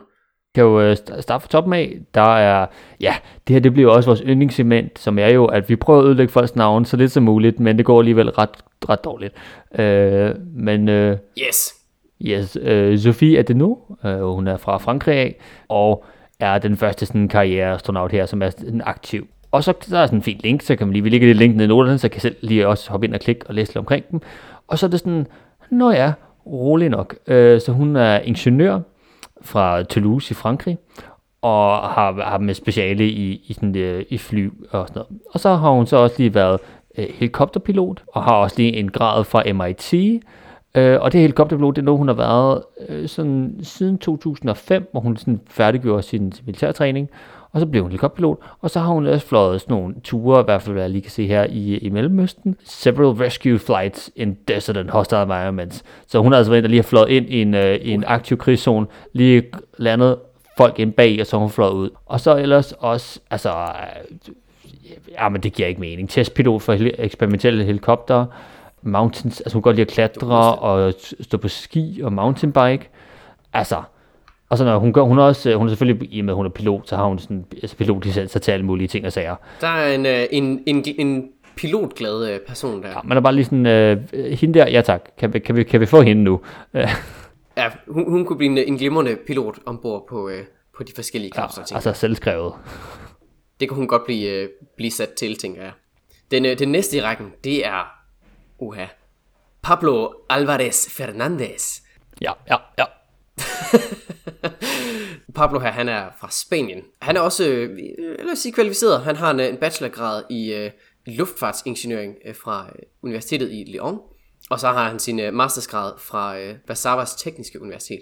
kan 0.54 0.64
jo 0.64 0.94
starte 0.94 1.42
fra 1.42 1.48
toppen 1.48 1.72
af. 1.72 1.98
Der 2.14 2.36
er, 2.36 2.66
ja, 3.00 3.16
det 3.46 3.54
her 3.54 3.60
det 3.60 3.72
bliver 3.72 3.90
også 3.90 4.08
vores 4.08 4.22
yndlingssegment, 4.26 4.98
som 4.98 5.18
er 5.18 5.28
jo, 5.28 5.44
at 5.44 5.68
vi 5.68 5.76
prøver 5.76 6.00
at 6.00 6.06
ødelægge 6.06 6.32
folks 6.32 6.56
navn 6.56 6.84
så 6.84 6.96
lidt 6.96 7.12
som 7.12 7.22
muligt, 7.22 7.60
men 7.60 7.78
det 7.78 7.84
går 7.86 7.98
alligevel 7.98 8.30
ret, 8.30 8.50
ret 8.88 9.04
dårligt. 9.04 9.34
Øh, 9.78 10.34
men 10.54 10.88
øh, 10.88 11.18
yes. 11.48 11.77
Yes, 12.20 12.58
øh, 12.62 12.98
Sophie 12.98 13.38
Adeno, 13.38 13.74
øh, 14.04 14.20
hun 14.20 14.46
er 14.46 14.56
fra 14.56 14.78
Frankrig 14.78 15.14
af, 15.14 15.36
og 15.68 16.04
er 16.40 16.58
den 16.58 16.76
første 16.76 17.06
sådan, 17.06 17.28
karriereastronaut 17.28 18.12
her, 18.12 18.26
som 18.26 18.42
er 18.42 18.50
sådan 18.50 18.82
aktiv. 18.84 19.26
Og 19.50 19.64
så 19.64 19.72
der 19.90 19.98
er 19.98 20.06
sådan 20.06 20.18
en 20.18 20.22
fin 20.22 20.40
link, 20.42 20.62
så 20.62 20.76
kan 20.76 20.86
man 20.86 20.92
lige, 20.92 21.02
vi 21.02 21.08
lægger 21.08 21.28
det 21.28 21.36
link 21.36 21.56
ned 21.56 21.64
i 21.64 21.68
noterne, 21.68 21.98
så 21.98 22.08
kan 22.08 22.20
selv 22.20 22.36
lige 22.40 22.68
også 22.68 22.90
hoppe 22.90 23.06
ind 23.06 23.14
og 23.14 23.20
klikke 23.20 23.46
og 23.46 23.54
læse 23.54 23.70
lidt 23.70 23.76
omkring 23.76 24.10
dem. 24.10 24.20
Og 24.68 24.78
så 24.78 24.86
er 24.86 24.90
det 24.90 25.00
sådan, 25.00 25.26
nå 25.70 25.90
ja, 25.90 26.12
rolig 26.46 26.88
nok. 26.88 27.16
Øh, 27.26 27.60
så 27.60 27.72
hun 27.72 27.96
er 27.96 28.18
ingeniør 28.18 28.80
fra 29.42 29.82
Toulouse 29.82 30.32
i 30.32 30.34
Frankrig, 30.34 30.78
og 31.42 31.78
har, 31.78 32.22
har 32.22 32.38
med 32.38 32.54
speciale 32.54 33.08
i, 33.08 33.44
i, 33.46 33.52
sådan, 33.52 33.76
øh, 33.76 34.04
i 34.08 34.18
fly 34.18 34.50
og 34.70 34.88
sådan 34.88 35.00
noget. 35.00 35.22
Og 35.30 35.40
så 35.40 35.54
har 35.54 35.70
hun 35.70 35.86
så 35.86 35.96
også 35.96 36.16
lige 36.18 36.34
været 36.34 36.60
øh, 36.98 37.06
helikopterpilot, 37.14 38.02
og 38.12 38.22
har 38.22 38.34
også 38.34 38.56
lige 38.58 38.72
en 38.72 38.90
grad 38.90 39.24
fra 39.24 39.52
MIT, 39.52 40.22
Øh, 40.78 41.00
og 41.00 41.12
det 41.12 41.20
helikopterpilot, 41.20 41.76
det 41.76 41.82
er 41.82 41.84
noget, 41.84 41.98
hun 41.98 42.08
har 42.08 42.14
været 42.14 42.62
øh, 42.88 43.08
sådan, 43.08 43.58
siden 43.62 43.98
2005, 43.98 44.88
hvor 44.92 45.00
hun 45.00 45.16
sådan 45.16 45.40
færdiggjorde 45.50 46.02
sin, 46.02 46.32
sin 46.32 46.44
militærtræning. 46.46 47.10
Og 47.52 47.60
så 47.60 47.66
blev 47.66 47.82
hun 47.82 47.90
helikopterpilot, 47.90 48.38
og 48.60 48.70
så 48.70 48.80
har 48.80 48.88
hun 48.88 49.06
også 49.06 49.26
fløjet 49.26 49.60
sådan 49.60 49.76
nogle 49.76 49.94
ture, 50.04 50.40
i 50.40 50.44
hvert 50.44 50.62
fald 50.62 50.72
hvad 50.72 50.82
jeg 50.82 50.90
lige 50.90 51.02
kan 51.02 51.10
se 51.10 51.26
her 51.26 51.44
i, 51.44 51.78
i 51.78 51.88
Mellemøsten. 51.88 52.56
Several 52.64 53.10
rescue 53.10 53.58
flights 53.58 54.10
in 54.16 54.36
desert 54.48 54.76
and 54.76 54.90
hostile 54.90 55.22
environments. 55.22 55.84
Så 56.06 56.18
hun 56.18 56.32
har 56.32 56.38
altså 56.38 56.50
været 56.50 56.64
der 56.64 56.68
lige 56.68 56.78
har 56.78 56.88
fløjet 56.88 57.08
ind 57.08 57.26
i 57.28 57.42
en, 57.42 57.54
øh, 57.54 57.74
i 57.74 57.90
en 57.90 58.04
aktiv 58.06 58.36
krigszone, 58.36 58.86
lige 59.12 59.42
landet 59.78 60.16
folk 60.56 60.78
ind 60.78 60.92
bag, 60.92 61.16
og 61.20 61.26
så 61.26 61.36
har 61.36 61.40
hun 61.40 61.50
fløjet 61.50 61.72
ud. 61.72 61.90
Og 62.06 62.20
så 62.20 62.36
ellers 62.36 62.72
også, 62.72 63.20
altså, 63.30 63.50
øh, 63.50 64.34
ja, 65.12 65.28
men 65.28 65.42
det 65.42 65.52
giver 65.52 65.68
ikke 65.68 65.80
mening. 65.80 66.10
Testpilot 66.10 66.62
for 66.62 66.76
eksperimentelle 66.98 67.64
helikoptere, 67.64 68.26
mountains, 68.82 69.40
altså 69.40 69.54
hun 69.54 69.62
kan 69.62 69.68
godt 69.68 69.76
lide 69.76 69.86
at 69.86 69.92
klatre 69.92 70.54
og 70.54 70.94
stå 71.20 71.38
på 71.38 71.48
ski 71.48 72.00
og 72.04 72.12
mountainbike. 72.12 72.90
Altså, 73.52 73.82
og 74.48 74.58
så 74.58 74.64
når 74.64 74.78
hun 74.78 74.92
gør, 74.92 75.02
hun 75.02 75.18
er 75.18 75.22
også, 75.22 75.56
hun 75.56 75.66
er 75.66 75.70
selvfølgelig, 75.70 76.08
i 76.12 76.18
og 76.18 76.24
med 76.24 76.34
hun 76.34 76.46
er 76.46 76.50
pilot, 76.50 76.88
så 76.88 76.96
har 76.96 77.04
hun 77.04 77.18
sådan, 77.18 77.44
altså 77.62 77.76
pilotlicens 77.76 78.32
til 78.42 78.52
alle 78.52 78.66
mulige 78.66 78.88
ting 78.88 79.06
og 79.06 79.12
sager. 79.12 79.36
Der 79.60 79.68
er 79.68 79.94
en, 79.94 80.06
øh, 80.06 80.26
en, 80.30 80.62
en, 80.66 80.84
en 80.98 81.28
pilotglad 81.56 82.30
øh, 82.30 82.40
person 82.40 82.82
der. 82.82 82.88
Ja, 82.88 83.00
man 83.04 83.16
er 83.16 83.20
bare 83.20 83.34
lige 83.34 83.44
sådan, 83.44 83.66
uh, 83.66 84.20
hende 84.20 84.58
der, 84.58 84.68
ja 84.68 84.80
tak, 84.80 85.10
kan 85.18 85.34
vi, 85.34 85.38
kan 85.38 85.56
vi, 85.56 85.62
kan 85.62 85.80
vi 85.80 85.86
få 85.86 86.02
hende 86.02 86.22
nu? 86.22 86.40
ja, 87.56 87.70
hun, 87.88 88.10
hun 88.10 88.24
kunne 88.24 88.36
blive 88.36 88.50
en, 88.52 88.58
en 88.58 88.76
glimrende 88.76 89.16
pilot 89.26 89.58
ombord 89.66 90.06
på, 90.08 90.24
uh, 90.24 90.32
på 90.76 90.82
de 90.82 90.92
forskellige 90.94 91.30
kapsler. 91.30 91.64
Ja, 91.70 91.74
altså 91.74 91.92
selvskrevet. 91.92 92.52
det 93.60 93.68
kan 93.68 93.76
hun 93.76 93.86
godt 93.86 94.04
blive, 94.04 94.30
øh, 94.30 94.48
blive 94.76 94.90
sat 94.90 95.08
til, 95.08 95.36
tænker 95.36 95.62
jeg. 95.62 95.72
Den, 96.30 96.46
øh, 96.46 96.58
den 96.58 96.68
næste 96.68 96.96
i 96.96 97.02
rækken, 97.02 97.32
det 97.44 97.66
er, 97.66 97.97
uha, 98.58 98.86
Pablo 99.62 100.12
Alvarez 100.28 100.88
Fernandez. 100.96 101.80
Ja, 102.20 102.32
ja, 102.50 102.56
ja. 102.78 102.84
Pablo 105.34 105.58
her, 105.58 105.70
han 105.70 105.88
er 105.88 106.08
fra 106.20 106.28
Spanien. 106.30 106.82
Han 107.02 107.16
er 107.16 107.20
også, 107.20 107.48
øh, 107.48 107.78
lad 107.98 108.32
os 108.32 108.38
sige, 108.38 108.52
kvalificeret. 108.52 109.00
Han 109.00 109.16
har 109.16 109.30
en, 109.30 109.40
en 109.40 109.56
bachelorgrad 109.56 110.22
i 110.30 110.52
øh, 110.52 110.70
luftfartsingeniøring 111.06 112.14
øh, 112.24 112.34
fra 112.34 112.66
øh, 112.68 112.82
Universitetet 113.02 113.52
i 113.52 113.64
Lyon. 113.72 113.98
Og 114.50 114.60
så 114.60 114.68
har 114.68 114.88
han 114.88 114.98
sin 114.98 115.20
øh, 115.20 115.34
mastersgrad 115.34 115.92
fra 115.98 116.38
øh, 116.38 116.54
Warszawas 116.68 117.14
Tekniske 117.14 117.62
Universitet. 117.62 118.00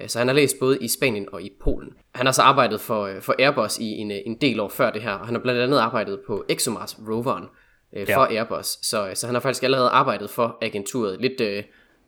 Øh, 0.00 0.08
Så 0.08 0.18
han 0.18 0.28
har 0.28 0.34
læst 0.34 0.56
både 0.60 0.78
i 0.78 0.88
Spanien 0.88 1.28
og 1.32 1.42
i 1.42 1.50
Polen. 1.60 1.90
Han 2.14 2.26
har 2.26 2.32
så 2.32 2.42
arbejdet 2.42 2.80
for, 2.80 3.02
øh, 3.02 3.22
for 3.22 3.34
Airbus 3.38 3.78
i 3.78 3.84
en, 3.84 4.10
øh, 4.10 4.18
en 4.26 4.40
del 4.40 4.60
år 4.60 4.68
før 4.68 4.90
det 4.90 5.02
her, 5.02 5.12
og 5.12 5.26
han 5.26 5.34
har 5.34 5.42
blandt 5.42 5.60
andet 5.60 5.78
arbejdet 5.78 6.20
på 6.26 6.44
ExoMars 6.48 6.98
roveren 7.08 7.44
øh, 7.92 8.06
for 8.06 8.32
Ja. 8.32 8.38
Airbus. 8.38 8.66
Så, 8.82 9.08
øh, 9.08 9.16
så 9.16 9.26
han 9.26 9.34
har 9.34 9.40
faktisk 9.40 9.62
allerede 9.62 9.88
arbejdet 9.88 10.30
for 10.30 10.58
agenturet. 10.62 11.20
Lidt, 11.20 11.40
øh, 11.40 11.62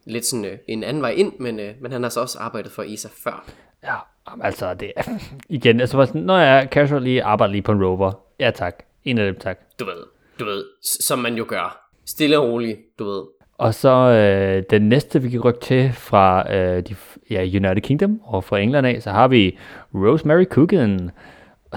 lidt 0.07 0.25
sådan 0.27 0.44
øh, 0.44 0.59
en 0.68 0.85
anden 0.85 1.03
vej 1.03 1.11
ind, 1.11 1.33
men, 1.38 1.61
øh, 1.61 1.75
men 1.81 1.92
han 1.92 2.03
har 2.03 2.11
så 2.11 2.20
også 2.20 2.38
arbejdet 2.38 2.73
for 2.73 2.83
ESA 2.83 3.09
før. 3.25 3.44
Ja, 3.85 3.94
altså 4.42 4.75
det 4.75 4.92
igen, 5.49 5.81
altså 5.81 5.97
bare 5.97 6.07
sådan, 6.07 6.20
når 6.20 6.38
jeg 6.38 6.68
casually 6.70 7.20
arbejder 7.20 7.53
lige 7.53 7.62
på 7.62 7.73
en 7.73 7.85
rover, 7.85 8.12
ja 8.40 8.51
tak, 8.51 8.83
en 9.05 9.18
af 9.18 9.27
dem 9.27 9.40
tak. 9.40 9.59
Du 9.81 9.85
ved, 9.85 10.05
du 10.40 10.44
ved, 10.44 10.64
som 11.01 11.18
man 11.18 11.35
jo 11.35 11.44
gør. 11.49 11.90
Stille 12.07 12.38
og 12.38 12.49
roligt, 12.49 12.79
du 12.99 13.05
ved. 13.05 13.23
Og 13.59 13.75
så 13.75 13.90
øh, 13.90 14.62
den 14.70 14.88
næste, 14.88 15.23
vi 15.23 15.31
kan 15.31 15.40
rykke 15.40 15.61
til 15.61 15.92
fra 15.92 16.55
øh, 16.55 16.83
de, 16.88 16.97
ja, 17.31 17.42
United 17.42 17.81
Kingdom 17.81 18.20
og 18.25 18.44
fra 18.44 18.59
England 18.59 18.87
af, 18.87 19.03
så 19.03 19.11
har 19.11 19.29
vi 19.29 19.59
Rosemary 19.94 20.44
Coogan, 20.44 21.11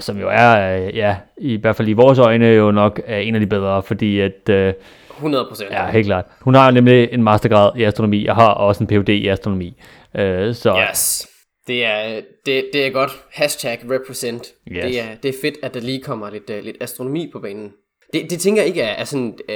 som 0.00 0.18
jo 0.20 0.28
er, 0.32 0.76
øh, 0.86 0.96
ja, 0.96 1.16
i 1.38 1.56
hvert 1.56 1.76
fald 1.76 1.88
i 1.88 1.92
vores 1.92 2.18
øjne, 2.18 2.46
jo 2.46 2.70
nok 2.70 3.00
er 3.06 3.18
en 3.18 3.34
af 3.34 3.40
de 3.40 3.46
bedre, 3.46 3.82
fordi 3.82 4.20
at, 4.20 4.48
øh, 4.50 4.74
100 5.16 5.46
procent. 5.48 5.70
ja, 5.70 5.90
helt 5.90 6.06
klart, 6.06 6.24
hun 6.40 6.54
har 6.54 6.70
nemlig 6.70 7.08
en 7.12 7.22
mastergrad 7.22 7.70
i 7.76 7.82
astronomi, 7.82 8.26
og 8.26 8.34
har 8.34 8.48
også 8.48 8.84
en 8.84 8.86
Ph.D. 8.86 9.08
i 9.08 9.28
astronomi. 9.28 9.80
Øh, 10.16 10.54
så 10.54 10.84
Yes. 10.90 11.28
Det 11.66 11.84
er, 11.84 12.20
det, 12.46 12.70
det 12.72 12.86
er 12.86 12.90
godt. 12.90 13.10
Hashtag 13.32 13.78
represent. 13.90 14.46
Yes. 14.72 14.84
Det, 14.84 15.00
er, 15.00 15.04
det 15.22 15.28
er 15.28 15.32
fedt, 15.42 15.54
at 15.62 15.74
der 15.74 15.80
lige 15.80 16.00
kommer 16.02 16.30
lidt, 16.30 16.50
uh, 16.50 16.64
lidt 16.64 16.76
astronomi 16.80 17.30
på 17.32 17.38
banen. 17.38 17.72
Det, 18.12 18.30
det 18.30 18.40
tænker 18.40 18.62
jeg 18.62 18.68
ikke 18.68 18.82
er, 18.82 18.92
er 18.92 19.04
sådan... 19.04 19.38
Uh, 19.48 19.54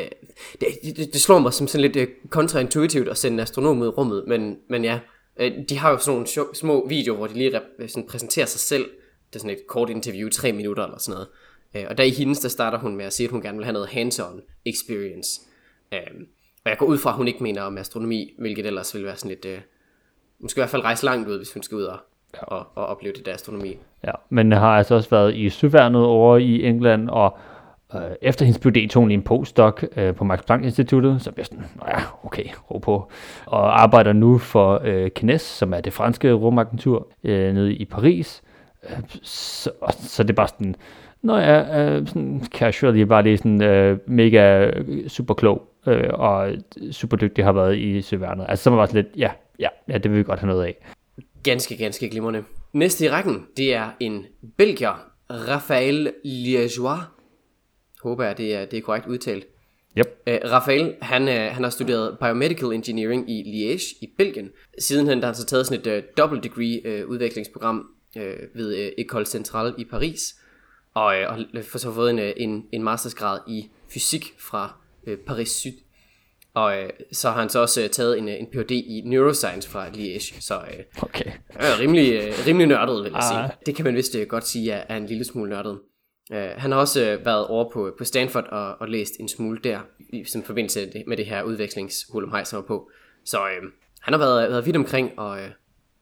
det, 0.61 0.69
det, 0.97 1.13
det 1.13 1.21
slår 1.21 1.39
mig 1.39 1.53
som 1.53 1.67
sådan 1.67 1.91
lidt 1.91 1.97
uh, 1.97 2.31
kontraintuitivt 2.31 3.09
at 3.09 3.17
sende 3.19 3.35
en 3.35 3.41
astronom 3.41 3.81
ud 3.81 3.87
i 3.87 3.91
rummet, 3.91 4.25
men, 4.29 4.57
men 4.71 4.85
ja, 4.85 4.99
uh, 5.41 5.47
de 5.69 5.79
har 5.79 5.91
jo 5.91 5.99
sådan 5.99 6.13
nogle 6.13 6.27
sjo- 6.29 6.55
små 6.55 6.89
videoer, 6.89 7.17
hvor 7.17 7.27
de 7.27 7.35
lige 7.35 7.57
rep- 7.59 7.89
sådan 7.89 8.07
præsenterer 8.09 8.47
sig 8.47 8.61
selv. 8.61 8.85
Det 9.33 9.37
er 9.37 9.41
sådan 9.41 9.57
et 9.57 9.67
kort 9.69 9.91
interview, 9.91 10.29
tre 10.29 10.53
minutter 10.53 10.85
eller 10.85 10.99
sådan 10.99 11.13
noget. 11.13 11.29
Uh, 11.85 11.91
og 11.91 11.99
der 11.99 12.05
i 12.05 12.11
hendes, 12.11 12.39
der 12.39 12.49
starter 12.49 12.79
hun 12.79 12.97
med 12.97 13.05
at 13.05 13.13
sige, 13.13 13.25
at 13.25 13.31
hun 13.31 13.43
gerne 13.43 13.59
vil 13.59 13.65
have 13.65 13.73
noget 13.73 13.89
hands-on 13.89 14.41
experience. 14.67 15.41
Uh, 15.93 16.21
og 16.65 16.71
jeg 16.71 16.79
går 16.79 16.87
ud 16.87 16.99
fra, 16.99 17.11
at 17.11 17.17
hun 17.17 17.29
ikke 17.29 17.43
mener 17.43 17.63
om 17.63 17.79
astronomi, 17.79 18.35
hvilket 18.39 18.67
ellers 18.67 18.95
vil 18.95 19.05
være 19.05 19.17
sådan 19.17 19.37
lidt... 19.43 19.63
Hun 20.41 20.49
skal 20.49 20.61
i 20.61 20.63
hvert 20.63 20.71
fald 20.71 20.85
rejse 20.85 21.05
langt 21.05 21.29
ud, 21.29 21.37
hvis 21.37 21.53
hun 21.53 21.63
skal 21.63 21.77
ud 21.77 21.83
og, 21.83 21.99
og, 22.43 22.67
og 22.75 22.87
opleve 22.87 23.15
det 23.15 23.27
der 23.27 23.35
astronomi. 23.35 23.77
Ja, 24.05 24.13
men 24.29 24.53
har 24.53 24.77
altså 24.77 24.95
også 24.95 25.11
været 25.11 25.35
i 25.35 25.51
søværnet 25.51 26.05
over 26.05 26.37
i 26.37 26.63
England, 26.65 27.09
og 27.09 27.39
øh, 27.95 28.01
efter 28.23 28.45
hendes 28.45 28.61
PhD 28.61 28.89
tog 28.91 29.03
hun 29.03 29.11
en 29.11 29.23
postdoc 29.23 29.83
øh, 29.97 30.15
på 30.15 30.25
Max 30.25 30.45
Planck 30.47 30.65
Instituttet, 30.65 31.23
så 31.23 31.33
bliver 31.33 31.45
sådan, 31.45 31.65
"Nå 31.77 31.83
ja, 31.89 32.03
okay, 32.25 32.45
ro 32.71 32.79
på, 32.79 33.11
og 33.47 33.83
arbejder 33.83 34.13
nu 34.13 34.39
for 34.39 34.81
øh, 34.85 35.11
CNES, 35.19 35.43
som 35.43 35.75
er 35.75 35.81
det 35.81 35.93
franske 35.93 36.33
rumagentur 36.33 37.09
øh, 37.25 37.55
nede 37.55 37.75
i 37.75 37.85
Paris. 37.85 38.43
Øh, 38.85 38.99
så, 39.23 39.71
så 40.01 40.23
det 40.23 40.31
er 40.31 40.35
bare 40.35 40.49
sådan, 40.49 40.75
når 41.23 41.39
jeg 41.39 41.67
er 41.71 42.05
sådan 42.07 42.43
casually 42.47 43.03
bare 43.03 43.23
lige 43.23 43.39
sådan 43.39 43.63
øh, 43.63 43.99
mega 44.07 44.67
øh, 44.67 45.09
super 45.09 45.35
klog 45.35 45.69
øh, 45.87 46.11
og 46.13 46.53
super 46.91 47.17
dygtig 47.17 47.45
har 47.45 47.53
været 47.53 47.79
i 47.79 48.03
søværnet. 48.03 48.47
Altså 48.49 48.63
så 48.63 48.71
var 48.71 48.77
bare 48.77 48.87
sådan 48.87 49.05
lidt, 49.05 49.17
ja, 49.17 49.31
ja, 49.59 49.69
ja, 49.89 49.99
det 49.99 50.11
vil 50.11 50.19
vi 50.19 50.25
godt 50.25 50.41
have 50.41 50.49
noget 50.49 50.65
af. 50.65 50.77
Ganske, 51.43 51.77
ganske 51.77 52.09
glimrende. 52.11 52.45
Næste 52.73 53.05
i 53.05 53.09
rækken, 53.09 53.47
det 53.57 53.75
er 53.75 53.91
en 54.01 54.27
belgier, 54.57 55.07
Raphaël 55.31 56.13
Liégeois. 56.25 57.01
Håber 58.03 58.25
jeg, 58.25 58.39
det 58.39 58.57
er, 58.57 58.65
det 58.65 58.77
er 58.77 58.83
korrekt 58.83 59.07
udtalt. 59.07 59.47
Yep. 59.99 60.07
Uh, 60.27 60.51
Raphael, 60.51 60.95
han, 61.03 61.23
uh, 61.23 61.55
han 61.55 61.63
har 61.63 61.71
studeret 61.71 62.19
biomedical 62.19 62.73
engineering 62.73 63.31
i 63.31 63.43
Liège 63.43 63.99
i 64.03 64.09
Belgien. 64.19 64.51
Sidenhen 64.79 65.19
der 65.19 65.25
har 65.27 65.33
han 65.33 65.35
så 65.35 65.47
taget 65.47 65.67
sådan 65.67 65.81
et 65.81 65.99
uh, 65.99 66.09
double 66.19 66.41
degree 66.41 67.05
uh, 67.05 67.11
udvekslingsprogram 67.11 67.87
uh, 68.17 68.23
ved 68.55 68.87
uh, 68.99 69.05
École 69.05 69.25
Centrale 69.25 69.75
i 69.79 69.85
Paris. 69.85 70.35
Og, 70.95 71.15
uh, 71.31 71.39
og 71.39 71.65
for 71.65 71.79
så 71.79 71.93
fået 71.93 72.11
en, 72.11 72.19
uh, 72.19 72.25
en, 72.37 72.65
en 72.73 72.83
mastersgrad 72.83 73.39
i 73.49 73.71
fysik 73.93 74.35
fra 74.39 74.77
uh, 75.07 75.15
Paris 75.27 75.49
Syd. 75.49 75.73
Og 76.55 76.79
uh, 76.83 76.89
så 77.13 77.31
har 77.31 77.41
han 77.41 77.49
så 77.49 77.59
også 77.61 77.83
uh, 77.85 77.91
taget 77.91 78.19
en, 78.19 78.25
uh, 78.25 78.35
en 78.35 78.47
Ph.D. 78.47 78.71
i 78.71 79.03
neuroscience 79.05 79.69
fra 79.69 79.89
Liège. 79.89 80.41
Så 80.41 80.59
uh, 80.59 81.03
Okay. 81.03 81.31
er 81.51 81.81
rimelig, 81.81 82.19
uh, 82.29 82.47
rimelig 82.47 82.67
nørdet, 82.69 83.05
vil 83.05 83.13
jeg 83.13 83.21
Ah. 83.23 83.49
sige. 83.49 83.59
Det 83.67 83.75
kan 83.77 83.85
man 83.85 83.95
vist 83.95 84.15
uh, 84.15 84.23
godt 84.23 84.47
sige 84.47 84.73
er, 84.73 84.85
er 84.89 84.97
en 84.97 85.07
lille 85.07 85.25
smule 85.25 85.51
nørdet. 85.51 85.79
Uh, 86.31 86.37
han 86.39 86.73
har 86.73 86.79
også 86.79 87.17
uh, 87.19 87.27
været 87.27 87.47
over 87.47 87.71
på, 87.73 87.95
på 87.99 88.05
Stanford 88.05 88.45
og, 88.45 88.75
og 88.81 88.89
læst 88.89 89.13
en 89.21 89.29
smule 89.29 89.61
der, 89.65 89.81
i 90.13 90.25
som 90.25 90.43
forbindelse 90.43 90.93
med 91.07 91.17
det, 91.17 91.27
her 91.27 91.43
udvekslingshulumhej, 91.43 92.45
som 92.45 92.57
var 92.57 92.65
på. 92.67 92.91
Så 93.25 93.39
uh, 93.39 93.69
han 94.01 94.15
har 94.15 94.19
været, 94.19 94.51
været 94.51 94.67
vidt 94.67 94.77
omkring 94.77 95.19
og, 95.19 95.31
uh, 95.31 95.49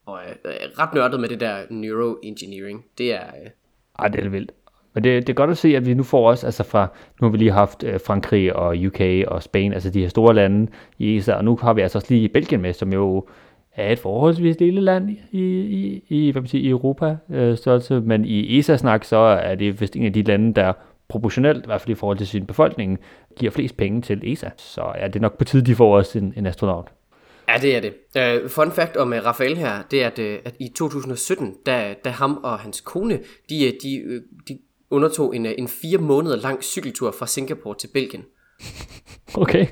og 0.06 0.20
uh, 0.44 0.50
ret 0.78 0.94
nørdet 0.94 1.20
med 1.20 1.28
det 1.28 1.40
der 1.40 1.56
neuroengineering. 1.70 2.84
Det 2.98 3.14
er... 3.14 3.26
Øh... 3.44 3.50
Ej, 3.98 4.08
det 4.08 4.18
er 4.18 4.22
lidt 4.22 4.32
vildt. 4.32 4.52
Men 4.94 5.04
det, 5.04 5.26
det 5.26 5.32
er 5.32 5.34
godt 5.34 5.50
at 5.50 5.58
se, 5.58 5.76
at 5.76 5.86
vi 5.86 5.94
nu 5.94 6.02
får 6.02 6.28
også, 6.30 6.46
altså 6.46 6.62
fra, 6.62 6.88
nu 7.20 7.26
har 7.26 7.32
vi 7.32 7.38
lige 7.38 7.50
haft 7.50 7.84
øh, 7.84 8.00
Frankrig 8.06 8.56
og 8.56 8.76
UK 8.86 9.00
og 9.26 9.42
Spanien, 9.42 9.72
altså 9.72 9.90
de 9.90 10.00
her 10.00 10.08
store 10.08 10.34
lande 10.34 10.70
i 10.98 11.16
ESA, 11.16 11.34
og 11.34 11.44
nu 11.44 11.58
har 11.62 11.72
vi 11.72 11.80
altså 11.80 11.98
også 11.98 12.14
lige 12.14 12.28
Belgien 12.28 12.60
med, 12.60 12.72
som 12.72 12.92
jo 12.92 13.26
er 13.72 13.92
et 13.92 13.98
forholdsvis 13.98 14.60
lille 14.60 14.80
land 14.80 15.10
i, 15.10 15.40
i, 15.40 16.04
i, 16.08 16.30
hvad 16.30 16.42
man 16.42 16.48
siger, 16.48 16.64
i 16.64 16.70
Europa 16.70 17.16
øh, 17.30 17.56
størrelse, 17.56 18.00
men 18.00 18.24
i 18.24 18.58
ESA-snak, 18.58 19.04
så 19.04 19.16
er 19.16 19.54
det 19.54 19.80
vist 19.80 19.96
en 19.96 20.04
af 20.04 20.12
de 20.12 20.22
lande, 20.22 20.54
der 20.54 20.72
proportionelt, 21.08 21.64
i 21.64 21.66
hvert 21.66 21.80
fald 21.80 21.90
i 21.90 21.98
forhold 21.98 22.18
til 22.18 22.26
sin 22.26 22.46
befolkning, 22.46 22.98
giver 23.36 23.52
flest 23.52 23.76
penge 23.76 24.02
til 24.02 24.32
ESA. 24.32 24.48
Så 24.56 24.92
ja, 25.00 25.06
det 25.06 25.16
er 25.16 25.20
nok 25.20 25.38
på 25.38 25.44
tide, 25.44 25.66
de 25.66 25.74
får 25.74 25.96
også 25.96 26.18
en, 26.18 26.34
en 26.36 26.46
astronaut. 26.46 26.88
Ja, 27.52 27.58
det 27.62 27.76
er 27.76 27.80
det. 27.80 28.42
Uh, 28.44 28.50
fun 28.50 28.72
fact 28.72 28.96
om 28.96 29.08
uh, 29.12 29.18
Rafael 29.24 29.56
her, 29.56 29.82
det 29.90 30.02
er, 30.02 30.06
at, 30.06 30.18
uh, 30.18 30.24
at 30.44 30.54
i 30.60 30.68
2017, 30.76 31.54
da, 31.66 31.94
da 32.04 32.10
ham 32.10 32.40
og 32.42 32.58
hans 32.58 32.80
kone, 32.80 33.20
de, 33.50 33.72
de, 33.82 34.22
de 34.48 34.58
undertog 34.90 35.36
en, 35.36 35.46
en 35.46 35.68
fire 35.68 35.98
måneder 35.98 36.36
lang 36.36 36.62
cykeltur 36.64 37.10
fra 37.10 37.26
Singapore 37.26 37.74
til 37.78 37.88
Belgien. 37.94 38.24
Okay. 39.34 39.66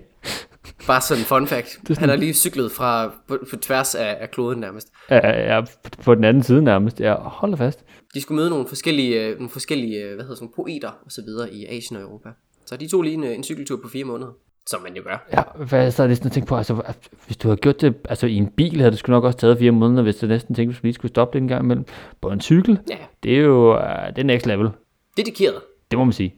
Bare 0.87 1.01
sådan 1.01 1.21
en 1.23 1.25
fun 1.27 1.47
fact. 1.47 1.69
sådan- 1.87 1.97
Han 1.97 2.09
har 2.09 2.17
lige 2.17 2.35
cyklet 2.35 2.73
fra 2.73 3.13
på, 3.29 3.39
på 3.51 3.57
tværs 3.57 3.95
af, 3.95 4.17
af 4.21 4.31
kloden 4.31 4.61
nærmest. 4.61 4.89
Ja, 5.11 5.55
ja, 5.55 5.65
på 6.05 6.15
den 6.15 6.25
anden 6.25 6.43
side 6.43 6.63
nærmest. 6.63 7.01
Ja, 7.01 7.15
hold 7.15 7.57
fast. 7.57 7.85
De 8.15 8.21
skulle 8.21 8.37
møde 8.37 8.51
nogle 8.51 8.69
forskellige, 8.69 9.31
nogle 9.35 9.49
forskellige 9.51 10.07
hvad 10.15 10.25
hedder 10.25 10.35
sådan, 10.35 10.53
poeter 10.57 10.89
og 11.05 11.11
så 11.13 11.23
videre 11.23 11.53
i 11.55 11.67
Asien 11.67 11.97
og 11.97 12.03
Europa. 12.03 12.29
Så 12.67 12.77
de 12.77 12.89
tog 12.89 13.03
lige 13.03 13.15
en, 13.15 13.25
en 13.25 13.45
cykeltur 13.45 13.81
på 13.83 13.89
fire 13.89 14.05
måneder. 14.05 14.33
Som 14.71 14.83
man 14.83 14.97
jo 14.97 15.03
gør. 15.05 15.27
Ja, 15.33 15.43
hvad 15.65 15.87
er 15.87 15.91
så 15.91 16.07
næsten 16.07 16.27
at 16.27 16.33
tænke 16.33 16.47
på, 16.49 16.57
altså, 16.57 16.83
hvis 17.27 17.37
du 17.37 17.49
havde 17.49 17.57
gjort 17.61 17.81
det 17.81 17.95
altså, 18.09 18.27
i 18.27 18.35
en 18.35 18.47
bil, 18.47 18.79
havde 18.79 18.91
det 18.91 18.99
sgu 18.99 19.13
nok 19.13 19.25
også 19.25 19.39
taget 19.39 19.59
fire 19.59 19.71
måneder, 19.71 20.03
hvis 20.03 20.17
du 20.17 20.27
næsten 20.27 20.55
tænkte, 20.55 20.77
at 20.77 20.83
du 20.83 20.87
lige 20.87 20.95
skulle 20.95 21.11
stoppe 21.11 21.39
det 21.39 21.43
en 21.43 21.49
gang 21.49 21.65
imellem. 21.65 21.85
På 22.21 22.29
en 22.31 22.41
cykel, 22.41 22.79
Ja, 22.91 22.97
det 23.23 23.39
er 23.39 23.41
jo 23.41 23.75
uh, 23.77 23.83
det 24.09 24.19
er 24.19 24.23
next 24.25 24.47
level, 24.47 24.69
dedikeret. 25.17 25.55
det 25.91 25.99
må 25.99 26.05
man 26.05 26.13
sige. 26.13 26.35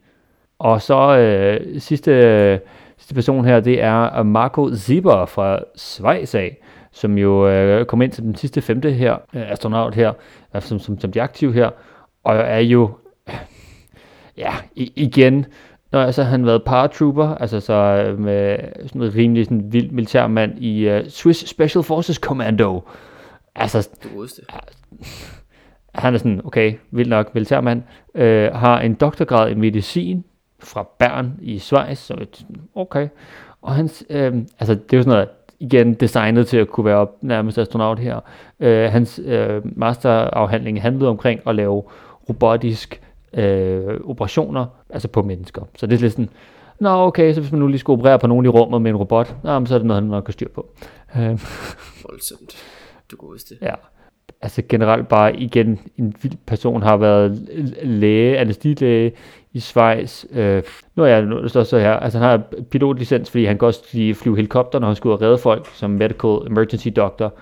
Og 0.59 0.83
så 0.83 1.17
øh, 1.19 1.81
sidste, 1.81 2.11
øh, 2.13 2.59
sidste 2.99 3.15
person 3.15 3.45
her, 3.45 3.61
det 3.61 3.83
er 3.83 4.23
Marco 4.23 4.75
Zieber 4.75 5.27
fra 5.27 5.61
Schweiz 5.77 6.35
af, 6.35 6.57
som 6.93 7.19
jo 7.19 7.49
øh, 7.49 7.87
kom 7.87 8.03
ind 8.03 8.13
til 8.13 8.23
den 8.23 8.35
sidste 8.35 8.61
femte 8.63 8.93
her, 8.93 9.13
øh, 9.35 9.51
astronaut 9.53 9.95
her, 9.95 10.13
øh, 10.57 10.63
som, 10.63 10.79
som, 10.79 11.01
som 11.01 11.13
de 11.13 11.23
aktive 11.23 11.53
her, 11.53 11.71
og 12.25 12.37
er 12.37 12.59
jo, 12.59 12.91
øh, 13.29 13.35
ja, 14.37 14.53
i, 14.75 14.93
igen, 14.97 15.47
Nå, 15.93 15.99
altså 15.99 16.23
han 16.23 16.47
været 16.47 16.65
paratrooper, 16.65 17.29
altså 17.29 17.61
så 17.61 17.73
øh, 17.73 18.19
med 18.19 18.59
sådan 18.77 18.99
noget 18.99 19.15
rimelig 19.15 19.45
sådan 19.45 19.73
vild 19.73 19.91
militærmand 19.91 20.59
i 20.59 20.91
uh, 20.91 21.07
Swiss 21.09 21.49
Special 21.49 21.85
Forces 21.85 22.17
Commando. 22.17 22.83
Altså, 23.55 23.89
godeste. 24.15 24.43
han 25.95 26.15
er 26.15 26.19
sådan, 26.19 26.41
okay, 26.45 26.75
vild 26.91 27.09
nok 27.09 27.35
militærmand, 27.35 27.83
øh, 28.15 28.55
har 28.55 28.81
en 28.81 28.95
doktorgrad 28.95 29.51
i 29.51 29.55
medicin 29.55 30.25
fra 30.63 30.89
Bern 30.99 31.33
i 31.41 31.59
Schweiz, 31.59 31.99
så 31.99 32.15
et, 32.21 32.47
okay. 32.75 33.09
Og 33.63 33.75
hans, 33.75 34.05
øh, 34.11 34.35
altså 34.61 34.75
det 34.75 34.93
er 34.93 34.97
jo 34.97 35.03
sådan 35.03 35.13
noget, 35.13 35.29
igen 35.61 35.95
designet 35.95 36.47
til 36.47 36.57
at 36.57 36.69
kunne 36.69 36.85
være 36.85 36.97
op, 36.97 37.17
nærmest 37.23 37.59
astronaut 37.59 37.99
her. 37.99 38.21
Øh, 38.61 38.93
hans 38.93 39.21
øh, 39.25 39.63
masterafhandling 39.79 40.83
handlede 40.83 41.11
omkring 41.11 41.41
at 41.47 41.55
lave 41.55 41.83
robotisk 42.29 43.01
øh, 43.33 44.01
operationer, 44.05 44.67
altså 44.91 45.09
på 45.09 45.23
mennesker. 45.23 45.63
Så 45.77 45.87
det 45.87 45.97
er 45.97 46.01
lidt 46.01 46.13
sådan, 46.13 46.31
nå 46.81 46.89
okay, 46.89 47.35
så 47.35 47.41
hvis 47.41 47.53
man 47.53 47.61
nu 47.61 47.67
lige 47.67 47.79
skulle 47.79 47.99
operere 47.99 48.19
på 48.19 48.27
nogen 48.27 48.45
i 48.47 48.49
rummet 48.49 48.83
med 48.83 48.91
en 48.91 48.97
robot, 48.97 49.37
nå, 49.45 49.67
så 49.67 49.75
er 49.75 49.79
det 49.79 49.87
noget, 49.87 50.03
han 50.03 50.11
nok 50.11 50.25
kan 50.25 50.33
styr 50.33 50.49
på. 50.49 50.67
Øh, 51.17 51.41
Voldsomt. 52.09 52.57
Du 53.11 53.17
godeste. 53.17 53.55
Ja. 53.63 53.75
altså 54.43 54.63
generelt 54.69 55.09
bare 55.09 55.37
igen 55.37 55.81
en 55.99 56.15
vild 56.23 56.37
person, 56.47 56.83
har 56.83 56.97
været 56.97 57.49
læge, 57.83 58.39
anestesilæge 58.39 59.13
i 59.53 59.61
Schweiz. 59.61 60.25
Øh, 60.33 60.63
nu 60.97 61.03
er 61.03 61.07
jeg 61.07 61.23
nu 61.23 61.49
står 61.49 61.63
så 61.63 61.79
her, 61.79 61.93
altså 61.93 62.19
han 62.19 62.29
har 62.29 62.43
pilotlicens, 62.71 63.31
fordi 63.31 63.45
han 63.45 63.59
kan 63.59 63.67
også 63.67 63.83
lige 63.93 64.15
flyve 64.15 64.37
helikopter, 64.37 64.79
når 64.79 64.87
han 64.87 64.97
skulle 64.97 65.21
redde 65.21 65.39
folk 65.39 65.71
som 65.75 65.91
medical 65.91 66.47
emergency 66.47 66.89
doctor. 66.97 67.35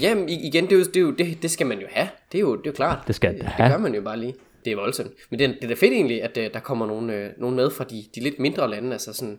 Jamen 0.00 0.28
igen, 0.28 0.64
det, 0.64 0.72
er 0.72 0.76
jo, 0.76 0.84
det, 0.84 0.96
er 0.96 1.00
jo, 1.00 1.10
det, 1.10 1.42
det 1.42 1.50
skal 1.50 1.66
man 1.66 1.78
jo 1.78 1.86
have. 1.90 2.08
Det 2.32 2.38
er 2.38 2.42
jo, 2.42 2.56
det 2.56 2.66
er 2.66 2.70
jo 2.70 2.72
klart. 2.72 2.98
Det 3.06 3.14
skal 3.14 3.34
det, 3.34 3.42
have. 3.42 3.68
det 3.68 3.76
gør 3.76 3.82
man 3.82 3.94
jo 3.94 4.02
bare 4.02 4.18
lige. 4.18 4.34
Det 4.64 4.72
er 4.72 4.76
voldsomt. 4.76 5.12
Men 5.30 5.38
det, 5.38 5.44
er- 5.44 5.52
det 5.52 5.64
er 5.64 5.68
da 5.68 5.74
fedt 5.74 5.92
egentlig, 5.92 6.22
at 6.22 6.36
uh, 6.36 6.44
der 6.54 6.60
kommer 6.60 6.86
nogen, 6.86 7.10
uh, 7.10 7.40
nogen 7.40 7.56
med 7.56 7.70
fra 7.70 7.84
de, 7.84 8.04
de 8.14 8.20
lidt 8.20 8.38
mindre 8.38 8.70
lande, 8.70 8.92
altså 8.92 9.12
sådan 9.12 9.38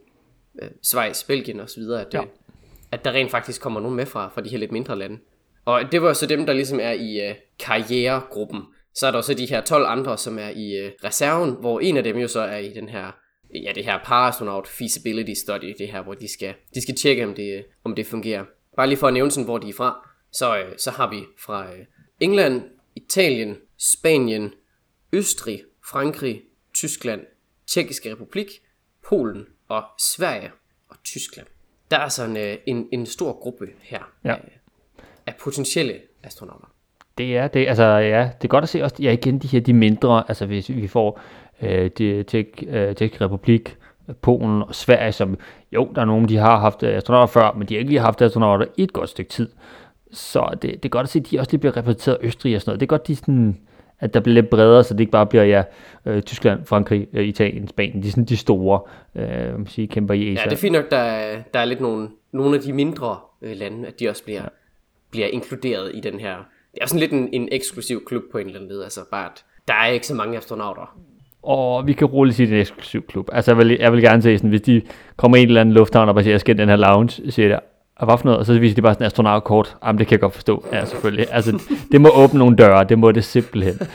uh, 0.61 0.67
Schweiz, 0.83 1.23
Belgien 1.23 1.61
videre, 1.77 2.01
at, 2.01 2.13
Ja. 2.13 2.19
ja. 2.21 2.25
at 2.91 3.05
der 3.05 3.11
rent 3.11 3.31
faktisk 3.31 3.61
kommer 3.61 3.79
nogen 3.79 3.95
med 3.95 4.05
fra, 4.05 4.31
fra 4.33 4.41
de 4.41 4.49
her 4.49 4.57
lidt 4.57 4.71
mindre 4.71 4.95
lande. 4.99 5.17
Og 5.65 5.81
det 5.91 6.01
var 6.01 6.13
så 6.13 6.25
dem, 6.25 6.45
der 6.45 6.53
ligesom 6.53 6.79
er 6.81 6.91
i 6.91 7.29
uh, 7.29 7.35
karrieregruppen. 7.59 8.61
Så 8.95 9.07
er 9.07 9.11
der 9.11 9.17
jo 9.17 9.21
så 9.21 9.33
de 9.33 9.45
her 9.45 9.61
12 9.61 9.85
andre, 9.85 10.17
som 10.17 10.39
er 10.39 10.49
i 10.49 10.85
uh, 10.85 10.91
reserven, 11.03 11.55
hvor 11.59 11.79
en 11.79 11.97
af 11.97 12.03
dem 12.03 12.17
jo 12.17 12.27
så 12.27 12.39
er 12.39 12.57
i 12.57 12.69
den 12.73 12.89
her 12.89 13.11
ja, 13.63 13.71
det 13.75 13.85
her 13.85 13.99
paraastronaut 14.05 14.67
feasibility 14.67 15.33
study, 15.39 15.73
det 15.79 15.87
her, 15.87 16.03
hvor 16.03 16.13
de 16.13 16.33
skal, 16.33 16.53
de 16.75 16.81
skal 16.81 16.95
tjekke, 16.95 17.25
om 17.25 17.33
det, 17.33 17.65
om 17.83 17.95
det 17.95 18.05
fungerer. 18.05 18.45
Bare 18.77 18.87
lige 18.87 18.97
for 18.97 19.07
at 19.07 19.13
nævne 19.13 19.31
sådan, 19.31 19.45
hvor 19.45 19.57
de 19.57 19.69
er 19.69 19.73
fra, 19.73 20.09
så, 20.31 20.57
øh, 20.57 20.73
så 20.77 20.91
har 20.91 21.09
vi 21.09 21.15
fra 21.45 21.63
øh, 21.73 21.79
England, 22.19 22.61
Italien, 22.95 23.57
Spanien, 23.79 24.51
Østrig, 25.13 25.61
Frankrig, 25.85 26.41
Tyskland, 26.73 27.21
Tjekkiske 27.67 28.11
Republik, 28.11 28.47
Polen 29.09 29.45
og 29.67 29.83
Sverige 29.99 30.51
og 30.89 30.95
Tyskland. 31.03 31.47
Der 31.91 31.97
er 31.97 32.09
sådan 32.09 32.37
øh, 32.37 32.57
en, 32.65 32.87
en 32.91 33.05
stor 33.05 33.33
gruppe 33.33 33.67
her 33.81 34.11
Ja. 34.25 34.31
af, 34.33 34.59
af 35.25 35.35
potentielle 35.35 35.99
astronauter. 36.23 36.65
Det 37.17 37.37
er 37.37 37.47
det, 37.47 37.67
altså 37.67 37.83
ja, 37.83 38.29
det 38.41 38.43
er 38.43 38.47
godt 38.47 38.63
at 38.63 38.69
se 38.69 38.83
også, 38.83 38.95
ja 38.99 39.11
igen 39.11 39.39
de 39.39 39.47
her, 39.47 39.59
de 39.59 39.73
mindre, 39.73 40.23
altså 40.27 40.45
hvis 40.45 40.69
vi 40.69 40.87
får 40.87 41.21
øh, 41.61 41.91
det 41.97 42.27
Tjek, 42.27 42.63
øh, 42.67 42.95
Tjekkisk 42.95 43.21
Republik, 43.21 43.77
Polen 44.21 44.61
og 44.61 44.75
Sverige, 44.75 45.11
som 45.11 45.37
jo, 45.71 45.91
der 45.95 46.01
er 46.01 46.05
nogen, 46.05 46.29
de 46.29 46.37
har 46.37 46.59
haft 46.59 46.83
øh, 46.83 46.97
astronauter 46.97 47.27
før, 47.27 47.51
men 47.51 47.67
de 47.67 47.73
har 47.73 47.79
ikke 47.79 47.91
lige 47.91 47.99
haft 48.01 48.21
astronauter 48.21 48.65
i 48.77 48.83
et 48.83 48.93
godt 48.93 49.09
stykke 49.09 49.31
tid. 49.31 49.49
Så 50.11 50.57
det, 50.61 50.61
det 50.61 50.85
er 50.85 50.89
godt 50.89 51.03
at 51.03 51.09
se, 51.09 51.19
at 51.19 51.31
de 51.31 51.39
også 51.39 51.51
lige 51.51 51.59
bliver 51.59 51.77
repræsenteret 51.77 52.17
Østrig 52.21 52.55
og 52.55 52.61
sådan 52.61 52.69
noget. 52.69 52.79
Det 52.79 52.85
er 52.85 52.87
godt, 52.87 53.07
de 53.07 53.15
sådan, 53.15 53.59
at 54.03 54.13
der 54.13 54.19
bliver 54.19 54.33
lidt 54.33 54.49
bredere, 54.49 54.83
så 54.83 54.93
det 54.93 54.99
ikke 54.99 55.11
bare 55.11 55.25
bliver, 55.25 55.43
ja, 55.43 55.63
øh, 56.05 56.21
Tyskland, 56.21 56.65
Frankrig, 56.65 57.07
øh, 57.13 57.23
Italien, 57.25 57.67
Spanien, 57.67 58.03
de 58.03 58.07
er 58.07 58.11
sådan 58.11 58.25
de 58.25 58.37
store, 58.37 58.81
øh, 59.15 59.57
man 59.57 59.67
sige, 59.67 59.87
kæmper 59.87 60.13
i 60.13 60.33
ESA. 60.33 60.41
Ja, 60.41 60.49
det 60.49 60.55
er 60.55 60.59
fint 60.59 60.73
nok, 60.73 60.91
der 60.91 60.97
er, 60.97 61.41
der 61.53 61.59
er 61.59 61.65
lidt 61.65 61.81
nogle, 61.81 62.09
nogle 62.31 62.55
af 62.55 62.61
de 62.61 62.73
mindre 62.73 63.17
øh, 63.41 63.57
lande, 63.57 63.87
at 63.87 63.99
de 63.99 64.09
også 64.09 64.23
bliver, 64.23 64.41
ja. 64.41 64.47
bliver 65.11 65.27
inkluderet 65.27 65.91
i 65.93 65.99
den 65.99 66.19
her. 66.19 66.35
Det 66.73 66.79
er 66.81 66.87
sådan 66.87 66.99
lidt 66.99 67.11
en, 67.11 67.29
en 67.33 67.49
eksklusiv 67.51 68.05
klub 68.05 68.23
på 68.31 68.37
en 68.37 68.45
eller 68.45 68.59
anden 68.59 68.71
led, 68.71 68.83
altså 68.83 69.01
bare 69.11 69.25
at 69.25 69.43
der 69.67 69.73
er 69.73 69.87
ikke 69.87 70.07
så 70.07 70.15
mange 70.15 70.37
astronauter. 70.37 70.97
Og 71.43 71.87
vi 71.87 71.93
kan 71.93 72.07
roligt 72.07 72.35
sige, 72.35 72.45
at 72.45 72.49
det 72.49 72.55
er 72.55 72.59
en 72.59 72.61
eksklusiv 72.61 73.05
klub. 73.07 73.29
Altså, 73.31 73.51
jeg 73.51 73.57
vil, 73.57 73.77
jeg 73.79 73.93
vil 73.93 74.01
gerne 74.01 74.21
se 74.21 74.37
sådan, 74.37 74.49
hvis 74.49 74.61
de 74.61 74.81
kommer 75.17 75.37
i 75.37 75.41
en 75.41 75.47
eller 75.47 75.61
anden 75.61 75.73
lufthavn 75.73 76.09
og 76.09 76.15
bare 76.15 76.23
siger, 76.23 76.33
jeg 76.33 76.39
skal 76.39 76.57
den 76.57 76.69
her 76.69 76.75
lounge, 76.75 77.31
siger 77.31 77.49
jeg, 77.49 77.59
og 78.03 78.07
hvad 78.07 78.17
for 78.17 78.25
noget? 78.25 78.39
Og 78.39 78.45
så 78.45 78.59
viser 78.59 78.75
de 78.75 78.81
bare 78.81 78.93
sådan 78.93 79.03
en 79.03 79.05
astronautkort. 79.05 79.77
Jamen, 79.85 79.99
det 79.99 80.07
kan 80.07 80.11
jeg 80.11 80.19
godt 80.19 80.33
forstå. 80.33 80.65
Ja, 80.71 80.85
selvfølgelig. 80.85 81.27
Altså, 81.31 81.61
det 81.91 82.01
må 82.01 82.09
åbne 82.09 82.39
nogle 82.39 82.55
døre. 82.55 82.83
Det 82.83 82.99
må 82.99 83.11
det 83.11 83.23
simpelthen. 83.23 83.79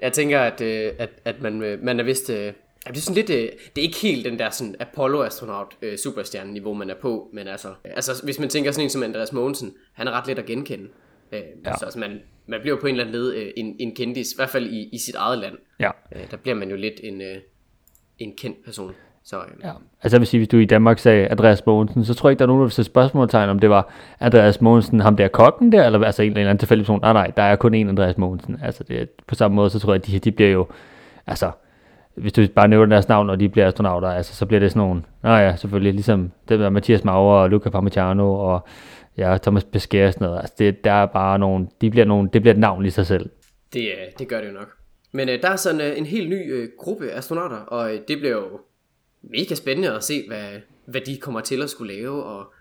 Jeg 0.00 0.12
tænker, 0.12 0.40
at, 0.40 0.60
øh, 0.60 0.92
at, 0.98 1.10
at 1.24 1.42
man, 1.42 1.62
øh, 1.62 1.82
man 1.82 2.00
er 2.00 2.04
vist... 2.04 2.30
Øh, 2.30 2.52
at 2.86 2.94
det 2.94 2.96
er 2.96 3.02
sådan 3.02 3.14
lidt, 3.14 3.30
øh, 3.30 3.36
det 3.76 3.78
er 3.78 3.82
ikke 3.82 3.98
helt 4.02 4.24
den 4.24 4.38
der 4.38 4.50
sådan 4.50 4.74
Apollo-astronaut 4.80 5.76
øh, 5.82 5.98
superstjerne-niveau, 5.98 6.74
man 6.74 6.90
er 6.90 6.94
på, 6.94 7.30
men 7.32 7.48
altså, 7.48 7.68
altså, 7.84 8.24
hvis 8.24 8.38
man 8.38 8.48
tænker 8.48 8.70
sådan 8.70 8.84
en 8.84 8.90
som 8.90 9.02
Andreas 9.02 9.32
Mogensen, 9.32 9.74
han 9.92 10.06
er 10.06 10.12
ret 10.12 10.26
let 10.26 10.38
at 10.38 10.46
genkende. 10.46 10.88
Øh, 11.32 11.40
ja. 11.40 11.76
Så 11.78 11.84
altså, 11.84 11.98
man, 11.98 12.20
man 12.46 12.60
bliver 12.60 12.80
på 12.80 12.86
en 12.86 12.94
eller 12.94 13.04
anden 13.04 13.20
led 13.20 13.34
øh, 13.34 13.52
en, 13.56 13.76
en 13.78 13.94
kendis, 13.94 14.32
i 14.32 14.36
hvert 14.36 14.50
fald 14.50 14.66
i, 14.66 14.88
i 14.92 14.98
sit 14.98 15.14
eget 15.14 15.38
land. 15.38 15.54
Ja. 15.80 15.90
Øh, 16.16 16.30
der 16.30 16.36
bliver 16.36 16.54
man 16.54 16.70
jo 16.70 16.76
lidt 16.76 17.00
en, 17.02 17.20
øh, 17.20 17.36
en 18.18 18.36
kendt 18.36 18.64
person. 18.64 18.92
Så, 19.26 19.36
øh, 19.36 19.64
ja. 19.64 19.70
Altså, 20.02 20.16
jeg 20.16 20.20
vil 20.20 20.26
sige, 20.26 20.38
hvis 20.38 20.48
du 20.48 20.56
i 20.56 20.64
Danmark 20.64 20.98
sagde 20.98 21.28
Andreas 21.28 21.66
Mogensen, 21.66 22.04
så 22.04 22.14
tror 22.14 22.28
jeg 22.28 22.32
ikke, 22.32 22.38
der 22.38 22.44
er 22.44 22.46
nogen, 22.46 22.60
der 22.60 22.66
vil 22.66 22.72
sætte 22.72 22.90
spørgsmålstegn, 22.90 23.48
om 23.48 23.58
det 23.58 23.70
var 23.70 23.92
Andreas 24.20 24.60
Mogensen, 24.60 25.00
ham 25.00 25.16
der 25.16 25.28
kokken 25.28 25.72
der, 25.72 25.86
eller 25.86 26.04
altså 26.04 26.22
en 26.22 26.30
eller 26.30 26.50
anden 26.50 26.58
tilfældig 26.58 26.84
person. 26.84 27.00
Nej, 27.00 27.12
nej, 27.12 27.26
der 27.36 27.42
er 27.42 27.56
kun 27.56 27.74
én 27.74 27.88
Andreas 27.88 28.18
Mogensen. 28.18 28.58
Altså, 28.62 28.84
det 28.84 29.10
på 29.26 29.34
samme 29.34 29.54
måde, 29.54 29.70
så 29.70 29.78
tror 29.78 29.92
jeg, 29.92 30.00
at 30.00 30.06
de 30.06 30.12
her, 30.12 30.18
de 30.18 30.32
bliver 30.32 30.50
jo, 30.50 30.66
altså, 31.26 31.50
hvis 32.14 32.32
du 32.32 32.46
bare 32.54 32.68
nævner 32.68 32.86
deres 32.86 33.08
navn, 33.08 33.30
og 33.30 33.40
de 33.40 33.48
bliver 33.48 33.66
astronauter, 33.66 34.08
altså, 34.08 34.34
så 34.34 34.46
bliver 34.46 34.60
det 34.60 34.70
sådan 34.70 34.80
nogle, 34.80 35.02
nej 35.22 35.32
ja, 35.32 35.56
selvfølgelig, 35.56 35.92
ligesom 35.92 36.30
det 36.48 36.58
der 36.58 36.70
Mathias 36.70 37.04
Maurer 37.04 37.42
og 37.42 37.50
Luca 37.50 37.70
Parmigiano 37.70 38.34
og 38.34 38.66
ja, 39.16 39.38
Thomas 39.42 39.64
Pesquet 39.64 40.06
og 40.06 40.12
sådan 40.12 40.26
noget. 40.26 40.40
Altså, 40.40 40.54
det, 40.58 40.84
der 40.84 40.92
er 40.92 41.06
bare 41.06 41.38
nogle, 41.38 41.66
de 41.80 41.90
bliver 41.90 42.06
nogle, 42.06 42.28
det 42.32 42.42
bliver 42.42 42.54
et 42.54 42.60
navn 42.60 42.86
i 42.86 42.90
sig 42.90 43.06
selv. 43.06 43.30
Det, 43.72 43.80
øh, 43.80 44.12
det 44.18 44.28
gør 44.28 44.40
det 44.40 44.48
jo 44.48 44.52
nok. 44.52 44.68
Men 45.12 45.28
øh, 45.28 45.42
der 45.42 45.48
er 45.48 45.56
sådan 45.56 45.80
øh, 45.80 45.98
en 45.98 46.06
helt 46.06 46.30
ny 46.30 46.52
øh, 46.52 46.68
gruppe 46.78 47.10
astronauter, 47.10 47.56
og 47.56 47.94
øh, 47.94 48.00
det 48.08 48.18
bliver 48.18 48.34
jo 48.34 48.60
mega 49.30 49.54
spændende 49.54 49.92
at 49.92 50.04
se, 50.04 50.24
hvad, 50.28 50.60
hvad 50.86 51.00
de 51.00 51.16
kommer 51.16 51.40
til 51.40 51.62
at 51.62 51.70
skulle 51.70 51.94
lave, 51.94 52.24
og 52.24 52.52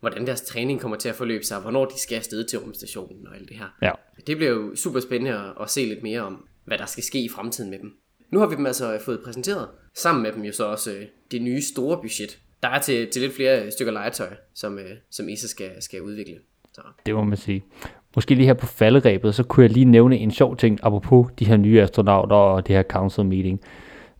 hvordan 0.00 0.26
deres 0.26 0.40
træning 0.40 0.80
kommer 0.80 0.96
til 0.96 1.08
at 1.08 1.14
forløbe 1.14 1.44
sig, 1.44 1.56
og 1.56 1.62
hvornår 1.62 1.84
de 1.84 2.00
skal 2.00 2.16
afsted 2.16 2.44
til 2.44 2.58
rumstationen 2.58 3.26
og 3.26 3.36
alt 3.36 3.48
det 3.48 3.56
her. 3.56 3.66
Ja. 3.82 3.90
Det 4.26 4.36
bliver 4.36 4.52
jo 4.52 4.76
super 4.76 5.00
spændende 5.00 5.38
at, 5.38 5.52
at 5.60 5.70
se 5.70 5.84
lidt 5.84 6.02
mere 6.02 6.20
om, 6.20 6.48
hvad 6.64 6.78
der 6.78 6.86
skal 6.86 7.02
ske 7.02 7.24
i 7.24 7.28
fremtiden 7.28 7.70
med 7.70 7.78
dem. 7.78 7.92
Nu 8.30 8.38
har 8.38 8.46
vi 8.46 8.54
dem 8.54 8.66
altså 8.66 8.98
fået 9.04 9.20
præsenteret, 9.24 9.68
sammen 9.94 10.22
med 10.22 10.32
dem 10.32 10.42
jo 10.42 10.52
så 10.52 10.64
også 10.64 10.92
øh, 10.92 11.06
det 11.30 11.42
nye 11.42 11.62
store 11.62 11.96
budget. 11.96 12.38
Der 12.62 12.68
er 12.68 12.78
til, 12.78 13.10
til 13.10 13.22
lidt 13.22 13.34
flere 13.34 13.70
stykker 13.70 13.92
legetøj, 13.92 14.28
som, 14.54 14.78
øh, 14.78 14.90
som 15.10 15.28
ESA 15.28 15.46
skal, 15.46 15.70
skal 15.82 16.02
udvikle. 16.02 16.36
Så. 16.72 16.82
Det 17.06 17.14
må 17.14 17.24
man 17.24 17.36
sige. 17.36 17.64
Måske 18.14 18.34
lige 18.34 18.46
her 18.46 18.54
på 18.54 18.66
falderæbet, 18.66 19.34
så 19.34 19.42
kunne 19.42 19.64
jeg 19.64 19.70
lige 19.70 19.84
nævne 19.84 20.18
en 20.18 20.30
sjov 20.30 20.56
ting, 20.56 20.78
apropos 20.82 21.26
de 21.38 21.44
her 21.44 21.56
nye 21.56 21.80
astronauter 21.82 22.36
og 22.36 22.66
det 22.66 22.76
her 22.76 22.82
council 22.82 23.24
meeting. 23.24 23.60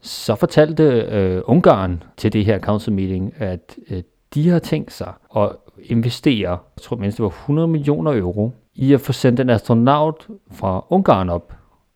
Så 0.05 0.35
fortalte 0.35 0.83
øh, 0.83 1.43
Ungarn 1.45 2.03
til 2.17 2.33
det 2.33 2.45
her 2.45 2.59
council 2.59 2.93
meeting, 2.93 3.35
at 3.39 3.77
øh, 3.91 4.03
de 4.35 4.49
har 4.49 4.59
tænkt 4.59 4.93
sig 4.93 5.13
at 5.37 5.49
investere, 5.83 6.51
jeg 6.51 6.83
tror 6.83 6.97
mindst 6.97 7.19
det 7.19 7.23
var 7.23 7.29
100 7.29 7.69
millioner 7.69 8.13
euro, 8.13 8.53
i 8.75 8.93
at 8.95 9.01
få 9.01 9.13
sendt 9.13 9.41
en 9.41 9.51
astronaut 9.51 10.29
fra 10.53 10.87
Ungarn 10.91 11.29
op 11.29 11.53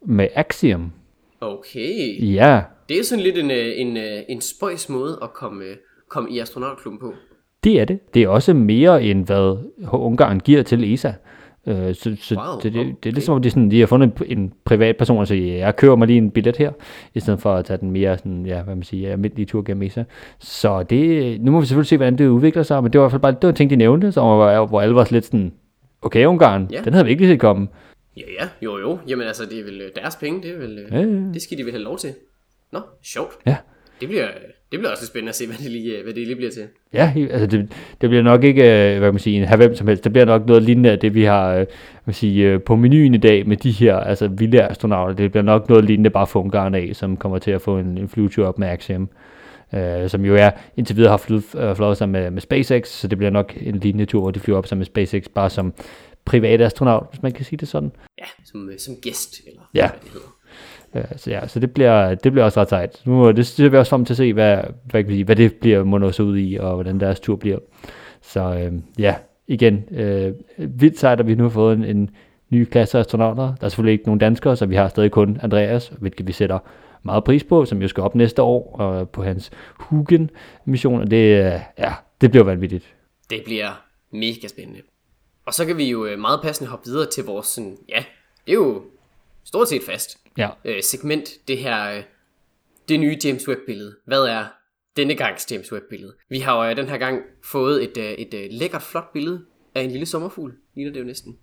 med 0.06 0.28
Axiom. 0.34 0.92
Okay. 1.40 2.24
Ja, 2.34 2.62
Det 2.88 2.98
er 2.98 3.04
sådan 3.04 3.24
lidt 3.24 3.38
en, 3.38 3.50
øh, 3.50 3.72
en, 3.76 3.96
øh, 3.96 4.22
en 4.28 4.40
spøjs 4.40 4.88
måde 4.88 5.18
at 5.22 5.32
komme, 5.32 5.64
øh, 5.64 5.76
komme 6.08 6.30
i 6.30 6.38
astronautklubben 6.38 7.00
på. 7.00 7.14
det 7.64 7.80
er 7.80 7.84
det. 7.84 8.14
Det 8.14 8.22
er 8.22 8.28
også 8.28 8.54
mere 8.54 9.02
end 9.02 9.26
hvad 9.26 9.56
Ungarn 9.92 10.40
giver 10.40 10.62
til 10.62 10.94
ESA. 10.94 11.12
Øh, 11.68 11.94
så 11.94 12.16
så 12.20 12.34
Wow, 12.34 12.60
det, 12.62 12.72
det, 12.74 13.04
det 13.04 13.08
er 13.08 13.12
lidt 13.14 13.24
som 13.24 13.34
om, 13.34 13.42
de, 13.42 13.50
sådan, 13.50 13.70
de 13.70 13.80
har 13.80 13.86
fundet 13.86 14.12
en, 14.26 14.38
en 14.38 14.52
privat 14.64 14.96
person, 14.96 15.18
og 15.18 15.28
siger, 15.28 15.56
jeg 15.56 15.76
køber 15.76 15.96
mig 15.96 16.06
lige 16.06 16.16
en 16.18 16.30
billet 16.30 16.56
her, 16.56 16.72
i 17.14 17.20
stedet 17.20 17.40
for 17.40 17.54
at 17.54 17.64
tage 17.64 17.76
den 17.78 17.90
mere 17.90 18.18
sådan, 18.18 18.46
ja, 18.46 18.62
hvad 18.62 18.74
man 18.74 18.82
siger, 18.82 19.12
almindelige 19.12 19.46
tur 19.46 19.62
gennem 19.62 19.82
ESA. 19.82 20.04
Så 20.38 20.82
det, 20.82 21.40
nu 21.40 21.50
må 21.52 21.60
vi 21.60 21.66
selvfølgelig 21.66 21.88
se, 21.88 21.96
hvordan 21.96 22.18
det 22.18 22.28
udvikler 22.28 22.62
sig, 22.62 22.82
men 22.82 22.92
det 22.92 23.00
var 23.00 23.04
i 23.04 23.06
hvert 23.06 23.12
fald 23.12 23.22
bare, 23.22 23.32
det 23.32 23.42
var 23.42 23.48
en 23.48 23.54
ting, 23.54 23.70
de 23.70 23.76
nævnte, 23.76 24.12
så 24.12 24.20
hvor, 24.20 24.66
hvor 24.66 24.80
alle 24.80 24.94
var 24.94 25.08
lidt 25.10 25.24
sådan, 25.24 25.52
okay, 26.02 26.24
Ungarn, 26.24 26.68
Ja. 26.72 26.80
den 26.84 26.92
havde 26.92 27.04
vi 27.04 27.10
ikke 27.10 27.22
lige 27.22 27.32
set 27.32 27.40
komme. 27.40 27.68
Ja, 28.16 28.22
ja, 28.40 28.48
jo 28.62 28.78
jo. 28.78 28.98
Jamen 29.08 29.26
altså, 29.26 29.42
det 29.50 29.60
er 29.60 29.64
vel 29.64 29.80
øh, 29.80 29.88
deres 30.02 30.16
penge, 30.16 30.42
det 30.42 30.50
er 30.54 30.58
vel... 30.58 30.78
øh, 30.78 30.92
Ja, 30.92 30.96
ja, 30.98 31.02
ja. 31.06 31.32
Det 31.34 31.42
skal 31.42 31.58
de 31.58 31.62
vel 31.64 31.72
have 31.72 31.82
lov 31.84 31.98
til. 31.98 32.10
Nå, 32.72 32.78
sjovt. 33.02 33.32
Ja. 33.46 33.56
Det 34.00 34.08
bliver, 34.08 34.26
det 34.72 34.78
bliver 34.78 34.90
også 34.90 35.02
lidt 35.02 35.08
spændende 35.08 35.28
at 35.28 35.34
se, 35.34 35.46
hvad 35.50 35.56
det 35.56 35.70
lige, 35.70 35.96
øh, 35.98 36.04
hvad 36.04 36.14
det 36.14 36.26
lige 36.26 36.36
bliver 36.36 36.50
til. 36.50 36.62
Ja, 36.92 37.12
altså 37.30 37.46
det, 37.46 37.72
det 38.00 38.08
bliver 38.10 38.22
nok 38.22 38.44
ikke, 38.44 38.62
øh, 38.62 38.98
hvad 38.98 39.06
kan 39.08 39.14
man 39.14 39.18
sige, 39.18 39.42
en 39.42 39.56
hvem 39.56 39.74
som 39.74 39.88
helst. 39.88 40.04
Det 40.04 40.12
bliver 40.12 40.26
nok 40.26 40.46
noget 40.46 40.62
lignende 40.62 40.90
af 40.90 40.98
det, 40.98 41.14
vi 41.14 41.24
har 41.24 41.50
øh, 41.50 41.56
hvad 41.56 41.66
man 42.06 42.14
sige, 42.14 42.58
på 42.58 42.76
menuen 42.76 43.14
i 43.14 43.18
dag 43.18 43.48
med 43.48 43.56
de 43.56 43.70
her 43.70 43.96
altså 43.96 44.28
vilde 44.28 44.62
astronauter. 44.62 45.14
Det 45.14 45.30
bliver 45.30 45.44
nok 45.44 45.68
noget 45.68 45.84
lignende 45.84 46.10
bare 46.10 46.26
for 46.26 46.40
Ungarn 46.40 46.74
af, 46.74 46.90
som 46.92 47.16
kommer 47.16 47.38
til 47.38 47.50
at 47.50 47.62
få 47.62 47.78
en, 47.78 47.98
en 47.98 48.08
flyvetur 48.08 48.46
op 48.46 48.58
med 48.58 48.68
Axiom. 48.68 49.08
Øh, 49.74 50.08
som 50.08 50.24
jo 50.24 50.36
er, 50.36 50.50
indtil 50.76 50.96
videre 50.96 51.10
har 51.10 51.16
flyet, 51.16 51.54
øh, 51.54 51.96
sammen 51.96 52.22
med, 52.22 52.30
med 52.30 52.40
SpaceX, 52.40 52.88
så 52.88 53.08
det 53.08 53.18
bliver 53.18 53.30
nok 53.30 53.54
en 53.60 53.76
lignende 53.78 54.04
tur, 54.04 54.20
hvor 54.20 54.30
de 54.30 54.40
flyver 54.40 54.58
op 54.58 54.66
sammen 54.66 54.80
med 54.80 54.86
SpaceX, 54.86 55.24
bare 55.34 55.50
som 55.50 55.74
private 56.24 56.64
astronaut, 56.64 57.06
hvis 57.10 57.22
man 57.22 57.32
kan 57.32 57.44
sige 57.44 57.56
det 57.56 57.68
sådan. 57.68 57.92
Ja, 58.18 58.24
som, 58.44 58.70
som 58.78 58.94
gæst, 59.02 59.40
eller 59.46 59.60
Ja. 59.74 59.88
hvad 59.88 60.00
det 60.02 60.10
hedder. 60.12 60.37
Øh, 60.94 61.04
så 61.16 61.30
ja, 61.30 61.46
så 61.46 61.60
det 61.60 61.70
bliver, 61.70 62.14
det 62.14 62.32
bliver 62.32 62.44
også 62.44 62.60
ret 62.60 62.68
sejt. 62.68 63.02
Nu, 63.04 63.28
øh, 63.28 63.36
det 63.36 63.46
ser 63.46 63.68
vi 63.68 63.76
også 63.76 63.90
frem 63.90 64.04
til 64.04 64.12
at 64.12 64.16
se, 64.16 64.32
hvad, 64.32 64.58
hvad, 64.84 65.04
kan 65.04 65.12
sige, 65.12 65.24
hvad 65.24 65.36
det 65.36 65.54
bliver 65.54 65.84
mundet 65.84 66.14
så 66.14 66.22
ud 66.22 66.38
i, 66.38 66.56
og 66.56 66.74
hvordan 66.74 67.00
deres 67.00 67.20
tur 67.20 67.36
bliver. 67.36 67.58
Så 68.22 68.40
øh, 68.40 68.72
ja, 68.98 69.14
igen, 69.46 69.84
øh, 69.90 70.34
vildt 70.58 70.98
sejt, 70.98 71.20
at 71.20 71.26
vi 71.26 71.34
nu 71.34 71.42
har 71.42 71.50
fået 71.50 71.78
en, 71.78 71.84
en 71.84 72.10
ny 72.50 72.64
klasse 72.64 72.98
af 72.98 73.00
astronauter. 73.00 73.42
Der 73.42 73.64
er 73.64 73.68
selvfølgelig 73.68 73.92
ikke 73.92 74.04
nogen 74.04 74.18
danskere, 74.18 74.56
så 74.56 74.66
vi 74.66 74.74
har 74.74 74.88
stadig 74.88 75.10
kun 75.10 75.38
Andreas, 75.42 75.92
hvilket 75.98 76.26
vi 76.26 76.32
sætter 76.32 76.58
meget 77.02 77.24
pris 77.24 77.44
på, 77.44 77.64
som 77.64 77.82
jo 77.82 77.88
skal 77.88 78.02
op 78.02 78.14
næste 78.14 78.42
år 78.42 78.76
og 78.80 79.08
på 79.08 79.22
hans 79.22 79.50
Hugen-mission, 79.78 81.00
og 81.00 81.10
det, 81.10 81.44
øh, 81.44 81.60
ja, 81.78 81.92
det 82.20 82.30
bliver 82.30 82.44
vanvittigt. 82.44 82.94
Det 83.30 83.42
bliver 83.44 83.82
mega 84.12 84.48
spændende. 84.48 84.80
Og 85.46 85.54
så 85.54 85.66
kan 85.66 85.76
vi 85.76 85.90
jo 85.90 86.06
øh, 86.06 86.18
meget 86.18 86.40
passende 86.42 86.70
hoppe 86.70 86.86
videre 86.86 87.06
til 87.10 87.24
vores, 87.24 87.46
sådan, 87.46 87.76
ja, 87.88 88.04
det 88.46 88.52
er 88.52 88.56
jo 88.56 88.82
stort 89.48 89.68
set 89.68 89.82
fast 89.86 90.18
Ja, 90.38 90.48
øh, 90.64 90.82
segment, 90.82 91.28
det 91.48 91.58
her, 91.58 91.96
øh, 91.96 92.02
det 92.88 93.00
nye 93.00 93.16
James 93.24 93.48
Webb-billede. 93.48 93.96
Hvad 94.04 94.20
er 94.20 94.44
denne 94.96 95.14
gangs 95.14 95.52
James 95.52 95.72
Webb-billede? 95.72 96.12
Vi 96.28 96.38
har 96.38 96.64
jo 96.64 96.70
øh, 96.70 96.76
den 96.76 96.88
her 96.88 96.98
gang 96.98 97.20
fået 97.44 97.82
et, 97.82 97.96
øh, 97.96 98.12
et 98.12 98.34
øh, 98.34 98.48
lækkert, 98.50 98.82
flot 98.82 99.12
billede 99.12 99.40
af 99.74 99.82
en 99.82 99.90
lille 99.90 100.06
sommerfugl, 100.06 100.54
ligner 100.74 100.92
det 100.92 101.00
jo 101.00 101.04
næsten. 101.04 101.36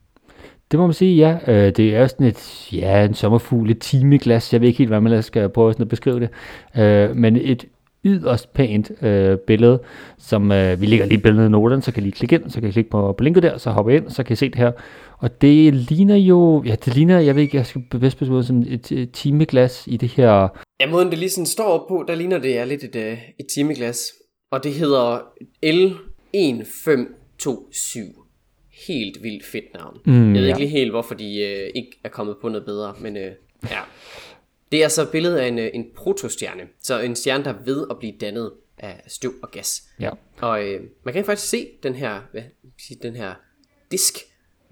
Det 0.71 0.79
må 0.79 0.87
man 0.87 0.93
sige, 0.93 1.15
ja. 1.15 1.39
Øh, 1.47 1.75
det 1.75 1.95
er 1.95 2.07
sådan 2.07 2.27
et, 2.27 2.73
ja, 2.73 3.05
en 3.05 3.13
sommerfugl, 3.13 3.71
et 3.71 3.79
timeglas. 3.79 4.53
Jeg 4.53 4.61
ved 4.61 4.67
ikke 4.67 4.77
helt, 4.77 4.89
hvad 4.89 5.01
man 5.01 5.23
skal 5.23 5.49
prøve 5.49 5.73
sådan 5.73 5.83
at 5.83 5.89
beskrive 5.89 6.19
det. 6.19 6.29
Øh, 6.81 7.15
men 7.15 7.35
et 7.35 7.65
yderst 8.05 8.53
pænt 8.53 8.91
øh, 9.01 9.37
billede, 9.37 9.79
som 10.17 10.51
øh, 10.51 10.81
vi 10.81 10.85
lægger 10.85 11.05
lige 11.05 11.21
billedet 11.21 11.47
i 11.47 11.51
noterne, 11.51 11.81
så 11.81 11.91
kan 11.91 12.03
I 12.03 12.05
lige 12.05 12.15
klikke 12.15 12.35
ind, 12.35 12.49
så 12.49 12.59
kan 12.59 12.69
I 12.69 12.71
klikke 12.71 12.89
på, 12.89 13.13
på 13.17 13.23
linket 13.23 13.43
der, 13.43 13.57
så 13.57 13.69
hopper 13.69 13.93
ind, 13.93 14.09
så 14.09 14.23
kan 14.23 14.33
I 14.33 14.35
se 14.35 14.49
det 14.49 14.55
her. 14.55 14.71
Og 15.17 15.41
det 15.41 15.73
ligner 15.73 16.15
jo, 16.15 16.63
ja 16.65 16.75
det 16.85 16.95
ligner, 16.95 17.19
jeg 17.19 17.35
ved 17.35 17.43
ikke, 17.43 17.57
jeg 17.57 17.65
skal 17.65 17.83
bevidst 17.91 18.17
beskrive 18.17 18.43
som 18.43 18.61
et, 18.61 18.91
et 18.91 19.11
timeglas 19.11 19.83
i 19.87 19.97
det 19.97 20.09
her. 20.09 20.47
Ja, 20.79 20.89
måden 20.89 21.09
det 21.09 21.17
lige 21.17 21.29
sådan 21.29 21.45
står 21.45 21.63
op 21.63 21.87
på, 21.87 22.05
der 22.07 22.15
ligner 22.15 22.37
det 22.37 22.57
er 22.57 22.65
lidt 22.65 22.83
et, 22.83 22.95
øh, 22.95 23.17
et 23.39 23.45
timeglas. 23.55 24.13
Og 24.51 24.63
det 24.63 24.73
hedder 24.73 25.19
L1527 25.65 28.25
helt 28.87 29.23
vildt 29.23 29.45
fedt 29.45 29.73
navn. 29.73 29.97
Mm, 30.05 30.35
jeg 30.35 30.41
ved 30.41 30.47
ikke 30.47 30.59
lige 30.59 30.69
helt, 30.69 30.91
hvorfor 30.91 31.15
de 31.15 31.39
øh, 31.39 31.69
ikke 31.75 31.99
er 32.03 32.09
kommet 32.09 32.35
på 32.41 32.49
noget 32.49 32.65
bedre, 32.65 32.93
men 32.99 33.17
øh, 33.17 33.31
ja. 33.63 33.79
Det 34.71 34.79
er 34.79 34.83
altså 34.83 35.01
et 35.01 35.09
billede 35.09 35.41
af 35.41 35.47
en, 35.47 35.59
øh, 35.59 35.69
en 35.73 35.85
protostjerne, 35.95 36.67
så 36.81 36.99
en 36.99 37.15
stjerne, 37.15 37.43
der 37.43 37.53
er 37.53 37.63
ved 37.65 37.87
at 37.89 37.99
blive 37.99 38.13
dannet 38.21 38.51
af 38.77 39.03
støv 39.07 39.33
og 39.43 39.51
gas. 39.51 39.83
Ja. 39.99 40.09
Og 40.41 40.67
øh, 40.67 40.81
man 41.03 41.13
kan 41.13 41.25
faktisk 41.25 41.49
se 41.49 41.67
den 41.83 41.95
her, 41.95 42.21
hvad, 42.31 42.43
sige, 42.77 42.99
den 43.03 43.15
her 43.15 43.33
disk, 43.91 44.17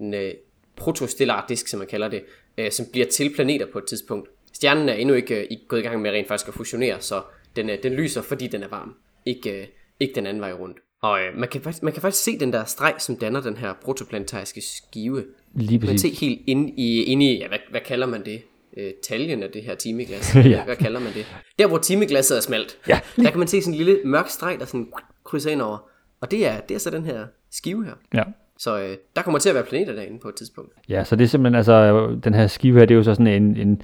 en 0.00 0.14
øh, 0.14 0.34
protostellar 0.76 1.46
disk, 1.48 1.68
som 1.68 1.78
man 1.78 1.88
kalder 1.88 2.08
det, 2.08 2.24
øh, 2.58 2.72
som 2.72 2.86
bliver 2.92 3.06
til 3.06 3.34
planeter 3.34 3.66
på 3.72 3.78
et 3.78 3.84
tidspunkt. 3.84 4.28
Stjernen 4.52 4.88
er 4.88 4.92
endnu 4.94 5.14
ikke 5.14 5.40
øh, 5.40 5.56
gået 5.68 5.80
i 5.80 5.82
gang 5.82 6.02
med 6.02 6.10
rent 6.10 6.28
faktisk 6.28 6.48
at 6.48 6.54
fusionere, 6.54 7.00
så 7.00 7.22
den, 7.56 7.70
øh, 7.70 7.82
den 7.82 7.92
lyser, 7.92 8.22
fordi 8.22 8.46
den 8.46 8.62
er 8.62 8.68
varm. 8.68 8.94
Ikke, 9.26 9.60
øh, 9.60 9.66
ikke 10.00 10.14
den 10.14 10.26
anden 10.26 10.40
vej 10.40 10.52
rundt. 10.52 10.78
Og 11.02 11.20
øh, 11.20 11.38
man, 11.38 11.48
kan, 11.48 11.62
man 11.82 11.92
kan 11.92 12.02
faktisk 12.02 12.24
se 12.24 12.38
den 12.38 12.52
der 12.52 12.64
streg, 12.64 12.94
som 12.98 13.16
danner 13.16 13.40
den 13.40 13.56
her 13.56 13.72
protoplanetariske 13.82 14.60
skive. 14.60 15.24
Lige 15.54 15.78
præcis. 15.78 15.88
Man 15.88 15.88
kan 15.88 15.98
se 15.98 16.26
helt 16.26 16.42
inde 16.46 16.72
i, 16.76 17.02
inde 17.02 17.32
i 17.32 17.38
ja, 17.38 17.48
hvad, 17.48 17.58
hvad 17.70 17.80
kalder 17.80 18.06
man 18.06 18.24
det? 18.24 18.42
Øh, 18.76 18.90
taljen 19.02 19.42
af 19.42 19.50
det 19.50 19.62
her 19.62 19.74
timeglas. 19.74 20.34
ja. 20.36 20.64
Hvad 20.64 20.76
kalder 20.76 21.00
man 21.00 21.12
det? 21.12 21.26
Der 21.58 21.66
hvor 21.66 21.78
timeglasset 21.78 22.36
er 22.36 22.40
smalt, 22.40 22.78
ja. 22.88 23.00
der 23.16 23.30
kan 23.30 23.38
man 23.38 23.48
se 23.48 23.62
sådan 23.62 23.74
en 23.74 23.78
lille 23.78 24.00
mørk 24.04 24.28
streg, 24.28 24.56
der 24.60 24.66
sådan 24.66 24.92
krydser 25.24 25.50
ind 25.50 25.62
over. 25.62 25.78
Og 26.20 26.30
det 26.30 26.46
er, 26.46 26.60
det 26.60 26.74
er 26.74 26.78
så 26.78 26.90
den 26.90 27.04
her 27.04 27.26
skive 27.50 27.84
her. 27.84 27.92
Ja. 28.14 28.22
Så 28.58 28.80
øh, 28.80 28.96
der 29.16 29.22
kommer 29.22 29.38
til 29.38 29.48
at 29.48 29.54
være 29.54 29.64
planeter 29.64 29.92
derinde 29.92 30.18
på 30.18 30.28
et 30.28 30.34
tidspunkt. 30.34 30.72
Ja, 30.88 31.04
så 31.04 31.16
det 31.16 31.24
er 31.24 31.28
simpelthen, 31.28 31.54
altså, 31.54 32.18
den 32.24 32.34
her 32.34 32.46
skive 32.46 32.78
her, 32.78 32.86
det 32.86 32.94
er 32.94 32.98
jo 32.98 33.02
så 33.02 33.14
sådan 33.14 33.26
en, 33.26 33.56
en 33.56 33.82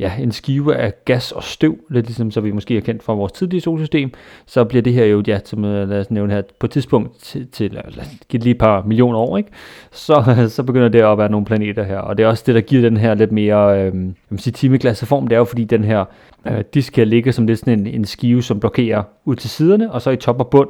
ja, 0.00 0.12
en 0.18 0.32
skive 0.32 0.76
af 0.76 0.92
gas 1.04 1.32
og 1.32 1.42
støv, 1.42 1.78
lidt 1.90 2.06
ligesom 2.06 2.30
så 2.30 2.40
vi 2.40 2.50
måske 2.50 2.76
er 2.76 2.80
kendt 2.80 3.02
fra 3.02 3.12
vores 3.12 3.32
tidlige 3.32 3.60
solsystem, 3.60 4.12
så 4.46 4.64
bliver 4.64 4.82
det 4.82 4.92
her 4.92 5.04
jo, 5.04 5.22
ja, 5.26 5.38
som 5.44 5.64
øh, 5.64 5.88
lad 5.88 6.00
os 6.00 6.10
nævne 6.10 6.32
her, 6.32 6.42
på 6.58 6.66
et 6.66 6.70
tidspunkt 6.70 7.22
til, 7.22 7.48
til 7.48 7.70
lad 7.72 7.82
os 7.88 8.08
give 8.28 8.42
lige 8.42 8.50
et 8.50 8.58
par 8.58 8.82
millioner 8.82 9.18
år, 9.18 9.36
ikke? 9.36 9.50
Så, 9.92 10.34
så 10.56 10.62
begynder 10.62 10.88
det 10.88 11.00
at 11.00 11.18
være 11.18 11.30
nogle 11.30 11.46
planeter 11.46 11.82
her, 11.82 11.98
og 11.98 12.18
det 12.18 12.24
er 12.24 12.28
også 12.28 12.44
det, 12.46 12.54
der 12.54 12.60
giver 12.60 12.82
den 12.82 12.96
her 12.96 13.14
lidt 13.14 13.32
mere, 13.32 13.78
øh, 13.78 13.84
jeg 13.84 14.14
vil 14.30 14.38
sige, 14.38 14.52
timeglasseform, 14.52 15.26
det 15.26 15.34
er 15.34 15.38
jo 15.38 15.44
fordi 15.44 15.64
den 15.64 15.84
her 15.84 16.04
øh, 16.46 16.64
disk 16.74 16.88
skal 16.88 17.08
ligge 17.08 17.32
som 17.32 17.46
lidt 17.46 17.58
sådan 17.58 17.80
en, 17.80 17.86
en 17.86 18.04
skive, 18.04 18.42
som 18.42 18.60
blokerer 18.60 19.02
ud 19.24 19.36
til 19.36 19.50
siderne, 19.50 19.92
og 19.92 20.02
så 20.02 20.10
i 20.10 20.16
top 20.16 20.40
og 20.40 20.50
bund, 20.50 20.68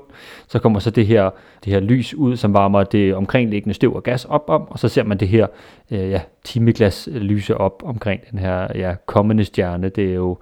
så 0.48 0.58
kommer 0.58 0.78
så 0.78 0.90
det 0.90 1.06
her, 1.06 1.30
det 1.64 1.72
her 1.72 1.80
lys 1.80 2.14
ud, 2.14 2.36
som 2.36 2.54
varmer 2.54 2.84
det 2.84 3.14
omkringliggende 3.14 3.74
støv 3.74 3.94
og 3.94 4.02
gas 4.02 4.24
op 4.24 4.44
om, 4.48 4.68
og 4.70 4.78
så 4.78 4.88
ser 4.88 5.04
man 5.04 5.18
det 5.18 5.28
her 5.28 5.46
øh, 5.90 6.10
ja, 6.10 6.20
timeglas 6.44 7.08
lyse 7.12 7.56
op 7.56 7.82
omkring 7.84 8.20
den 8.30 8.38
her 8.38 8.68
ja, 8.74 8.94
kommende 9.06 9.44
stjerne. 9.44 9.88
Det 9.88 10.10
er 10.10 10.14
jo, 10.14 10.38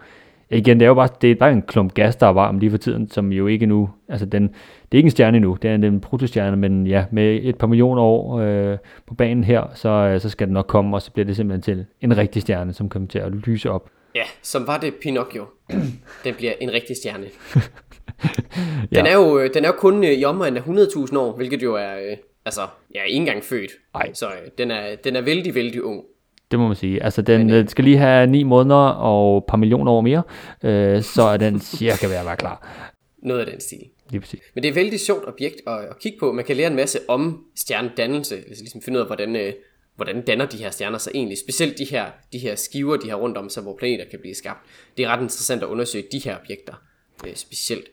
igen, 0.51 0.81
det 0.81 0.85
er 0.85 0.89
jo 0.89 0.95
bare, 0.95 1.09
det 1.23 1.31
er 1.31 1.35
bare 1.35 1.53
en 1.53 1.63
klump 1.63 1.95
gas, 1.95 2.17
der 2.17 2.27
er 2.27 2.33
varm 2.33 2.59
lige 2.59 2.71
for 2.71 2.79
tiden, 2.79 3.11
som 3.11 3.33
jo 3.33 3.47
ikke 3.47 3.67
nu, 3.67 3.91
altså 4.09 4.27
den, 4.27 4.43
det 4.43 4.93
er 4.93 4.97
ikke 4.97 5.07
en 5.07 5.11
stjerne 5.11 5.37
endnu, 5.37 5.59
det 5.63 5.71
er 5.71 5.75
en 5.75 6.01
protostjerne, 6.01 6.57
men 6.57 6.87
ja, 6.87 7.05
med 7.11 7.41
et 7.43 7.57
par 7.57 7.67
millioner 7.67 8.03
år 8.03 8.39
øh, 8.39 8.79
på 9.07 9.15
banen 9.15 9.45
her, 9.45 9.63
så, 9.75 9.89
øh, 9.89 10.21
så 10.21 10.29
skal 10.29 10.47
den 10.47 10.55
nok 10.55 10.67
komme, 10.67 10.97
og 10.97 11.03
så 11.03 11.13
bliver 11.13 11.27
det 11.27 11.37
simpelthen 11.37 11.63
til 11.63 11.87
en 12.01 12.17
rigtig 12.17 12.43
stjerne, 12.43 12.73
som 12.73 12.89
kommer 12.89 13.09
til 13.09 13.19
at 13.19 13.33
lyse 13.33 13.71
op. 13.71 13.91
Ja, 14.15 14.25
som 14.43 14.67
var 14.67 14.79
det 14.79 14.95
Pinocchio. 14.95 15.45
den 16.25 16.35
bliver 16.35 16.53
en 16.61 16.73
rigtig 16.73 16.97
stjerne. 16.97 17.27
den, 18.95 19.07
ja. 19.07 19.07
er 19.07 19.15
jo, 19.15 19.39
øh, 19.39 19.55
den 19.55 19.65
er 19.65 19.69
jo 19.69 19.75
kun 19.79 20.05
øh, 20.05 20.11
i 20.11 20.25
omegnen 20.25 20.57
af 20.57 20.63
100.000 20.63 21.19
år, 21.19 21.37
hvilket 21.37 21.63
jo 21.63 21.75
er, 21.75 21.97
øh, 21.97 22.17
altså, 22.45 22.61
ja, 22.95 23.03
ikke 23.03 23.17
engang 23.17 23.45
født. 23.45 23.71
Ej. 23.95 24.13
Så 24.15 24.27
øh, 24.27 24.51
den, 24.59 24.71
er, 24.71 24.97
den 25.05 25.17
er 25.17 25.21
vældig, 25.21 25.55
vældig 25.55 25.85
ung. 25.85 26.05
Det 26.51 26.59
må 26.59 26.67
man 26.67 26.77
sige. 26.77 27.03
Altså, 27.03 27.23
den, 27.23 27.47
Men, 27.47 27.55
øh, 27.55 27.69
skal 27.69 27.85
lige 27.85 27.97
have 27.97 28.27
9 28.27 28.43
måneder 28.43 28.89
og 28.89 29.39
et 29.39 29.45
par 29.49 29.57
millioner 29.57 29.93
år 29.93 30.01
mere, 30.01 30.23
øh, 30.65 31.03
så 31.03 31.23
er 31.23 31.37
den 31.37 31.61
cirka 31.61 32.07
ved 32.07 32.15
at 32.15 32.27
være 32.27 32.37
klar. 32.37 32.85
Noget 33.23 33.41
af 33.41 33.47
den 33.47 33.61
stil. 33.61 33.79
Lige 34.11 34.21
præcis. 34.21 34.41
Men 34.55 34.63
det 34.63 34.69
er 34.69 34.73
et 34.73 34.77
vældig 34.77 35.01
sjovt 35.01 35.29
objekt 35.29 35.57
at, 35.67 35.79
at 35.79 35.99
kigge 35.99 36.19
på. 36.19 36.33
Man 36.33 36.45
kan 36.45 36.57
lære 36.57 36.67
en 36.67 36.77
masse 36.77 36.99
om 37.09 37.45
stjernedannelse, 37.57 38.37
altså 38.37 38.63
ligesom 38.63 38.83
finde 38.83 38.99
ud 38.99 39.01
af, 39.01 39.07
hvordan, 39.07 39.37
øh, 39.37 39.53
hvordan 39.99 40.23
danner 40.23 40.47
de 40.47 40.57
her 40.57 40.71
stjerner 40.71 40.99
sig 40.99 41.13
egentlig. 41.15 41.39
Specielt 41.39 41.79
de 41.79 41.85
her, 41.85 42.11
de 42.33 42.39
her 42.39 42.57
skiver, 42.57 42.97
de 42.97 43.07
her 43.07 43.15
rundt 43.15 43.37
om 43.37 43.49
sig, 43.49 43.63
hvor 43.63 43.77
planeter 43.77 44.05
kan 44.11 44.19
blive 44.21 44.35
skabt. 44.35 44.59
Det 44.97 45.05
er 45.05 45.09
ret 45.09 45.23
interessant 45.23 45.63
at 45.63 45.67
undersøge 45.67 46.05
de 46.13 46.19
her 46.19 46.39
objekter 46.39 46.75
øh, 47.27 47.37
specielt. 47.37 47.89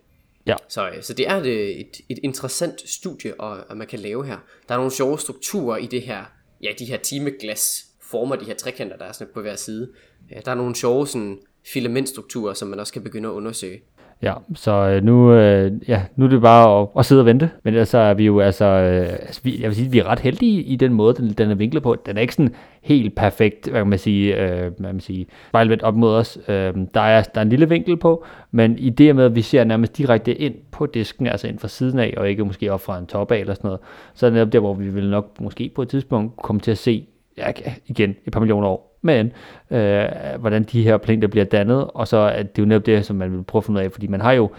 Ja. 0.47 0.55
Så, 0.69 0.89
øh, 0.89 1.03
så 1.03 1.13
det 1.13 1.27
er 1.27 1.35
et, 1.35 1.79
et, 1.79 2.01
et 2.09 2.19
interessant 2.23 2.89
studie, 2.89 3.39
og, 3.39 3.71
at 3.71 3.77
man 3.77 3.87
kan 3.87 3.99
lave 3.99 4.25
her. 4.25 4.37
Der 4.67 4.73
er 4.73 4.77
nogle 4.77 4.91
sjove 4.91 5.19
strukturer 5.19 5.77
i 5.77 5.85
det 5.85 6.01
her, 6.01 6.23
ja, 6.61 6.69
de 6.79 6.85
her 6.85 6.97
timeglas 6.97 7.85
former, 8.01 8.35
de 8.35 8.45
her 8.45 8.55
trekanter, 8.55 8.97
der 8.97 9.05
er 9.05 9.11
sådan 9.11 9.33
på 9.33 9.41
hver 9.41 9.55
side. 9.55 9.91
Ja, 10.31 10.39
der 10.45 10.51
er 10.51 10.55
nogle 10.55 10.75
sjove 10.75 11.07
sådan, 11.07 11.39
filamentstrukturer, 11.73 12.53
som 12.53 12.67
man 12.67 12.79
også 12.79 12.93
kan 12.93 13.03
begynde 13.03 13.29
at 13.29 13.33
undersøge. 13.33 13.81
Ja, 14.21 14.33
så 14.55 14.71
øh, 14.71 15.03
nu, 15.03 15.33
øh, 15.33 15.71
ja, 15.87 16.01
nu 16.15 16.25
er 16.25 16.29
det 16.29 16.41
bare 16.41 16.81
at, 16.81 16.87
at 16.99 17.05
sidde 17.05 17.21
og 17.21 17.25
vente. 17.25 17.49
Men 17.63 17.73
ellers 17.73 17.93
er 17.93 18.13
vi 18.13 18.25
jo 18.25 18.39
altså, 18.39 18.65
øh, 18.65 19.09
altså 19.09 19.41
vi, 19.43 19.61
jeg 19.61 19.69
vil 19.69 19.75
sige, 19.75 19.91
vi 19.91 19.99
er 19.99 20.03
ret 20.07 20.19
heldige 20.19 20.63
i 20.63 20.75
den 20.75 20.93
måde, 20.93 21.13
den, 21.13 21.29
den 21.29 21.51
er 21.51 21.55
vinklet 21.55 21.83
på. 21.83 21.95
Den 22.05 22.17
er 22.17 22.21
ikke 22.21 22.33
sådan 22.33 22.55
helt 22.81 23.15
perfekt, 23.15 23.67
hvad 23.69 23.79
kan 23.79 23.87
man 23.87 23.99
sige, 23.99 24.35
øh, 24.35 24.59
hvad 24.59 24.71
kan 24.71 24.85
man 24.85 24.99
sige, 24.99 25.25
spejlvendt 25.49 25.83
op 25.83 25.95
mod 25.95 26.13
os. 26.15 26.37
Øh, 26.47 26.73
der, 26.93 27.01
er, 27.01 27.23
der 27.23 27.39
er 27.39 27.41
en 27.41 27.49
lille 27.49 27.69
vinkel 27.69 27.97
på, 27.97 28.25
men 28.51 28.77
i 28.77 28.89
det 28.89 29.15
med, 29.15 29.25
at 29.25 29.35
vi 29.35 29.41
ser 29.41 29.63
nærmest 29.63 29.97
direkte 29.97 30.35
ind 30.35 30.55
på 30.71 30.85
disken, 30.85 31.27
altså 31.27 31.47
ind 31.47 31.59
fra 31.59 31.67
siden 31.67 31.99
af, 31.99 32.13
og 32.17 32.29
ikke 32.29 32.45
måske 32.45 32.71
op 32.71 32.81
fra 32.81 32.97
en 32.97 33.05
top 33.05 33.31
af 33.31 33.37
eller 33.37 33.53
sådan 33.53 33.67
noget, 33.67 33.79
så 34.13 34.25
er 34.25 34.29
det 34.29 34.35
netop 34.35 34.53
der, 34.53 34.59
hvor 34.59 34.73
vi 34.73 34.89
vil 34.89 35.09
nok 35.09 35.41
måske 35.41 35.71
på 35.75 35.81
et 35.81 35.89
tidspunkt 35.89 36.37
komme 36.37 36.59
til 36.59 36.71
at 36.71 36.77
se, 36.77 37.07
ja, 37.37 37.51
igen, 37.87 38.15
et 38.25 38.33
par 38.33 38.39
millioner 38.39 38.67
år, 38.67 38.94
men 39.05 39.31
øh, 39.71 40.05
hvordan 40.39 40.63
de 40.63 40.83
her 40.83 40.97
planeter 40.97 41.27
bliver 41.27 41.45
dannet, 41.45 41.87
og 41.93 42.07
så 42.07 42.17
at 42.35 42.55
det 42.55 42.61
er 42.61 42.65
jo 42.65 42.67
netop 42.67 42.85
det, 42.85 43.05
som 43.05 43.15
man 43.15 43.31
vil 43.31 43.43
prøve 43.43 43.59
at 43.59 43.63
finde 43.63 43.79
ud 43.79 43.85
af, 43.85 43.91
fordi 43.91 44.07
man 44.07 44.21
har 44.21 44.31
jo 44.31 44.49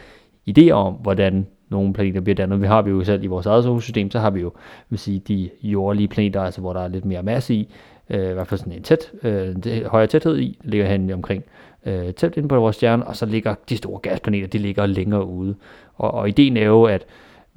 idéer 0.50 0.70
om, 0.70 0.92
hvordan 0.92 1.46
nogle 1.68 1.92
planeter 1.92 2.20
bliver 2.20 2.34
dannet. 2.34 2.60
Vi 2.60 2.66
har 2.66 2.82
vi 2.82 2.90
jo 2.90 3.04
selv 3.04 3.24
i 3.24 3.26
vores 3.26 3.46
eget 3.46 3.64
solsystem, 3.64 4.10
så 4.10 4.18
har 4.18 4.30
vi 4.30 4.40
jo 4.40 4.52
vil 4.88 4.98
sige, 4.98 5.18
de 5.18 5.50
jordlige 5.62 6.08
planeter, 6.08 6.42
altså 6.42 6.60
hvor 6.60 6.72
der 6.72 6.80
er 6.80 6.88
lidt 6.88 7.04
mere 7.04 7.22
masse 7.22 7.54
i, 7.54 7.74
øh, 8.10 8.30
i 8.30 8.32
hvert 8.32 8.46
fald 8.46 8.58
sådan 8.58 8.72
en 8.72 8.82
tæt, 8.82 9.12
øh, 9.22 9.86
højere 9.86 10.06
tæthed 10.06 10.38
i, 10.38 10.58
ligger 10.64 10.86
hen 10.86 11.12
omkring 11.12 11.44
øh, 11.86 12.14
tæt 12.14 12.36
inde 12.36 12.48
på 12.48 12.60
vores 12.60 12.76
stjerne, 12.76 13.06
og 13.06 13.16
så 13.16 13.26
ligger 13.26 13.54
de 13.68 13.76
store 13.76 13.98
gasplaneter, 14.00 14.46
de 14.46 14.58
ligger 14.58 14.86
længere 14.86 15.26
ude. 15.26 15.54
Og, 15.94 16.14
og 16.14 16.28
ideen 16.28 16.56
er 16.56 16.66
jo, 16.66 16.84
at 16.84 17.06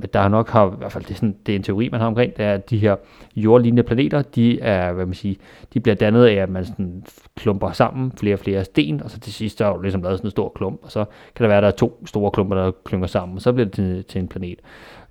der 0.08 0.28
nok 0.28 0.50
har, 0.50 0.72
i 0.72 0.76
hvert 0.78 0.92
fald 0.92 1.04
det 1.04 1.12
er, 1.12 1.16
sådan, 1.16 1.36
det 1.46 1.52
er 1.52 1.56
en 1.56 1.64
teori, 1.64 1.90
man 1.90 2.00
har 2.00 2.08
omkring, 2.08 2.38
det 2.38 2.46
er, 2.46 2.54
at 2.54 2.70
de 2.70 2.78
her 2.78 2.96
jordlignende 3.36 3.84
planeter, 3.84 4.22
de 4.22 4.62
er, 4.62 4.94
hvad 4.94 5.06
man 5.06 5.14
siger, 5.14 5.36
de 5.74 5.80
bliver 5.80 5.96
dannet 5.96 6.26
af, 6.26 6.34
at 6.34 6.50
man 6.50 6.66
sådan 6.66 7.04
klumper 7.36 7.72
sammen 7.72 8.12
flere 8.12 8.36
og 8.36 8.40
flere 8.40 8.66
sten, 8.66 9.04
og 9.04 9.12
så 9.12 9.20
til 9.20 9.34
sidst 9.34 9.62
er 9.62 9.68
jo 9.68 9.82
ligesom 9.82 10.04
lavet 10.04 10.18
sådan 10.18 10.28
en 10.28 10.32
stor 10.32 10.52
klump, 10.56 10.80
og 10.84 10.92
så 10.92 11.06
kan 11.36 11.44
der 11.44 11.48
være, 11.48 11.58
at 11.58 11.64
der 11.64 11.68
er 11.68 11.76
to 11.76 12.04
store 12.06 12.32
klumper, 12.32 12.56
der 12.56 12.72
klynger 12.86 13.08
sammen, 13.08 13.36
og 13.36 13.42
så 13.42 13.54
bliver 13.54 13.66
det 13.66 13.74
til, 13.74 14.04
til 14.04 14.22
en 14.22 14.28
planet. 14.28 14.60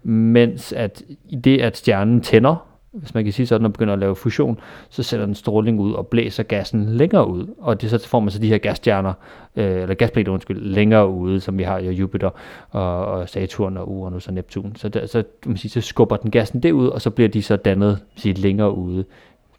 Mens 0.02 0.72
at 0.72 1.02
i 1.28 1.36
det, 1.36 1.60
at 1.60 1.76
stjernen 1.76 2.20
tænder, 2.20 2.77
hvis 2.98 3.14
man 3.14 3.24
kan 3.24 3.32
sige 3.32 3.46
sådan, 3.46 3.62
når 3.62 3.68
man 3.68 3.72
begynder 3.72 3.92
at 3.92 3.98
lave 3.98 4.16
fusion, 4.16 4.60
så 4.88 5.02
sætter 5.02 5.26
den 5.26 5.34
stråling 5.34 5.80
ud 5.80 5.92
og 5.92 6.06
blæser 6.06 6.42
gassen 6.42 6.84
længere 6.84 7.28
ud, 7.28 7.46
og 7.58 7.80
det 7.82 7.90
så 7.90 8.08
får 8.08 8.20
man 8.20 8.30
så 8.30 8.38
de 8.38 8.48
her 8.48 8.58
gasstjerner, 8.58 9.12
øh, 9.56 9.82
eller 9.82 9.94
gasplaneter, 9.94 10.32
undskyld, 10.32 10.60
længere 10.60 11.08
ude, 11.08 11.40
som 11.40 11.58
vi 11.58 11.62
har 11.62 11.78
i 11.78 11.90
Jupiter 11.90 12.30
og, 12.70 13.06
og 13.06 13.28
Saturn 13.28 13.76
og 13.76 13.92
Uranus 13.92 14.28
og 14.28 14.34
Neptun. 14.34 14.76
Så, 14.76 14.88
der, 14.88 15.06
så, 15.06 15.22
man 15.46 15.56
sige, 15.56 15.70
så 15.70 15.80
skubber 15.80 16.16
den 16.16 16.30
gassen 16.30 16.62
derud, 16.62 16.88
og 16.88 17.02
så 17.02 17.10
bliver 17.10 17.28
de 17.28 17.42
så 17.42 17.56
dannet 17.56 17.98
sige, 18.16 18.34
længere 18.34 18.76
ude. 18.76 19.04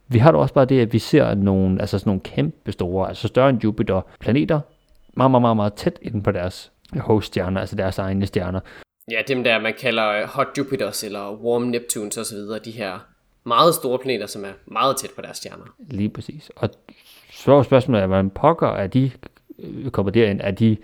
Vi 0.07 0.19
har 0.19 0.31
da 0.31 0.37
også 0.37 0.53
bare 0.53 0.65
det, 0.65 0.81
at 0.81 0.93
vi 0.93 0.99
ser 0.99 1.33
nogle, 1.33 1.81
altså 1.81 1.99
sådan 1.99 2.09
nogle 2.09 2.21
kæmpe 2.21 2.71
store, 2.71 3.07
altså 3.07 3.27
større 3.27 3.49
end 3.49 3.63
Jupiter, 3.63 4.01
planeter, 4.19 4.59
meget, 5.13 5.31
meget, 5.31 5.41
meget, 5.41 5.55
meget 5.55 5.73
tæt 5.73 5.99
inde 6.01 6.23
på 6.23 6.31
deres 6.31 6.71
host-stjerner, 6.97 7.59
altså 7.59 7.75
deres 7.75 7.97
egne 7.97 8.25
stjerner. 8.25 8.59
Ja, 9.11 9.21
dem 9.27 9.43
der, 9.43 9.59
man 9.59 9.73
kalder 9.79 10.27
Hot 10.27 10.47
Jupiters 10.57 11.03
eller 11.03 11.43
Warm 11.43 11.61
Neptunes 11.61 12.17
osv., 12.17 12.37
de 12.65 12.71
her 12.71 13.08
meget 13.49 13.75
store 13.75 13.99
planeter, 13.99 14.27
som 14.27 14.43
er 14.43 14.53
meget 14.65 14.97
tæt 14.97 15.09
på 15.15 15.21
deres 15.21 15.37
stjerner. 15.37 15.65
Lige 15.89 16.09
præcis. 16.09 16.51
Og 16.55 16.69
så 17.31 17.63
spørgsmålet 17.63 18.03
er, 18.03 18.07
hvordan 18.07 18.29
pokker 18.29 18.67
er 18.67 18.87
de 18.87 19.11
øh, 19.59 19.91
kommer 19.91 20.11
derind? 20.11 20.41
Er 20.43 20.51
de 20.51 20.77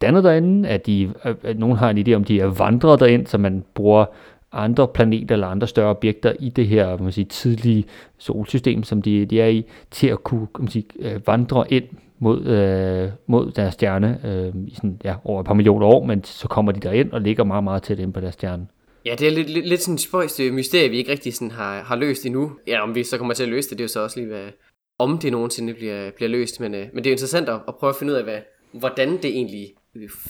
dannet 0.00 0.24
derinde? 0.24 0.68
Er 0.68 0.76
de, 0.76 1.12
at 1.42 1.58
nogen 1.58 1.76
har 1.76 1.90
en 1.90 2.08
idé 2.08 2.12
om, 2.12 2.24
de 2.24 2.40
er 2.40 2.46
vandret 2.46 3.00
derind, 3.00 3.26
så 3.26 3.38
man 3.38 3.64
bruger 3.74 4.04
andre 4.52 4.88
planeter 4.88 5.34
eller 5.34 5.46
andre 5.46 5.66
større 5.66 5.90
objekter 5.90 6.32
i 6.40 6.48
det 6.48 6.68
her 6.68 6.98
man 6.98 7.12
sige, 7.12 7.24
tidlige 7.24 7.84
solsystem, 8.18 8.82
som 8.82 9.02
de, 9.02 9.26
de 9.26 9.40
er 9.40 9.46
i, 9.46 9.64
til 9.90 10.06
at 10.06 10.22
kunne 10.22 10.46
man 10.58 10.68
sige, 10.68 10.84
øh, 10.98 11.26
vandre 11.26 11.72
ind 11.72 11.84
mod, 12.18 12.44
øh, 12.44 13.10
mod 13.26 13.50
deres 13.50 13.74
stjerne 13.74 14.20
øh, 14.24 14.52
i 14.66 14.74
sådan, 14.74 15.00
ja, 15.04 15.14
over 15.24 15.40
et 15.40 15.46
par 15.46 15.54
millioner 15.54 15.86
år, 15.86 16.04
men 16.04 16.24
så 16.24 16.48
kommer 16.48 16.72
de 16.72 16.80
derind 16.80 17.12
og 17.12 17.20
ligger 17.20 17.44
meget, 17.44 17.64
meget 17.64 17.82
tæt 17.82 17.98
ind 17.98 18.12
på 18.12 18.20
deres 18.20 18.34
stjerne. 18.34 18.66
Ja, 19.04 19.14
det 19.18 19.26
er 19.26 19.30
lidt, 19.30 19.50
lidt, 19.50 19.68
lidt 19.68 19.82
sådan 19.82 19.94
et 19.94 20.00
spøjst 20.00 20.40
øh, 20.40 20.52
mysterie, 20.52 20.88
vi 20.88 20.96
ikke 20.96 21.10
rigtig 21.10 21.34
sådan 21.34 21.50
har, 21.50 21.82
har 21.82 21.96
løst 21.96 22.26
endnu. 22.26 22.58
Ja, 22.66 22.82
om 22.82 22.94
vi 22.94 23.04
så 23.04 23.18
kommer 23.18 23.34
til 23.34 23.42
at 23.42 23.48
løse 23.48 23.70
det, 23.70 23.78
det 23.78 23.84
er 23.84 23.84
jo 23.84 23.88
så 23.88 24.00
også 24.00 24.20
lige, 24.20 24.28
hvad, 24.28 24.50
om 24.98 25.18
det 25.18 25.32
nogensinde 25.32 25.74
bliver, 25.74 26.10
bliver 26.10 26.28
løst. 26.28 26.60
Men, 26.60 26.74
øh, 26.74 26.88
men 26.92 27.04
det 27.04 27.10
er 27.10 27.14
interessant 27.14 27.48
at, 27.48 27.60
at 27.68 27.76
prøve 27.76 27.90
at 27.90 27.96
finde 27.96 28.12
ud 28.12 28.18
af, 28.18 28.24
hvad, 28.24 28.40
hvordan 28.72 29.12
det 29.12 29.24
egentlig 29.24 29.74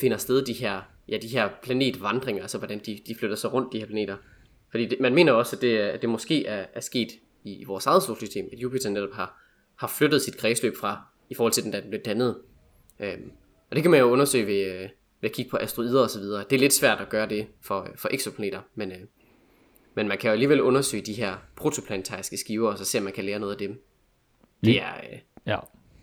finder 0.00 0.16
sted, 0.16 0.44
de 0.44 0.52
her, 0.52 0.80
ja, 1.08 1.16
de 1.16 1.28
her 1.28 1.48
planetvandringer, 1.62 2.42
altså 2.42 2.58
hvordan 2.58 2.80
de, 2.86 2.98
de 3.06 3.14
flytter 3.14 3.36
sig 3.36 3.52
rundt, 3.52 3.72
de 3.72 3.78
her 3.78 3.86
planeter. 3.86 4.16
Fordi 4.70 4.86
det, 4.86 5.00
man 5.00 5.14
mener 5.14 5.32
også, 5.32 5.56
at 5.56 5.62
det, 5.62 5.78
at 5.78 6.02
det 6.02 6.10
måske 6.10 6.46
er, 6.46 6.66
er 6.74 6.80
sket 6.80 7.08
i, 7.44 7.60
i 7.60 7.64
vores 7.64 7.86
eget 7.86 8.02
solsystem, 8.02 8.48
at 8.52 8.58
Jupiter 8.58 8.90
netop 8.90 9.12
har, 9.12 9.42
har 9.78 9.86
flyttet 9.98 10.22
sit 10.22 10.36
kredsløb 10.36 10.76
fra, 10.76 11.00
i 11.30 11.34
forhold 11.34 11.52
til 11.52 11.64
den, 11.64 11.72
der 11.72 11.80
blev 11.88 12.00
dannet. 12.00 12.38
Øhm, 13.00 13.30
og 13.70 13.76
det 13.76 13.82
kan 13.82 13.90
man 13.90 14.00
jo 14.00 14.06
undersøge 14.06 14.46
ved, 14.46 14.82
øh, 14.82 14.88
ved 15.22 15.30
at 15.30 15.36
kigge 15.36 15.50
på 15.50 15.56
asteroider 15.56 16.00
osv. 16.00 16.22
Det 16.22 16.52
er 16.52 16.58
lidt 16.58 16.72
svært 16.72 17.00
at 17.00 17.08
gøre 17.08 17.28
det 17.28 17.46
for, 17.60 17.88
for 17.96 18.08
eksoplaneter, 18.12 18.60
men, 18.74 18.92
øh, 18.92 18.98
men 19.94 20.08
man 20.08 20.18
kan 20.18 20.28
jo 20.28 20.32
alligevel 20.32 20.60
undersøge 20.60 21.02
de 21.02 21.12
her 21.12 21.36
protoplanetariske 21.56 22.36
skiver, 22.36 22.70
og 22.70 22.78
så 22.78 22.84
se, 22.84 22.98
om 22.98 23.04
man 23.04 23.12
kan 23.12 23.24
lære 23.24 23.38
noget 23.38 23.52
af 23.52 23.58
dem. 23.58 23.82
Det 24.64 24.82
er 24.82 24.94
øh, 25.12 25.18
Ja, 25.46 25.56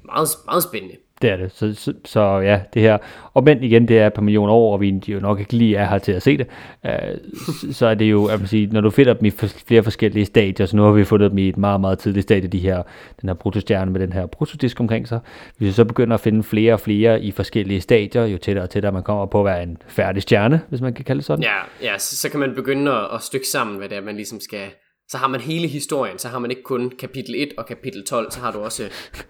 meget, 0.05 0.29
meget 0.45 0.63
spændende 0.63 0.95
det 1.21 1.29
er 1.29 1.37
det. 1.37 1.51
Så, 1.51 1.75
så, 1.75 1.93
så 2.05 2.21
ja, 2.21 2.59
det 2.73 2.81
her, 2.81 2.97
og 3.33 3.43
men 3.43 3.63
igen, 3.63 3.87
det 3.87 3.99
er 3.99 4.07
et 4.07 4.13
par 4.13 4.21
millioner 4.21 4.53
år, 4.53 4.73
og 4.73 4.81
vi 4.81 4.91
de 4.91 5.11
jo 5.11 5.19
nok 5.19 5.39
ikke 5.39 5.53
lige 5.53 5.75
er 5.75 5.85
her 5.85 5.97
til 5.97 6.11
at 6.11 6.21
se 6.21 6.37
det, 6.37 6.47
øh, 6.85 6.91
uh, 6.91 7.17
så, 7.35 7.73
så 7.73 7.85
er 7.85 7.93
det 7.93 8.05
jo, 8.05 8.25
at 8.25 8.39
man 8.39 8.47
siger, 8.47 8.67
når 8.71 8.81
du 8.81 8.89
finder 8.89 9.13
dem 9.13 9.25
i 9.25 9.31
flere 9.67 9.83
forskellige 9.83 10.25
stadier, 10.25 10.65
så 10.65 10.75
nu 10.75 10.83
har 10.83 10.91
vi 10.91 11.03
fundet 11.03 11.31
dem 11.31 11.37
i 11.37 11.49
et 11.49 11.57
meget, 11.57 11.81
meget 11.81 11.99
tidligt 11.99 12.23
stadie, 12.23 12.47
de 12.47 12.59
her, 12.59 12.83
den 13.21 13.29
her 13.29 13.33
protostjerne 13.33 13.91
med 13.91 13.99
den 13.99 14.13
her 14.13 14.25
protodisk 14.25 14.79
omkring 14.79 15.07
sig. 15.07 15.19
Hvis 15.57 15.67
vi 15.67 15.71
så 15.71 15.85
begynder 15.85 16.13
at 16.13 16.19
finde 16.21 16.43
flere 16.43 16.73
og 16.73 16.79
flere 16.79 17.21
i 17.21 17.31
forskellige 17.31 17.81
stadier, 17.81 18.25
jo 18.25 18.37
tættere 18.37 18.63
og 18.63 18.69
tættere 18.69 18.91
man 18.91 19.03
kommer 19.03 19.25
på 19.25 19.39
at 19.39 19.45
være 19.45 19.63
en 19.63 19.77
færdig 19.87 20.21
stjerne, 20.21 20.61
hvis 20.69 20.81
man 20.81 20.93
kan 20.93 21.05
kalde 21.05 21.19
det 21.19 21.25
sådan. 21.25 21.43
Ja, 21.43 21.87
ja 21.91 21.97
så, 21.97 22.17
så 22.17 22.29
kan 22.29 22.39
man 22.39 22.55
begynde 22.55 22.91
at, 22.91 23.07
at 23.13 23.21
stykke 23.21 23.47
sammen, 23.47 23.77
hvad 23.77 23.89
det 23.89 23.97
er, 23.97 24.01
man 24.01 24.15
ligesom 24.15 24.39
skal... 24.39 24.59
Så 25.09 25.17
har 25.17 25.27
man 25.27 25.39
hele 25.41 25.67
historien, 25.67 26.17
så 26.17 26.27
har 26.27 26.39
man 26.39 26.49
ikke 26.51 26.63
kun 26.63 26.91
kapitel 26.99 27.35
1 27.37 27.49
og 27.57 27.65
kapitel 27.65 28.05
12, 28.05 28.31
så 28.31 28.39
har 28.39 28.51
du 28.51 28.59
også 28.59 28.83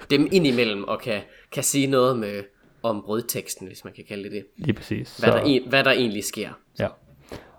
dem 0.09 0.27
indimellem 0.31 0.83
og 0.83 0.99
kan, 1.01 1.19
kan 1.51 1.63
sige 1.63 1.87
noget 1.87 2.19
med, 2.19 2.43
om 2.83 3.01
brødteksten, 3.05 3.67
hvis 3.67 3.83
man 3.83 3.93
kan 3.95 4.03
kalde 4.07 4.23
det 4.23 4.31
det. 4.31 4.43
Lige 4.57 4.73
præcis. 4.73 5.17
Hvad, 5.17 5.29
der, 5.31 5.39
en- 5.39 5.69
hvad 5.69 5.83
der 5.83 5.91
egentlig 5.91 6.23
sker. 6.23 6.49
Ja. 6.79 6.87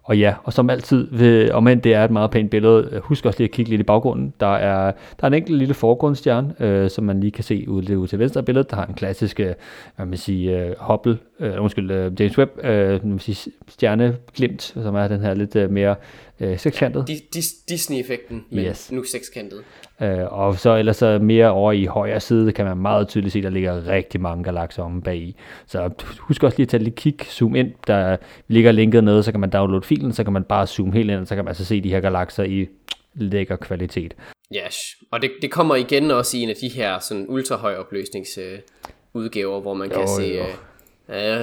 Og 0.03 0.19
ja, 0.19 0.35
og 0.45 0.53
som 0.53 0.71
altid, 0.71 1.09
ved, 1.13 1.51
om 1.51 1.69
end 1.69 1.83
det 1.83 1.95
er 1.95 2.05
et 2.05 2.11
meget 2.11 2.31
pænt 2.31 2.51
billede, 2.51 2.89
øh, 2.93 3.01
husk 3.03 3.25
også 3.25 3.39
lige 3.39 3.49
at 3.49 3.53
kigge 3.53 3.71
lidt 3.71 3.81
i 3.81 3.85
baggrunden. 3.85 4.35
Der 4.41 4.47
er, 4.57 4.93
der 5.21 5.23
er 5.23 5.27
en 5.27 5.35
enkelt 5.35 5.59
lille 5.59 5.75
forgrundsstjerne, 5.75 6.55
øh, 6.61 6.91
som 6.91 7.05
man 7.05 7.21
lige 7.21 7.31
kan 7.31 7.45
se 7.45 7.65
ude, 7.69 7.99
ude 7.99 8.09
til 8.09 8.19
venstre 8.19 8.39
af 8.39 8.45
billedet. 8.45 8.71
Der 8.71 8.77
har 8.77 8.87
en 8.87 8.95
klassisk, 8.95 9.41
øh, 9.41 9.55
hvad 9.97 10.07
man 10.07 10.19
sige, 10.19 10.59
øh, 10.65 10.75
Hubble, 10.81 11.19
øh, 11.41 11.63
undskyld, 11.63 11.91
øh, 11.91 12.13
James 12.21 12.39
Webb, 12.39 12.65
øh, 12.65 13.07
man 13.07 13.19
sige, 13.19 13.53
stjerneglimt, 13.69 14.63
som 14.63 14.95
er 14.95 15.09
den 15.09 15.21
her 15.21 15.35
lidt 15.35 15.57
øh, 15.57 15.71
mere 15.71 15.95
øh, 16.41 16.59
sekskantet. 16.59 17.05
Di- 17.11 17.29
dis- 17.39 17.65
Disney-effekten, 17.69 18.45
men 18.51 18.65
Yes. 18.65 18.93
nu 18.93 19.05
sekskantet. 19.05 19.63
Øh, 20.03 20.33
og 20.33 20.59
så 20.59 20.77
ellers 20.77 20.97
så 20.97 21.19
mere 21.19 21.51
over 21.51 21.73
i 21.73 21.85
højre 21.85 22.21
side, 22.21 22.53
kan 22.53 22.65
man 22.65 22.77
meget 22.77 23.09
tydeligt 23.09 23.33
se, 23.33 23.43
der 23.43 23.51
ligger 23.51 23.87
rigtig 23.87 24.21
mange 24.21 24.45
galakser 24.45 24.83
om 24.83 25.03
bag 25.03 25.17
i. 25.17 25.37
Så 25.67 25.91
husk 26.19 26.43
også 26.43 26.57
lige 26.57 26.65
at 26.65 26.69
tage 26.69 26.83
lidt 26.83 26.95
kig, 26.95 27.15
zoom 27.25 27.55
ind. 27.57 27.73
Der 27.87 28.17
ligger 28.49 28.73
linket 28.73 29.05
nede, 29.05 29.23
så 29.23 29.31
kan 29.31 29.41
man 29.41 29.51
downloade 29.51 29.87
filen, 29.87 30.13
så 30.13 30.25
kan 30.25 30.33
man 30.33 30.45
bare 30.45 30.67
zoome 30.67 30.93
helt 30.93 31.11
ind, 31.11 31.21
og 31.21 31.27
så 31.27 31.35
kan 31.35 31.45
man 31.45 31.51
altså 31.51 31.65
se 31.65 31.81
de 31.81 31.91
her 31.91 32.01
galakser 32.01 32.45
i 32.45 32.67
lækker 33.15 33.57
kvalitet. 33.57 34.15
Yes. 34.67 34.77
Og 35.13 35.23
det, 35.23 35.31
det 35.43 35.51
kommer 35.51 35.75
igen 35.75 36.11
også 36.11 36.37
i 36.37 36.41
en 36.41 36.49
af 36.49 36.57
de 36.61 36.69
her 36.69 36.99
sådan 36.99 37.27
ultrahøj 37.29 37.75
opløsnings 37.75 38.39
øh, 38.39 38.59
udgaver, 39.15 39.61
hvor 39.61 39.75
man 39.75 39.89
kan 39.91 40.01
Jo, 40.01 40.07
se 40.17 40.23
jo. 40.23 40.41
øh, 40.43 40.55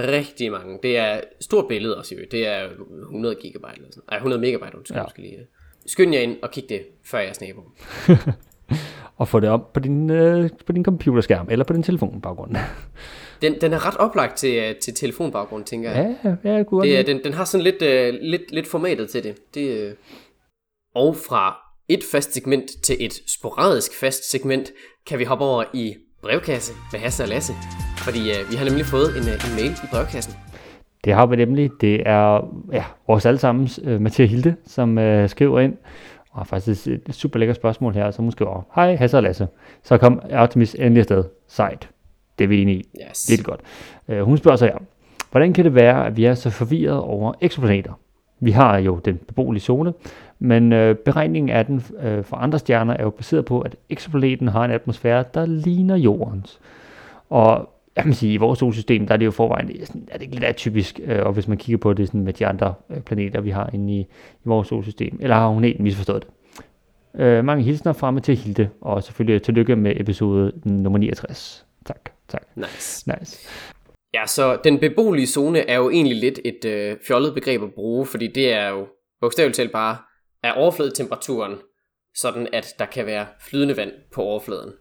rigtig 0.08 0.52
mange. 0.52 0.80
Det 0.84 0.98
er 0.98 1.22
stort 1.42 1.68
billede 1.68 1.98
også, 1.98 2.16
jo. 2.16 2.22
det 2.32 2.48
er 2.48 2.68
100 3.02 3.36
gigabyte 3.36 3.72
eller 3.76 3.88
sådan. 3.92 4.04
Ej, 4.10 4.18
100 4.18 4.42
megabyte, 4.42 4.78
undskyld, 4.78 4.98
Ja. 4.98 5.04
skal 5.10 5.24
lige. 5.24 5.38
øh. 5.38 5.46
Skynd 5.86 6.14
jer 6.14 6.22
ind 6.22 6.38
og 6.44 6.52
kig 6.52 6.66
det, 6.70 6.82
før 7.06 7.20
jeres 7.20 7.42
nabo. 7.42 7.62
Og 9.18 9.28
få 9.28 9.40
det 9.40 9.50
op 9.50 9.74
på 9.74 9.80
din, 9.80 10.10
øh, 10.10 10.50
på 10.66 10.72
din 10.72 10.84
computerskærm, 10.86 11.48
eller 11.52 11.66
på 11.66 11.74
din 11.74 11.84
telefonbaggrund. 11.84 12.56
Den, 13.42 13.62
den 13.62 13.74
er 13.74 13.88
ret 13.88 13.98
oplagt 13.98 14.38
til, 14.38 14.56
øh, 14.64 14.76
til 14.76 14.94
telefonbaggrund, 14.96 15.64
tænker 15.66 15.92
jeg. 15.92 16.16
ja, 16.24 16.36
ja, 16.50 16.54
jeg 16.56 16.66
kunne 16.66 16.84
Det, 16.88 17.00
er- 17.00 17.04
den, 17.04 17.24
den 17.24 17.34
har 17.34 17.46
sådan 17.46 17.64
lidt, 17.64 17.82
øh, 17.82 18.14
lidt, 18.22 18.52
lidt 18.52 18.68
formatet 18.68 19.10
til 19.10 19.24
det. 19.24 19.36
det 19.54 19.78
øh. 19.78 19.94
Og 20.96 21.16
fra 21.16 21.58
et 21.90 22.04
fast 22.12 22.34
segment 22.34 22.84
til 22.84 22.96
et 23.00 23.14
sporadisk 23.28 24.00
fast 24.00 24.32
segment, 24.32 24.72
kan 25.08 25.20
vi 25.20 25.24
hoppe 25.24 25.46
over 25.46 25.64
i 25.74 25.96
brevkasse 26.28 26.74
med 26.92 27.00
Hasse 27.00 27.24
og 27.24 27.30
Lasse. 27.30 27.54
Fordi 27.98 28.20
øh, 28.32 28.52
vi 28.52 28.56
har 28.56 28.66
nemlig 28.66 28.86
fået 28.86 29.10
en, 29.18 29.24
øh, 29.24 29.48
en 29.48 29.56
mail 29.56 29.72
i 29.72 29.88
brevkassen. 29.92 30.34
Det 31.04 31.14
har 31.14 31.26
vi 31.26 31.36
nemlig. 31.36 31.72
Det 31.82 32.04
er 32.06 32.48
ja, 32.74 32.84
vores 33.08 33.26
allesammens 33.26 33.80
uh, 33.84 34.02
Mathias 34.02 34.30
Hilde, 34.30 34.56
som 34.66 34.98
uh, 34.98 35.30
skriver 35.30 35.60
ind, 35.60 35.74
og 36.32 36.40
har 36.40 36.44
faktisk 36.44 36.88
et 36.88 37.02
super 37.12 37.40
lækkert 37.40 37.56
spørgsmål 37.56 37.94
her, 37.94 38.12
som 38.12 38.26
hun 38.26 38.32
skriver, 38.32 38.62
Hej 38.76 38.96
Hasse 38.96 39.18
og 39.18 39.24
Lasse, 39.24 39.48
så 39.84 39.98
kom 39.98 40.22
Artemis 40.32 40.76
endelig 40.76 41.00
afsted. 41.00 41.24
Sejt. 41.48 41.90
Det 42.38 42.44
er 42.44 42.48
vi 42.48 42.62
enige 42.62 42.78
i. 42.78 42.86
Yes. 43.10 43.30
Lidt 43.30 43.44
godt. 43.44 43.60
Uh, 44.08 44.20
hun 44.20 44.38
spørger 44.38 44.58
så 44.58 44.66
her, 44.66 44.78
hvordan 45.32 45.54
kan 45.54 45.66
det 45.66 45.76
være, 45.76 46.08
at 46.08 46.18
vi 46.18 46.26
er 46.26 46.34
så 46.34 46.50
forvirret 46.50 47.00
over 47.00 47.34
eksoplaneter? 47.42 47.94
Vi 48.40 48.52
har 48.52 48.78
jo 48.78 49.00
den 49.06 49.18
beboelige 49.18 49.64
zone, 49.64 49.94
men 50.40 50.74
øh, 50.74 50.96
beregningen 50.96 51.50
af 51.50 51.66
den 51.66 51.84
øh, 52.04 52.24
for 52.24 52.38
andre 52.38 52.60
stjerner 52.60 52.94
er 52.94 53.04
jo 53.04 53.10
baseret 53.10 53.46
på, 53.46 53.62
at 53.62 53.76
ekoplaneten 53.90 54.48
har 54.48 54.66
en 54.66 54.72
atmosfære, 54.72 55.24
der 55.34 55.46
ligner 55.46 55.96
Jordens. 55.96 56.60
Og 57.30 57.70
jeg 57.96 58.04
kan 58.04 58.14
sige, 58.14 58.34
i 58.34 58.38
vores 58.38 58.60
solsystem, 58.60 59.08
der 59.08 59.14
er 59.14 59.18
det 59.18 59.26
jo 59.26 59.32
forvejen, 59.32 59.82
er, 59.82 59.86
sådan, 59.86 60.08
er 60.12 60.14
det 60.14 60.22
ikke 60.22 60.36
lidt 60.36 60.44
atypisk, 60.44 61.00
øh, 61.04 61.26
og 61.26 61.34
hvis 61.34 61.48
man 61.48 61.58
kigger 61.58 61.78
på 61.78 61.94
det 61.94 62.08
sådan 62.08 62.22
med 62.22 62.34
de 62.34 62.48
andre 62.48 62.74
øh, 62.90 63.02
planeter, 63.02 63.42
vi 63.42 63.50
har 63.50 63.70
inde 63.74 63.94
i, 63.94 64.00
i 64.00 64.46
vores 64.46 64.68
solsystem, 64.68 65.18
eller 65.22 65.36
har 65.36 65.48
hun 65.48 65.64
helt 65.64 65.80
misforstået 65.80 66.26
det? 66.26 66.32
Øh, 67.22 67.46
mange 67.46 67.64
hilsner 67.64 67.94
fremme 67.94 68.20
til 68.20 68.36
Hilde, 68.36 68.70
og 68.82 69.04
selvfølgelig 69.04 69.42
tillykke 69.42 69.76
med 69.76 69.94
episode 69.96 70.52
nummer 70.66 71.00
69. 71.00 71.66
Tak, 71.86 72.10
tak. 72.28 72.42
Nice. 72.56 73.12
Nice. 73.20 73.50
Ja, 74.14 74.26
så 74.26 74.58
den 74.64 74.80
beboelige 74.80 75.28
zone 75.28 75.70
er 75.70 75.76
jo 75.76 75.90
egentlig 75.90 76.18
lidt 76.18 76.40
et 76.46 76.66
øh, 76.66 76.98
fjollet 77.08 77.34
begreb 77.34 77.64
at 77.64 77.74
bruge, 77.74 78.06
fordi 78.06 78.28
det 78.28 78.54
er 78.54 78.70
jo 78.70 78.88
bogstaveligt 79.22 79.56
talt 79.56 79.72
bare 79.72 79.98
er 80.48 80.54
overfladetemperaturen, 80.54 81.56
sådan 82.16 82.48
at 82.54 82.76
der 82.80 82.86
kan 82.86 83.06
være 83.06 83.28
flydende 83.40 83.78
vand 83.78 83.92
på 84.12 84.22
overfladen. 84.22 84.74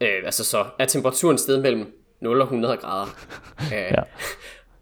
Øh, 0.00 0.22
altså 0.24 0.44
så 0.44 0.64
er 0.78 0.86
temperaturen 0.86 1.38
sted 1.38 1.62
mellem 1.62 1.92
0 2.20 2.40
og 2.40 2.44
100 2.44 2.76
grader. 2.76 3.06
øh, 3.74 3.92
Ja. 3.92 4.02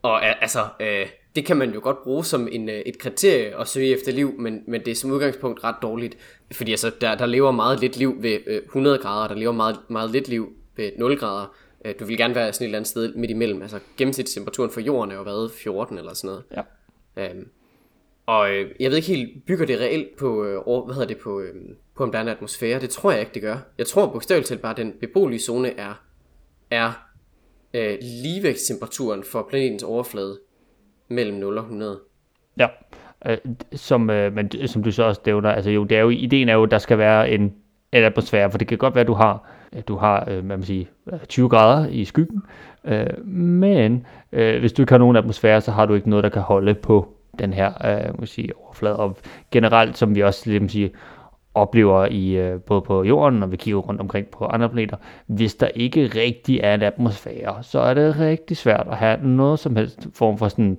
Og 0.02 0.42
altså, 0.42 0.66
øh, 0.80 1.06
det 1.36 1.46
kan 1.46 1.56
man 1.56 1.74
jo 1.74 1.80
godt 1.82 2.02
bruge 2.02 2.24
som 2.24 2.48
en, 2.52 2.68
øh, 2.68 2.74
et 2.74 2.98
kriterie 2.98 3.60
at 3.60 3.68
søge 3.68 3.94
efter 3.94 4.12
liv, 4.12 4.34
men, 4.38 4.62
men 4.66 4.80
det 4.84 4.90
er 4.90 4.94
som 4.94 5.10
udgangspunkt 5.10 5.64
ret 5.64 5.74
dårligt. 5.82 6.16
Fordi 6.52 6.70
altså, 6.70 6.90
der, 7.00 7.14
der 7.14 7.26
lever 7.26 7.50
meget 7.50 7.80
lidt 7.80 7.96
liv 7.96 8.16
ved 8.22 8.38
øh, 8.46 8.62
100 8.62 8.98
grader, 8.98 9.28
der 9.28 9.34
lever 9.34 9.52
meget, 9.52 9.76
meget 9.88 10.10
lidt 10.10 10.28
liv 10.28 10.52
ved 10.76 10.90
0 10.98 11.18
grader. 11.18 11.54
Øh, 11.84 11.94
du 12.00 12.04
vil 12.04 12.16
gerne 12.16 12.34
være 12.34 12.52
sådan 12.52 12.64
et 12.64 12.68
eller 12.68 12.78
andet 12.78 12.88
sted 12.88 13.14
midt 13.14 13.30
imellem. 13.30 13.62
Altså 13.62 13.78
gennemsnitstemperaturen 13.96 14.70
for 14.70 14.80
jorden 14.80 15.10
er 15.10 15.16
jo 15.16 15.22
været 15.22 15.50
14 15.52 15.98
eller 15.98 16.14
sådan 16.14 16.28
noget. 16.28 16.44
Ja. 17.16 17.30
Øhm, 17.30 17.48
og 18.26 18.50
øh, 18.50 18.70
jeg 18.80 18.90
ved 18.90 18.96
ikke 18.96 19.08
helt, 19.08 19.46
bygger 19.46 19.66
det 19.66 19.80
reelt 19.80 20.16
på, 20.16 20.44
øh, 20.44 20.84
hvad 20.84 20.94
hedder 20.94 21.08
det, 21.08 21.18
på, 21.18 21.40
øh, 21.40 21.54
på 21.96 22.02
om 22.02 22.12
der 22.12 22.18
er 22.18 22.22
en 22.22 22.28
atmosfære? 22.28 22.80
Det 22.80 22.90
tror 22.90 23.10
jeg 23.10 23.20
ikke, 23.20 23.34
det 23.34 23.42
gør. 23.42 23.56
Jeg 23.78 23.86
tror 23.86 24.12
bogstaveligt 24.12 24.48
talt 24.48 24.62
bare, 24.62 24.70
at 24.70 24.76
den 24.76 24.92
beboelige 25.00 25.40
zone 25.40 25.78
er, 25.78 26.02
er 26.70 26.92
øh, 27.74 27.98
ligevægtstemperaturen 28.02 29.24
for 29.24 29.46
planetens 29.50 29.82
overflade 29.82 30.38
mellem 31.08 31.36
0 31.36 31.58
og 31.58 31.64
100. 31.64 32.00
Ja, 32.58 32.66
øh, 33.26 33.38
som, 33.72 34.10
øh, 34.10 34.32
men 34.32 34.50
som 34.66 34.82
du 34.82 34.90
så 34.90 35.02
også 35.02 35.20
nævner, 35.26 35.50
altså 35.50 35.70
jo, 35.70 35.84
det 35.84 35.96
er 35.96 36.00
jo, 36.00 36.10
ideen 36.10 36.48
er 36.48 36.54
jo, 36.54 36.62
at 36.62 36.70
der 36.70 36.78
skal 36.78 36.98
være 36.98 37.30
en, 37.30 37.42
en 37.92 38.04
atmosfære, 38.04 38.50
for 38.50 38.58
det 38.58 38.68
kan 38.68 38.78
godt 38.78 38.94
være, 38.94 39.02
at 39.02 39.08
du 39.08 39.14
har, 39.14 39.50
du 39.88 39.96
har 39.96 40.20
øh, 40.20 40.34
hvad 40.34 40.42
man 40.42 40.62
siger, 40.62 40.84
øh, 41.12 41.18
20 41.28 41.48
grader 41.48 41.88
i 41.88 42.04
skyggen, 42.04 42.42
øh, 42.84 43.26
men 43.26 44.06
øh, 44.32 44.60
hvis 44.60 44.72
du 44.72 44.82
ikke 44.82 44.92
har 44.92 44.98
nogen 44.98 45.16
atmosfære, 45.16 45.60
så 45.60 45.70
har 45.70 45.86
du 45.86 45.94
ikke 45.94 46.10
noget, 46.10 46.22
der 46.22 46.30
kan 46.30 46.42
holde 46.42 46.74
på 46.74 47.13
den 47.38 47.52
her 47.52 47.72
øh, 47.84 48.18
man 48.18 48.26
sige, 48.26 48.56
overflade, 48.56 48.96
og 48.96 49.16
generelt, 49.50 49.98
som 49.98 50.14
vi 50.14 50.22
også 50.22 50.42
ligesom 50.50 50.62
lidt, 50.62 50.72
sige, 50.72 50.90
oplever 51.54 52.06
i 52.06 52.30
øh, 52.30 52.60
både 52.60 52.82
på 52.82 53.04
jorden, 53.04 53.42
og 53.42 53.52
vi 53.52 53.56
kigger 53.56 53.80
rundt 53.80 54.00
omkring 54.00 54.26
på 54.26 54.44
andre 54.44 54.68
planeter, 54.68 54.96
hvis 55.26 55.54
der 55.54 55.66
ikke 55.66 56.06
rigtig 56.06 56.60
er 56.62 56.74
en 56.74 56.82
atmosfære, 56.82 57.62
så 57.62 57.80
er 57.80 57.94
det 57.94 58.18
rigtig 58.18 58.56
svært 58.56 58.86
at 58.90 58.96
have 58.96 59.18
noget 59.22 59.58
som 59.58 59.76
helst 59.76 60.08
form 60.14 60.38
for 60.38 60.48
sådan 60.48 60.78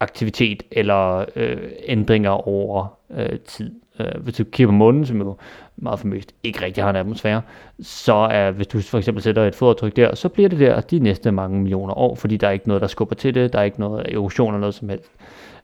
aktivitet 0.00 0.62
eller 0.70 1.24
øh, 1.36 1.70
ændringer 1.86 2.30
over 2.30 2.98
øh, 3.10 3.38
tid. 3.38 3.72
Øh, 4.00 4.20
hvis 4.20 4.34
du 4.34 4.44
kigger 4.44 4.68
på 4.68 4.76
månen, 4.76 5.06
som 5.06 5.18
jo 5.18 5.36
meget 5.76 6.00
famøst 6.00 6.34
ikke 6.42 6.64
rigtig 6.64 6.84
har 6.84 6.90
en 6.90 6.96
atmosfære, 6.96 7.42
så 7.80 8.14
er, 8.14 8.50
hvis 8.50 8.66
du 8.66 8.80
for 8.80 8.98
eksempel 8.98 9.22
sætter 9.22 9.44
et 9.44 9.54
fodaftryk 9.54 9.96
der, 9.96 10.14
så 10.14 10.28
bliver 10.28 10.48
det 10.48 10.58
der 10.58 10.80
de 10.80 10.98
næste 10.98 11.32
mange 11.32 11.60
millioner 11.60 11.98
år, 11.98 12.14
fordi 12.14 12.36
der 12.36 12.46
er 12.48 12.52
ikke 12.52 12.68
noget, 12.68 12.80
der 12.80 12.86
skubber 12.86 13.14
til 13.14 13.34
det, 13.34 13.52
der 13.52 13.58
er 13.58 13.62
ikke 13.62 13.80
noget 13.80 14.14
erosion 14.14 14.48
eller 14.48 14.60
noget 14.60 14.74
som 14.74 14.88
helst. 14.88 15.10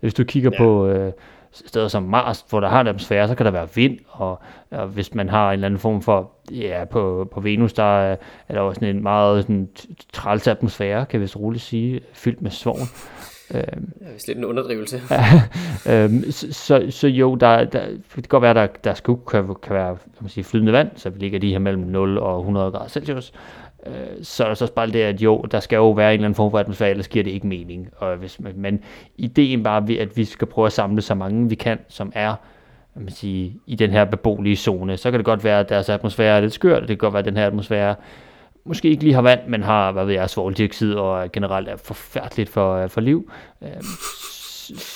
Hvis 0.05 0.15
du 0.15 0.25
kigger 0.25 0.51
ja. 0.53 0.59
På 0.59 0.87
øh, 0.87 1.13
steder 1.53 1.89
som 1.89 2.03
Mars, 2.03 2.45
hvor 2.51 2.61
der 2.61 2.69
har 2.69 2.81
en 2.81 2.87
atmosfære, 2.87 3.29
så 3.29 3.35
kan 3.35 3.47
der 3.47 3.53
være 3.53 3.69
vind, 3.75 3.99
og, 4.09 4.41
og 4.71 4.87
hvis 4.87 5.15
man 5.15 5.29
har 5.29 5.49
en 5.49 5.53
eller 5.53 5.67
anden 5.67 5.81
form 5.81 6.03
for, 6.03 6.31
ja, 6.51 6.85
på, 6.85 7.29
på 7.33 7.41
Venus, 7.41 7.73
der 7.73 7.99
er, 7.99 8.17
er 8.49 8.55
der 8.55 8.61
også 8.61 8.79
sådan 8.79 8.97
en 8.97 9.03
meget 9.03 9.43
sådan, 9.43 9.69
træls 10.13 10.49
atmosfære, 10.49 11.07
kan 11.07 11.21
vi 11.21 11.27
så 11.27 11.39
roligt 11.39 11.65
sige, 11.65 12.01
fyldt 12.13 12.43
med 12.43 12.51
svovl. 12.51 12.81
Øh, 13.55 13.61
det 13.61 13.69
er 14.01 14.13
vist 14.13 14.27
lidt 14.29 14.39
en 14.39 14.45
underdrivelse. 14.45 14.97
øh, 15.91 16.11
så, 16.31 16.53
så, 16.53 16.87
så 16.91 17.09
jo, 17.09 17.35
der, 17.35 17.65
der, 17.65 17.87
det 17.87 18.15
kan 18.15 18.23
godt 18.29 18.43
være, 18.43 18.55
der, 18.55 18.67
der 18.67 18.95
skal 18.95 19.15
kan, 19.31 19.55
kan 19.63 19.75
være 19.75 19.97
kan 19.97 20.21
man 20.21 20.31
sige, 20.31 20.45
flydende 20.45 20.73
vand, 20.73 20.91
så 20.97 21.11
vi 21.11 21.19
ligger 21.19 21.39
de 21.39 21.51
her 21.51 21.59
mellem 21.59 21.83
0 21.83 22.19
og 22.19 22.39
100 22.39 22.71
grader 22.71 22.89
Celsius. 22.89 23.33
Øh, 23.87 23.93
så 24.23 24.45
er 24.45 24.49
der 24.49 24.55
så 24.55 24.73
bare 24.73 24.87
det, 24.87 25.03
at 25.03 25.21
jo, 25.21 25.45
der 25.51 25.61
skal 25.61 25.77
jo 25.77 25.91
være 25.91 26.11
en 26.11 26.15
eller 26.15 26.25
anden 26.25 26.37
form 26.37 26.51
for 26.51 26.59
atmosfære, 26.59 26.91
ellers 26.91 27.09
giver 27.09 27.25
det 27.25 27.31
ikke 27.31 27.47
mening. 27.47 27.89
Og 27.97 28.17
hvis, 28.17 28.41
man, 28.41 28.53
men 28.57 28.81
ideen 29.17 29.63
bare 29.63 29.89
ved, 29.89 29.97
at 29.97 30.17
vi 30.17 30.25
skal 30.25 30.47
prøve 30.47 30.67
at 30.67 30.73
samle 30.73 31.03
så 31.03 31.15
mange 31.15 31.49
vi 31.49 31.55
kan, 31.55 31.79
som 31.89 32.13
er 32.15 32.35
man 32.95 33.11
sige, 33.11 33.57
i 33.67 33.75
den 33.75 33.91
her 33.91 34.05
beboelige 34.05 34.57
zone, 34.57 34.97
så 34.97 35.11
kan 35.11 35.19
det 35.19 35.25
godt 35.25 35.45
være, 35.45 35.61
at 35.61 35.69
deres 35.69 35.89
atmosfære 35.89 36.37
er 36.37 36.41
lidt 36.41 36.53
skørt, 36.53 36.81
det 36.81 36.89
kan 36.89 36.97
godt 36.97 37.13
være, 37.13 37.19
at 37.19 37.25
den 37.25 37.37
her 37.37 37.47
atmosfære 37.47 37.95
måske 38.65 38.89
ikke 38.89 39.03
lige 39.03 39.15
har 39.15 39.23
vand, 39.23 39.41
men 39.49 39.63
har, 39.63 39.93
hvad 39.93 40.05
ved 40.05 40.15
jeg, 40.15 40.31
svovldioxid 40.31 40.95
og 40.95 41.33
generelt 41.33 41.69
er 41.69 41.77
forfærdeligt 41.77 42.51
for, 42.51 42.75
øh, 42.75 42.89
for 42.89 43.01
liv. 43.01 43.31
Øhm, 43.63 43.73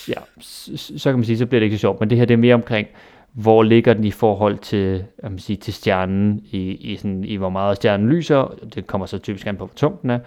ja, 0.08 0.42
så 0.76 1.10
kan 1.10 1.18
man 1.18 1.24
sige, 1.24 1.38
så 1.38 1.46
bliver 1.46 1.60
det 1.60 1.64
ikke 1.64 1.76
så 1.76 1.80
sjovt, 1.80 2.00
men 2.00 2.10
det 2.10 2.18
her 2.18 2.24
det 2.24 2.34
er 2.34 2.38
mere 2.38 2.54
omkring, 2.54 2.88
hvor 3.32 3.62
ligger 3.62 3.94
den 3.94 4.04
i 4.04 4.10
forhold 4.10 4.58
til, 4.58 5.04
jeg 5.22 5.30
man 5.30 5.38
sige, 5.38 5.56
til 5.56 5.74
stjernen, 5.74 6.42
i, 6.50 6.58
i, 6.58 6.96
sådan, 6.96 7.24
i 7.24 7.36
hvor 7.36 7.48
meget 7.48 7.76
stjernen 7.76 8.08
lyser, 8.08 8.54
det 8.74 8.86
kommer 8.86 9.06
så 9.06 9.18
typisk 9.18 9.46
an 9.46 9.56
på, 9.56 9.66
hvor 9.66 9.74
tung 9.76 10.02
den 10.02 10.10
er, 10.10 10.18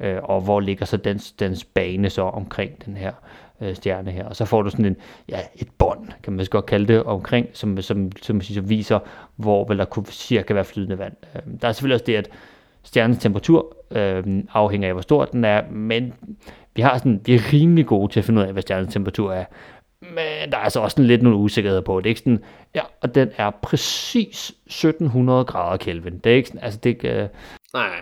øh, 0.00 0.18
og 0.22 0.40
hvor 0.40 0.60
ligger 0.60 0.86
så 0.86 0.96
dens, 0.96 1.32
dens 1.32 1.64
bane 1.64 2.10
så 2.10 2.22
omkring 2.22 2.84
den 2.86 2.96
her 2.96 3.12
øh, 3.60 3.74
stjerne 3.74 4.10
her. 4.10 4.24
Og 4.24 4.36
så 4.36 4.44
får 4.44 4.62
du 4.62 4.70
sådan 4.70 4.84
en, 4.84 4.96
ja, 5.28 5.38
et 5.56 5.68
bånd, 5.78 6.08
kan 6.22 6.32
man 6.32 6.46
godt 6.50 6.66
kalde 6.66 6.92
det, 6.92 7.02
omkring, 7.02 7.46
som, 7.52 7.82
som, 7.82 8.10
som, 8.22 8.40
siger, 8.40 8.60
som 8.60 8.68
viser, 8.68 8.98
hvor 9.36 9.64
vel 9.68 9.78
der 9.78 9.84
kunne 9.84 10.06
cirka 10.06 10.54
være 10.54 10.64
flydende 10.64 10.98
vand. 10.98 11.14
Øh, 11.34 11.42
der 11.62 11.68
er 11.68 11.72
selvfølgelig 11.72 11.94
også 11.94 12.04
det, 12.06 12.14
at 12.14 12.30
stjernens 12.82 13.18
temperatur 13.18 13.76
øh, 13.90 14.44
afhænger 14.52 14.88
af, 14.88 14.94
hvor 14.94 15.02
stor 15.02 15.24
den 15.24 15.44
er, 15.44 15.62
men 15.70 16.12
vi 16.74 16.82
har 16.82 16.98
sådan, 16.98 17.20
vi 17.24 17.34
er 17.34 17.52
rimelig 17.52 17.86
gode 17.86 18.12
til 18.12 18.20
at 18.20 18.24
finde 18.24 18.40
ud 18.40 18.46
af, 18.46 18.52
hvad 18.52 18.62
stjernens 18.62 18.92
temperatur 18.92 19.32
er. 19.32 19.44
Men 20.02 20.52
der 20.52 20.58
er 20.58 20.62
altså 20.62 20.80
også 20.80 20.94
sådan 20.94 21.06
lidt 21.06 21.22
nogle 21.22 21.38
usikkerheder 21.38 21.82
på. 21.82 22.00
Det 22.00 22.06
er 22.06 22.10
ikke 22.10 22.20
sådan, 22.20 22.44
ja, 22.74 22.82
og 23.00 23.14
den 23.14 23.30
er 23.36 23.50
præcis 23.62 24.52
1700 24.66 25.44
grader 25.44 25.76
Kelvin. 25.76 26.18
Det 26.18 26.32
er 26.32 26.36
ikke 26.36 26.48
sådan, 26.48 26.64
altså 26.64 26.80
det 26.82 26.90
ikke... 26.90 27.08
Uh... 27.08 27.28
Nej, 27.72 28.00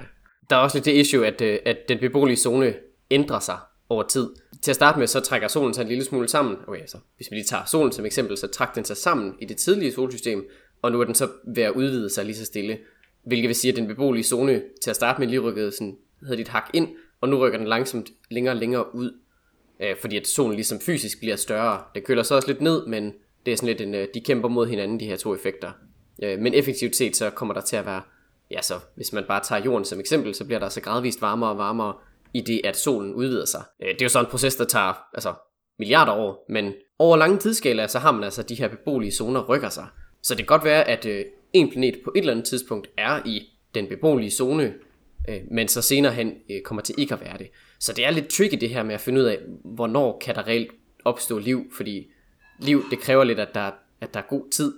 der 0.51 0.57
er 0.57 0.61
også 0.61 0.77
lidt 0.77 0.85
det 0.85 0.93
issue, 0.93 1.27
at, 1.27 1.41
øh, 1.41 1.59
at 1.67 1.77
den 1.89 1.99
beboelige 1.99 2.37
zone 2.37 2.75
ændrer 3.11 3.39
sig 3.39 3.57
over 3.89 4.03
tid. 4.03 4.29
Til 4.63 4.71
at 4.71 4.75
starte 4.75 4.99
med, 4.99 5.07
så 5.07 5.21
trækker 5.21 5.49
solen 5.49 5.75
sig 5.75 5.83
en 5.83 5.89
lille 5.89 6.05
smule 6.05 6.29
sammen. 6.29 6.57
Okay, 6.67 6.87
så 6.87 6.99
hvis 7.17 7.31
vi 7.31 7.37
lige 7.37 7.45
tager 7.45 7.65
solen 7.65 7.93
som 7.93 8.07
eksempel, 8.07 8.37
så 8.37 8.47
trækker 8.47 8.75
den 8.75 8.85
sig 8.85 8.97
sammen 8.97 9.35
i 9.41 9.45
det 9.45 9.57
tidlige 9.57 9.93
solsystem, 9.93 10.51
og 10.83 10.93
nu 10.93 11.01
er 11.01 11.05
den 11.05 11.15
så 11.15 11.29
ved 11.55 11.63
at 11.63 11.73
udvide 11.73 12.11
sig 12.11 12.25
lige 12.25 12.37
så 12.37 12.45
stille. 12.45 12.79
Hvilket 13.25 13.49
vil 13.49 13.57
sige, 13.57 13.71
at 13.71 13.77
den 13.77 13.87
beboelige 13.87 14.25
zone 14.25 14.63
til 14.83 14.91
at 14.91 14.97
starte 14.97 15.21
med 15.21 15.29
lige 15.29 15.41
rykkede 15.41 15.73
sådan, 15.73 15.97
havde 16.25 16.37
dit 16.37 16.49
hak 16.49 16.71
ind, 16.75 16.89
og 17.21 17.29
nu 17.29 17.39
rykker 17.39 17.59
den 17.59 17.69
langsomt 17.69 18.11
længere 18.31 18.55
og 18.55 18.57
længere 18.57 18.95
ud 18.95 19.13
øh, 19.83 19.97
fordi 20.01 20.17
at 20.17 20.27
solen 20.27 20.55
ligesom 20.55 20.81
fysisk 20.81 21.19
bliver 21.21 21.37
større. 21.37 21.83
Det 21.95 22.05
køler 22.05 22.23
så 22.23 22.35
også 22.35 22.49
lidt 22.49 22.61
ned, 22.61 22.87
men 22.87 23.13
det 23.47 23.53
er 23.53 23.57
sådan 23.57 23.67
lidt 23.67 23.81
en, 23.81 23.95
øh, 23.95 24.09
de 24.15 24.21
kæmper 24.21 24.49
mod 24.49 24.67
hinanden, 24.67 25.01
de 25.01 25.07
her 25.07 25.17
to 25.17 25.35
effekter. 25.35 25.73
Øh, 26.23 26.39
men 26.39 26.55
effektivt 26.55 26.97
set, 26.97 27.17
så 27.17 27.31
kommer 27.31 27.55
der 27.55 27.61
til 27.61 27.77
at 27.77 27.87
være, 27.87 28.03
ja 28.51 28.63
så, 28.63 28.75
hvis 28.97 29.13
man 29.13 29.25
bare 29.29 29.43
tager 29.45 29.65
jorden 29.65 29.85
som 29.85 30.01
eksempel, 30.01 30.35
så 30.35 30.45
bliver 30.45 30.59
der 30.59 30.69
så 30.69 30.81
gradvist 30.81 31.23
varmere 31.23 31.51
og 31.51 31.59
varmere, 31.59 31.95
i 32.35 32.41
det 32.41 32.61
at 32.65 32.77
solen 32.77 33.15
udvider 33.15 33.47
sig. 33.47 33.65
Øh, 33.83 33.89
det 33.89 34.03
er 34.03 34.05
jo 34.05 34.09
sådan 34.09 34.27
en 34.27 34.31
proces, 34.31 34.57
der 34.57 34.65
tager 34.65 34.93
altså, 35.15 35.35
milliarder 35.79 36.13
år, 36.13 36.45
men 36.49 36.73
over 36.99 37.17
lange 37.17 37.39
tidsskala, 37.39 37.87
så 37.87 37.99
har 37.99 38.13
man 38.13 38.25
altså 38.25 38.43
de 38.43 38.55
her 38.55 38.69
beboelige 38.69 39.13
zoner 39.13 39.45
rykker 39.45 39.69
sig. 39.69 39.87
Så 40.23 40.35
det 40.35 40.39
kan 40.39 40.57
godt 40.57 40.65
være, 40.65 40.89
at 40.89 41.07
øh, 41.07 41.25
en 41.53 41.71
planet 41.71 42.01
på 42.05 42.13
et 42.15 42.19
eller 42.19 42.33
andet 42.33 42.47
tidspunkt 42.47 42.89
er 42.99 43.21
i 43.27 43.43
den 43.75 43.87
beboelige 43.89 44.31
zone, 44.31 44.75
øh, 45.29 45.41
men 45.51 45.69
så 45.69 45.83
senere 45.83 46.13
hen 46.13 46.35
øh, 46.51 46.63
kommer 46.65 46.83
til 46.83 46.95
ikke 46.99 47.15
at 47.15 47.21
være 47.21 47.39
det. 47.39 47.51
Så 47.79 47.93
det 47.93 48.07
er 48.07 48.11
lidt 48.11 48.29
tricky 48.29 48.59
det 48.61 48.71
her 48.71 48.83
med 48.83 48.95
at 48.95 49.01
finde 49.01 49.21
ud 49.21 49.25
af, 49.25 49.39
hvornår 49.65 50.19
kan 50.25 50.35
der 50.35 50.47
reelt 50.47 50.71
opstå 51.05 51.39
liv, 51.39 51.65
fordi 51.77 52.07
liv, 52.59 52.83
det 52.91 52.99
kræver 52.99 53.25
lidt, 53.25 53.39
at 53.39 53.55
der, 53.55 53.71
at 54.01 54.15
der 54.15 54.21
er 54.21 54.25
god 54.29 54.51
tid. 54.51 54.75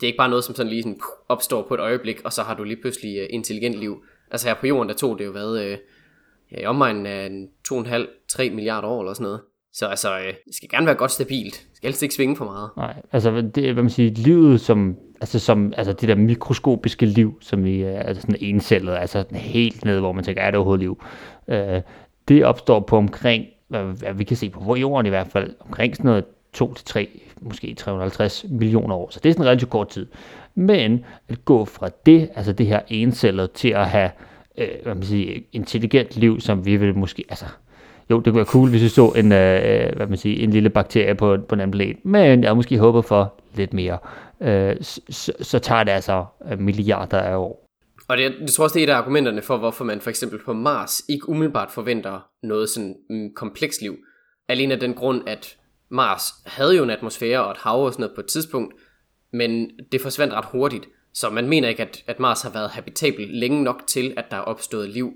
Det 0.00 0.06
er 0.06 0.08
ikke 0.08 0.16
bare 0.16 0.28
noget, 0.28 0.44
som 0.44 0.54
sådan 0.54 0.70
lige 0.70 0.82
sådan 0.82 1.00
opstår 1.28 1.62
på 1.68 1.74
et 1.74 1.80
øjeblik, 1.80 2.20
og 2.24 2.32
så 2.32 2.42
har 2.42 2.54
du 2.54 2.64
lige 2.64 2.80
pludselig 2.80 3.18
øh, 3.18 3.26
intelligent 3.30 3.74
liv. 3.74 4.04
Altså 4.30 4.48
her 4.48 4.54
på 4.54 4.66
jorden, 4.66 4.88
der 4.88 4.94
tog 4.94 5.18
det 5.18 5.24
jo 5.24 5.30
været 5.30 5.64
øh, 5.64 5.78
ja, 6.52 6.60
i 6.60 6.64
omegnen 6.64 7.06
af 7.06 7.28
2,5-3 7.72 8.50
milliarder 8.50 8.88
år 8.88 9.00
eller 9.00 9.14
sådan 9.14 9.24
noget. 9.24 9.40
Så 9.72 9.86
altså, 9.86 10.18
øh, 10.18 10.34
det 10.46 10.54
skal 10.54 10.68
gerne 10.68 10.86
være 10.86 10.94
godt 10.94 11.10
stabilt. 11.10 11.54
Det 11.54 11.76
skal 11.76 11.86
helst 11.86 12.02
ikke 12.02 12.14
svinge 12.14 12.36
for 12.36 12.44
meget. 12.44 12.70
Nej, 12.76 13.02
altså 13.12 13.50
det, 13.54 13.72
hvad 13.72 13.82
man 13.82 13.90
siger, 13.90 14.10
livet 14.10 14.60
som, 14.60 14.96
altså 15.20 15.38
som, 15.38 15.72
altså 15.76 15.92
det 15.92 16.08
der 16.08 16.14
mikroskopiske 16.14 17.06
liv, 17.06 17.38
som 17.40 17.64
vi 17.64 17.82
er 17.82 18.02
altså 18.02 18.20
sådan 18.20 18.36
encellet, 18.40 18.96
altså 18.96 19.24
helt 19.32 19.84
ned, 19.84 20.00
hvor 20.00 20.12
man 20.12 20.24
tænker, 20.24 20.42
er 20.42 20.50
det 20.50 20.58
overhovedet 20.58 20.80
liv? 20.80 21.02
Øh, 21.48 21.80
det 22.30 22.44
opstår 22.44 22.80
på 22.80 22.96
omkring, 22.96 23.44
hvad 23.68 24.14
vi 24.14 24.24
kan 24.24 24.36
se 24.36 24.50
på 24.50 24.76
jorden 24.76 25.06
i 25.06 25.08
hvert 25.08 25.26
fald, 25.26 25.54
omkring 25.60 25.96
sådan 25.96 26.08
noget 26.08 26.24
2-3, 26.56 27.06
måske 27.40 27.74
350 27.74 28.44
millioner 28.48 28.94
år. 28.94 29.08
Så 29.10 29.20
det 29.22 29.28
er 29.28 29.32
sådan 29.32 29.42
en 29.42 29.46
relativt 29.46 29.70
kort 29.70 29.88
tid. 29.88 30.06
Men 30.54 31.04
at 31.28 31.44
gå 31.44 31.64
fra 31.64 31.88
det, 32.06 32.30
altså 32.34 32.52
det 32.52 32.66
her 32.66 32.80
encellet, 32.88 33.52
til 33.52 33.68
at 33.68 33.88
have 33.88 34.10
øh, 34.58 34.68
hvad 34.82 34.94
man 34.94 35.04
siger, 35.04 35.40
intelligent 35.52 36.16
liv, 36.16 36.40
som 36.40 36.66
vi 36.66 36.76
vil 36.76 36.98
måske, 36.98 37.24
altså, 37.28 37.44
jo, 38.10 38.16
det 38.16 38.24
kunne 38.24 38.36
være 38.36 38.44
cool, 38.44 38.70
hvis 38.70 38.82
vi 38.82 38.88
så 38.88 39.08
en, 39.08 39.32
øh, 39.32 39.60
øh 39.64 39.96
hvad 39.96 40.06
man 40.06 40.18
siger, 40.18 40.44
en 40.44 40.50
lille 40.50 40.70
bakterie 40.70 41.14
på, 41.14 41.36
på 41.48 41.54
en 41.54 41.60
anden 41.60 41.78
planet, 41.78 41.96
men 42.02 42.44
jeg 42.44 42.56
måske 42.56 42.78
håber 42.78 43.02
for 43.02 43.34
lidt 43.54 43.72
mere. 43.72 43.98
Øh, 44.40 44.76
så, 44.80 45.32
så 45.40 45.58
tager 45.58 45.84
det 45.84 45.92
altså 45.92 46.24
øh, 46.50 46.58
milliarder 46.58 47.18
af 47.18 47.36
år. 47.36 47.59
Og 48.10 48.16
det, 48.16 48.22
jeg 48.40 48.48
tror 48.48 48.64
også, 48.64 48.74
det 48.74 48.80
er 48.80 48.86
et 48.86 48.92
af 48.92 48.96
argumenterne 48.96 49.42
for, 49.42 49.56
hvorfor 49.56 49.84
man 49.84 50.00
for 50.00 50.10
eksempel 50.10 50.38
på 50.44 50.52
Mars 50.52 51.02
ikke 51.08 51.28
umiddelbart 51.28 51.70
forventer 51.70 52.20
noget 52.42 52.68
sådan 52.68 52.96
mm, 53.10 53.34
kompleks 53.34 53.80
liv. 53.80 53.96
Alene 54.48 54.74
af 54.74 54.80
den 54.80 54.94
grund, 54.94 55.28
at 55.28 55.56
Mars 55.88 56.22
havde 56.46 56.76
jo 56.76 56.82
en 56.82 56.90
atmosfære 56.90 57.44
og 57.44 57.50
et 57.50 57.56
hav 57.56 57.84
og 57.84 57.92
sådan 57.92 58.02
noget 58.02 58.14
på 58.14 58.20
et 58.20 58.26
tidspunkt, 58.26 58.74
men 59.32 59.70
det 59.92 60.00
forsvandt 60.00 60.34
ret 60.34 60.44
hurtigt. 60.44 60.88
Så 61.14 61.30
man 61.30 61.48
mener 61.48 61.68
ikke, 61.68 61.82
at, 61.82 62.04
at 62.06 62.20
Mars 62.20 62.42
har 62.42 62.50
været 62.50 62.70
habitabel 62.70 63.28
længe 63.28 63.62
nok 63.62 63.82
til, 63.86 64.14
at 64.16 64.24
der 64.30 64.36
er 64.36 64.40
opstået 64.40 64.88
liv, 64.88 65.12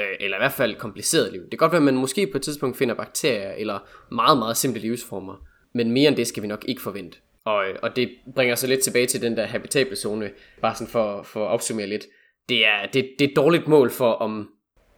øh, 0.00 0.06
eller 0.20 0.36
i 0.36 0.40
hvert 0.40 0.52
fald 0.52 0.76
kompliceret 0.76 1.32
liv. 1.32 1.40
Det 1.40 1.50
kan 1.50 1.58
godt 1.58 1.72
være, 1.72 1.80
at 1.80 1.84
man 1.84 1.96
måske 1.96 2.26
på 2.26 2.38
et 2.38 2.42
tidspunkt 2.42 2.76
finder 2.76 2.94
bakterier 2.94 3.52
eller 3.52 3.78
meget, 4.12 4.38
meget 4.38 4.56
simple 4.56 4.80
livsformer, 4.80 5.46
men 5.74 5.90
mere 5.90 6.08
end 6.08 6.16
det 6.16 6.26
skal 6.26 6.42
vi 6.42 6.48
nok 6.48 6.64
ikke 6.68 6.82
forvente. 6.82 7.18
Og, 7.44 7.68
øh, 7.68 7.74
og 7.82 7.96
det 7.96 8.10
bringer 8.34 8.54
så 8.54 8.66
lidt 8.66 8.80
tilbage 8.80 9.06
til 9.06 9.22
den 9.22 9.36
der 9.36 9.46
habitable 9.46 9.96
zone, 9.96 10.30
bare 10.62 10.74
sådan 10.74 10.88
for, 10.88 11.22
for 11.22 11.44
at 11.44 11.50
opsummere 11.50 11.86
lidt 11.86 12.06
det 12.48 12.66
er, 12.66 12.86
det, 12.86 13.10
det 13.18 13.24
er 13.24 13.28
et 13.30 13.36
dårligt 13.36 13.68
mål 13.68 13.90
for, 13.90 14.12
om, 14.12 14.50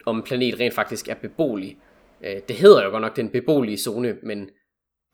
om 0.07 0.23
planet 0.23 0.61
rent 0.61 0.75
faktisk 0.75 1.09
er 1.09 1.15
beboelig. 1.15 1.79
Øh, 2.25 2.37
det 2.49 2.57
hedder 2.57 2.85
jo 2.85 2.91
godt 2.91 3.03
nok 3.03 3.17
den 3.17 3.31
beboelige 3.31 3.79
zone, 3.79 4.17
men 4.23 4.51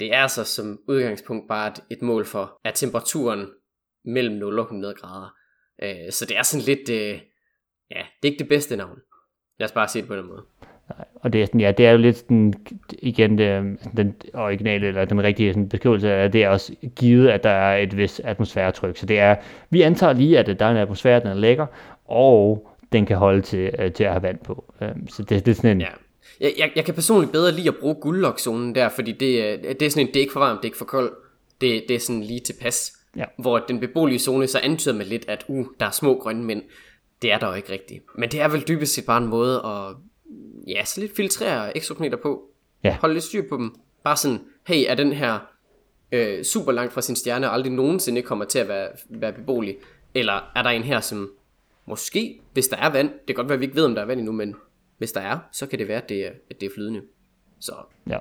det 0.00 0.14
er 0.14 0.26
så 0.26 0.44
som 0.44 0.80
udgangspunkt 0.88 1.48
bare 1.48 1.68
et, 1.70 1.80
et 1.90 2.02
mål 2.02 2.24
for, 2.24 2.60
at 2.64 2.74
temperaturen 2.74 3.46
mellem 4.04 4.34
0 4.34 4.58
og 4.58 4.64
100 4.64 4.94
grader. 4.94 5.34
Øh, 5.82 6.12
så 6.12 6.26
det 6.26 6.38
er 6.38 6.42
sådan 6.42 6.64
lidt, 6.64 6.90
øh, 6.90 7.20
ja, 7.90 8.02
det 8.22 8.28
er 8.28 8.32
ikke 8.32 8.38
det 8.38 8.48
bedste 8.48 8.76
navn. 8.76 8.98
Lad 9.58 9.68
os 9.68 9.72
bare 9.72 9.88
se 9.88 10.00
det 10.00 10.08
på 10.08 10.16
den 10.16 10.26
måde. 10.26 10.42
Og 11.14 11.32
det 11.32 11.42
er, 11.42 11.46
sådan, 11.46 11.60
ja, 11.60 11.72
det 11.72 11.86
er 11.86 11.90
jo 11.90 11.98
lidt 11.98 12.16
sådan, 12.16 12.54
igen 12.98 13.38
det, 13.38 13.78
den 13.96 14.14
originale, 14.34 14.86
eller 14.86 15.04
den 15.04 15.22
rigtige 15.22 15.52
sådan, 15.52 15.68
beskrivelse 15.68 16.12
af 16.12 16.32
det 16.32 16.44
er 16.44 16.48
også 16.48 16.76
givet, 16.96 17.28
at 17.28 17.44
der 17.44 17.50
er 17.50 17.76
et 17.76 17.96
vis 17.96 18.20
atmosfæretryk. 18.20 18.96
Så 18.96 19.06
det 19.06 19.18
er, 19.18 19.36
vi 19.70 19.82
antager 19.82 20.12
lige, 20.12 20.38
at 20.38 20.60
der 20.60 20.66
er 20.66 20.70
en 20.70 20.76
atmosfære, 20.76 21.20
den 21.20 21.28
er 21.28 21.34
lækker, 21.34 21.66
og 22.10 22.68
den 22.92 23.06
kan 23.06 23.16
holde 23.16 23.42
til, 23.42 23.70
øh, 23.78 23.92
til 23.92 24.04
at 24.04 24.10
have 24.10 24.22
vand 24.22 24.38
på. 24.38 24.74
Øh, 24.82 24.88
så 25.08 25.22
det, 25.22 25.46
det 25.46 25.52
er 25.52 25.56
sådan 25.56 25.70
en... 25.70 25.80
Ja. 25.80 25.88
Jeg, 26.40 26.54
jeg, 26.58 26.72
jeg 26.76 26.84
kan 26.84 26.94
personligt 26.94 27.32
bedre 27.32 27.52
lide 27.52 27.68
at 27.68 27.76
bruge 27.80 27.94
guldlokzonen 27.94 28.74
der, 28.74 28.88
fordi 28.88 29.12
det, 29.12 29.62
det 29.62 29.82
er 29.82 29.90
sådan 29.90 30.06
en, 30.06 30.14
det 30.14 30.16
er 30.16 30.20
ikke 30.20 30.32
for 30.32 30.40
varmt, 30.40 30.56
det 30.56 30.64
er 30.64 30.68
ikke 30.68 30.78
for 30.78 30.84
koldt. 30.84 31.12
Det, 31.60 31.84
det 31.88 31.96
er 31.96 32.00
sådan 32.00 32.22
lige 32.22 32.40
tilpas. 32.40 32.92
Ja. 33.16 33.24
Hvor 33.38 33.58
den 33.58 33.80
beboelige 33.80 34.18
zone 34.18 34.46
så 34.46 34.60
antyder 34.62 34.94
med 34.94 35.06
lidt, 35.06 35.28
at 35.28 35.44
uh, 35.48 35.66
der 35.80 35.86
er 35.86 35.90
små 35.90 36.18
grønne 36.18 36.44
mænd. 36.44 36.62
Det 37.22 37.32
er 37.32 37.38
der 37.38 37.46
jo 37.46 37.54
ikke 37.54 37.72
rigtigt. 37.72 38.04
Men 38.18 38.30
det 38.30 38.40
er 38.40 38.48
vel 38.48 38.68
dybest 38.68 38.94
set 38.94 39.06
bare 39.06 39.22
en 39.22 39.28
måde 39.28 39.62
at 39.64 39.96
ja, 40.66 40.84
så 40.84 41.00
lidt 41.00 41.16
filtrere 41.16 41.76
exoplaneter 41.76 42.18
på. 42.18 42.42
Ja. 42.84 42.96
Holde 43.00 43.14
lidt 43.14 43.24
styr 43.24 43.42
på 43.48 43.56
dem. 43.56 43.74
Bare 44.04 44.16
sådan, 44.16 44.40
hey, 44.66 44.84
er 44.88 44.94
den 44.94 45.12
her 45.12 45.38
øh, 46.12 46.44
super 46.44 46.72
langt 46.72 46.92
fra 46.92 47.00
sin 47.00 47.16
stjerne, 47.16 47.48
og 47.48 47.54
aldrig 47.54 47.72
nogensinde 47.72 48.22
kommer 48.22 48.44
til 48.44 48.58
at 48.58 48.68
være, 48.68 48.88
være 49.08 49.32
beboelig? 49.32 49.76
Eller 50.14 50.50
er 50.56 50.62
der 50.62 50.70
en 50.70 50.82
her, 50.82 51.00
som 51.00 51.30
måske, 51.90 52.40
hvis 52.52 52.68
der 52.68 52.76
er 52.76 52.92
vand, 52.92 53.08
det 53.08 53.26
kan 53.26 53.34
godt 53.34 53.48
være, 53.48 53.54
at 53.54 53.60
vi 53.60 53.64
ikke 53.64 53.76
ved, 53.76 53.84
om 53.84 53.94
der 53.94 54.02
er 54.02 54.06
vand 54.06 54.20
endnu, 54.20 54.32
men 54.32 54.54
hvis 54.98 55.12
der 55.12 55.20
er, 55.20 55.38
så 55.52 55.66
kan 55.66 55.78
det 55.78 55.88
være, 55.88 56.02
at 56.02 56.08
det 56.08 56.26
er, 56.26 56.30
at 56.50 56.60
det 56.60 56.66
er 56.66 56.70
flydende. 56.74 57.00
Så. 57.60 57.72
Ja. 58.10 58.18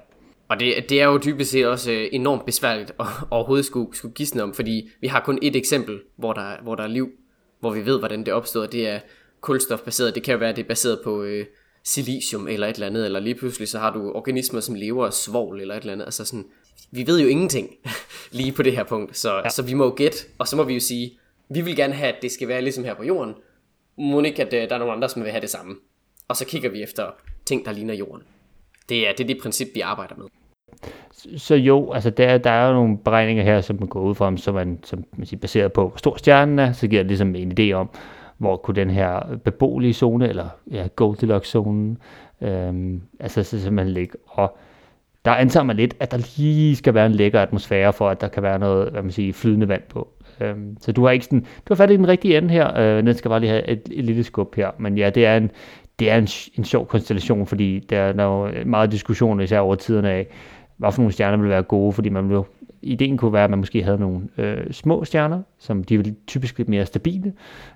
Og 0.48 0.60
det, 0.60 0.90
det 0.90 1.02
er 1.02 1.06
jo 1.06 1.18
dybest 1.18 1.52
set 1.52 1.68
også 1.68 1.92
øh, 1.92 2.10
enormt 2.12 2.46
besværligt 2.46 2.92
at 3.00 3.06
overhovedet 3.32 3.66
skulle, 3.66 3.96
skulle 3.98 4.14
gisne 4.14 4.44
om, 4.44 4.54
fordi 4.54 4.90
vi 5.02 5.08
har 5.08 5.20
kun 5.20 5.40
et 5.42 5.56
eksempel, 5.56 6.00
hvor 6.16 6.34
der, 6.34 6.62
hvor 6.64 6.76
der 6.76 6.84
er 6.84 6.88
liv, 6.88 7.10
hvor 7.60 7.72
vi 7.72 7.86
ved, 7.86 8.00
hvordan 8.00 8.26
det 8.26 8.34
opstår. 8.34 8.66
Det 8.66 8.88
er 8.88 9.00
kulstofbaseret. 9.42 10.16
Det 10.16 10.24
kan 10.24 10.32
jo 10.32 10.38
være, 10.38 10.50
at 10.50 10.56
det 10.56 10.64
er 10.64 10.68
baseret 10.68 11.00
på 11.04 11.24
øh, 11.24 11.46
silicium 11.84 12.48
eller 12.48 12.68
et 12.68 12.74
eller 12.74 12.88
andet, 12.88 13.06
eller 13.06 13.20
lige 13.20 13.36
pludselig 13.36 13.68
så 13.68 13.80
har 13.80 13.94
du 13.94 14.12
organismer, 14.12 14.60
som 14.60 14.76
lever 14.76 15.06
af 15.06 15.14
svovl 15.14 15.62
eller 15.62 15.76
et 15.76 15.80
eller 15.80 15.94
andet. 15.94 16.06
Altså 16.06 16.26
sådan, 16.26 16.46
vi 16.92 17.08
ved 17.08 17.20
jo 17.20 17.28
ingenting 17.28 17.70
lige 18.32 18.52
på 18.52 18.64
det 18.64 18.74
her 18.74 18.84
punkt, 18.84 19.18
så, 19.18 19.36
ja. 19.36 19.50
så 19.50 19.64
vi 19.64 19.74
må 19.74 19.84
jo 19.84 19.94
gætte, 19.98 20.18
og 20.38 20.48
så 20.48 20.56
må 20.56 20.64
vi 20.64 20.74
jo 20.74 20.80
sige, 20.80 21.20
vi 21.50 21.62
vil 21.62 21.76
gerne 21.76 21.94
have, 21.94 22.14
at 22.14 22.22
det 22.22 22.32
skal 22.32 22.48
være 22.48 22.62
ligesom 22.62 22.84
her 22.84 22.94
på 22.94 23.04
jorden, 23.04 23.34
må 24.00 24.22
ikke, 24.22 24.42
at 24.42 24.54
øh, 24.54 24.70
der 24.70 24.76
er 24.76 24.80
nogle 24.80 24.94
andre, 24.94 25.10
som 25.10 25.24
vil 25.24 25.32
have 25.32 25.42
det 25.42 25.50
samme. 25.50 25.76
Og 26.28 26.36
så 26.36 26.46
kigger 26.46 26.70
vi 26.70 26.84
efter 26.84 27.04
ting, 27.46 27.66
der 27.66 27.72
ligner 27.72 27.94
jorden. 27.94 28.24
Det 28.90 29.08
er, 29.08 29.12
det 29.12 29.24
er 29.24 29.28
det 29.28 29.38
princip, 29.42 29.68
vi 29.76 29.82
arbejder 29.82 30.16
med. 30.16 30.26
Så 31.38 31.56
jo, 31.56 31.92
altså 31.92 32.10
der, 32.10 32.38
der 32.38 32.50
er 32.50 32.68
jo 32.68 32.74
nogle 32.74 32.98
beregninger 32.98 33.44
her, 33.44 33.62
som 33.62 33.76
man 33.80 33.88
går 33.88 34.02
ud 34.02 34.16
fra, 34.16 34.38
som 34.38 34.56
man, 34.56 34.80
som 34.84 35.04
man 35.18 35.26
siger, 35.26 35.40
baseret 35.40 35.74
på, 35.74 35.88
hvor 35.88 35.98
stor 35.98 36.18
stjernen 36.18 36.60
er, 36.60 36.72
så 36.72 36.88
giver 36.88 37.02
det 37.02 37.08
ligesom 37.08 37.36
en 37.36 37.60
idé 37.60 37.72
om, 37.72 37.90
hvor 38.38 38.58
kunne 38.58 38.76
den 38.76 38.90
her 38.90 39.38
beboelige 39.44 39.94
zone, 39.94 40.30
eller 40.30 40.48
ja, 40.72 40.88
Goldilocks-zonen, 40.96 41.98
øhm, 42.42 43.02
altså 43.20 43.44
så 43.44 43.62
simpelthen 43.62 43.94
ligge. 43.94 44.18
Og 44.26 44.58
der 45.26 45.32
antager 45.32 45.64
man 45.64 45.76
lidt, 45.76 45.96
at 46.00 46.12
der 46.12 46.38
lige 46.38 46.76
skal 46.76 46.94
være 46.94 47.06
en 47.06 47.12
lækker 47.12 47.42
atmosfære, 47.42 47.94
for 47.94 48.10
at 48.10 48.22
der 48.22 48.28
kan 48.28 48.44
være 48.44 48.60
noget, 48.60 48.92
hvad 48.92 49.02
man 49.02 49.12
siger, 49.12 49.34
flydende 49.34 49.68
vand 49.68 49.84
på. 49.90 50.08
Øhm, 50.42 50.78
så 50.82 50.92
du 50.92 51.04
har 51.04 51.12
ikke 51.12 51.26
sådan, 51.26 51.40
du 51.40 51.74
har 51.74 51.76
fat 51.76 51.92
i 51.92 51.98
den 51.98 52.08
rigtige 52.08 52.38
ende 52.38 52.50
her, 52.50 52.78
øh, 52.78 53.04
den 53.06 53.14
skal 53.14 53.30
bare 53.30 53.40
lige 53.40 53.50
have 53.50 53.70
et, 53.70 53.90
et 53.92 54.06
lille 54.06 54.24
skub 54.24 54.56
her, 54.56 54.72
men 54.78 54.98
ja, 54.98 55.10
det 55.10 55.26
er 55.26 55.38
en, 55.38 55.52
det 56.00 56.12
er 56.12 56.18
en, 56.18 56.28
en 56.58 56.64
sjov 56.64 56.88
konstellation, 56.88 57.48
fordi 57.48 57.80
der 57.90 57.98
er, 58.00 58.24
jo 58.24 58.48
øh, 58.48 58.68
meget 58.68 58.92
diskussion, 58.92 59.42
især 59.42 59.60
over 59.60 59.76
tiderne 59.76 60.12
af, 60.12 60.28
hvad 60.78 60.92
for 60.92 61.02
nogle 61.02 61.14
stjerner 61.14 61.38
vil 61.38 61.50
være 61.50 61.64
gode, 61.64 61.94
fordi 61.94 62.10
man 62.10 62.30
vil 62.30 62.42
ideen 62.82 63.18
kunne 63.18 63.34
være, 63.34 63.44
at 63.44 63.50
man 63.50 63.60
måske 63.60 63.84
havde 63.84 63.98
nogle 63.98 64.22
øh, 64.38 64.72
små 64.72 65.04
stjerner, 65.04 65.42
som 65.58 65.84
de 65.84 65.96
er 65.96 66.04
typisk 66.28 66.58
lidt 66.58 66.70
mere 66.70 66.86
stabile. 66.86 67.34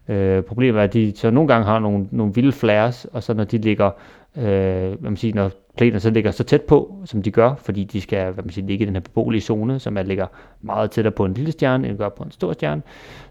Øh, 0.07 0.43
problemet 0.43 0.79
er, 0.79 0.83
at 0.83 0.93
de 0.93 1.13
så 1.15 1.29
nogle 1.29 1.47
gange 1.47 1.65
har 1.65 1.79
nogle, 1.79 2.07
nogle 2.11 2.33
vilde 2.33 2.51
flares, 2.51 3.05
og 3.05 3.23
så 3.23 3.33
når 3.33 3.43
de 3.43 3.57
ligger, 3.57 3.91
øh, 4.37 4.43
hvad 4.43 4.97
man 5.09 5.17
siger, 5.17 5.35
når 5.35 5.51
planerne 5.77 5.99
så 5.99 6.09
ligger 6.09 6.31
så 6.31 6.43
tæt 6.43 6.61
på, 6.61 6.95
som 7.05 7.21
de 7.21 7.31
gør, 7.31 7.55
fordi 7.55 7.83
de 7.83 8.01
skal 8.01 8.31
hvad 8.31 8.43
man 8.43 8.51
siger, 8.51 8.67
ligge 8.67 8.83
i 8.83 8.85
den 8.85 8.95
her 8.95 9.01
beboelige 9.01 9.41
zone, 9.41 9.79
som 9.79 9.97
er 9.97 10.03
ligger 10.03 10.27
meget 10.61 10.91
tættere 10.91 11.11
på 11.11 11.25
en 11.25 11.33
lille 11.33 11.51
stjerne, 11.51 11.87
end 11.87 11.97
gør 11.97 12.09
på 12.09 12.23
en 12.23 12.31
stor 12.31 12.53
stjerne. 12.53 12.81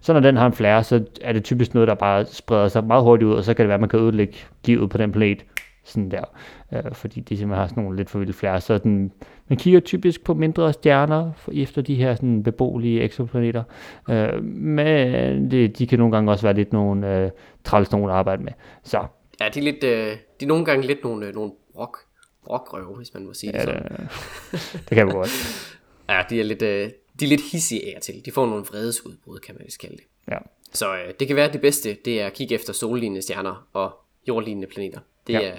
Så 0.00 0.12
når 0.12 0.20
den 0.20 0.36
har 0.36 0.46
en 0.46 0.52
flare, 0.52 0.84
så 0.84 1.04
er 1.20 1.32
det 1.32 1.44
typisk 1.44 1.74
noget, 1.74 1.88
der 1.88 1.94
bare 1.94 2.26
spreder 2.26 2.68
sig 2.68 2.84
meget 2.84 3.04
hurtigt 3.04 3.28
ud, 3.28 3.34
og 3.34 3.44
så 3.44 3.54
kan 3.54 3.62
det 3.62 3.68
være, 3.68 3.74
at 3.74 3.80
man 3.80 3.88
kan 3.88 4.00
ødelægge 4.00 4.34
livet 4.66 4.90
på 4.90 4.98
den 4.98 5.12
planet 5.12 5.44
sådan 5.84 6.10
der, 6.10 6.24
øh, 6.72 6.92
fordi 6.92 7.20
de 7.20 7.36
simpelthen 7.36 7.60
har 7.60 7.66
sådan 7.66 7.82
nogle 7.82 7.96
lidt 7.96 8.10
for 8.10 8.18
vilde 8.18 8.32
flere. 8.32 8.60
Så 8.60 8.78
den, 8.78 9.12
man 9.48 9.56
kigger 9.58 9.80
typisk 9.80 10.24
på 10.24 10.34
mindre 10.34 10.72
stjerner 10.72 11.30
efter 11.52 11.82
de 11.82 11.94
her 11.94 12.14
sådan 12.14 12.42
beboelige 12.42 13.00
eksoplaneter, 13.00 13.62
øh, 14.10 14.44
men 14.44 15.50
det, 15.50 15.78
de 15.78 15.86
kan 15.86 15.98
nogle 15.98 16.12
gange 16.12 16.30
også 16.30 16.46
være 16.46 16.54
lidt 16.54 16.72
nogle 16.72 17.16
øh, 17.16 17.30
træls 17.64 17.92
nogen 17.92 18.10
at 18.10 18.16
arbejde 18.16 18.42
med. 18.42 18.52
Så. 18.82 18.98
Ja, 19.40 19.48
de 19.54 19.60
er, 19.60 19.64
lidt, 19.64 19.84
øh, 19.84 20.16
de 20.42 20.46
er 20.46 20.48
nogle 20.48 20.64
gange 20.64 20.86
lidt 20.86 21.04
nogle, 21.04 21.26
øh, 21.26 21.34
nogle 21.34 21.52
brok, 21.72 21.98
brokrøve, 22.44 22.96
hvis 22.96 23.14
man 23.14 23.26
må 23.26 23.34
sige 23.34 23.52
ja, 23.54 23.58
det 23.58 23.68
sådan. 23.68 24.08
Det, 24.52 24.84
det 24.88 24.96
kan 24.96 25.06
man 25.06 25.16
godt. 25.16 25.30
ja, 26.08 26.22
de 26.30 26.40
er 26.40 26.44
lidt, 26.44 26.62
øh, 26.62 26.90
de 27.20 27.24
er 27.24 27.28
lidt 27.28 27.40
hissige 27.52 27.94
af 27.94 28.00
til. 28.00 28.24
De 28.24 28.32
får 28.32 28.46
nogle 28.46 28.64
vredesudbrud, 28.64 29.38
kan 29.38 29.54
man 29.54 29.64
vist 29.64 29.80
kalde 29.80 29.96
det. 29.96 30.04
Ja. 30.30 30.38
Så 30.72 30.94
øh, 30.94 31.14
det 31.20 31.26
kan 31.26 31.36
være, 31.36 31.46
at 31.46 31.52
det 31.52 31.60
bedste, 31.60 31.96
det 32.04 32.20
er 32.22 32.26
at 32.26 32.32
kigge 32.32 32.54
efter 32.54 32.72
sollignende 32.72 33.22
stjerner 33.22 33.68
og 33.72 33.90
jordlignende 34.28 34.68
planeter. 34.68 35.00
Det, 35.26 35.32
ja. 35.32 35.40
er, 35.40 35.54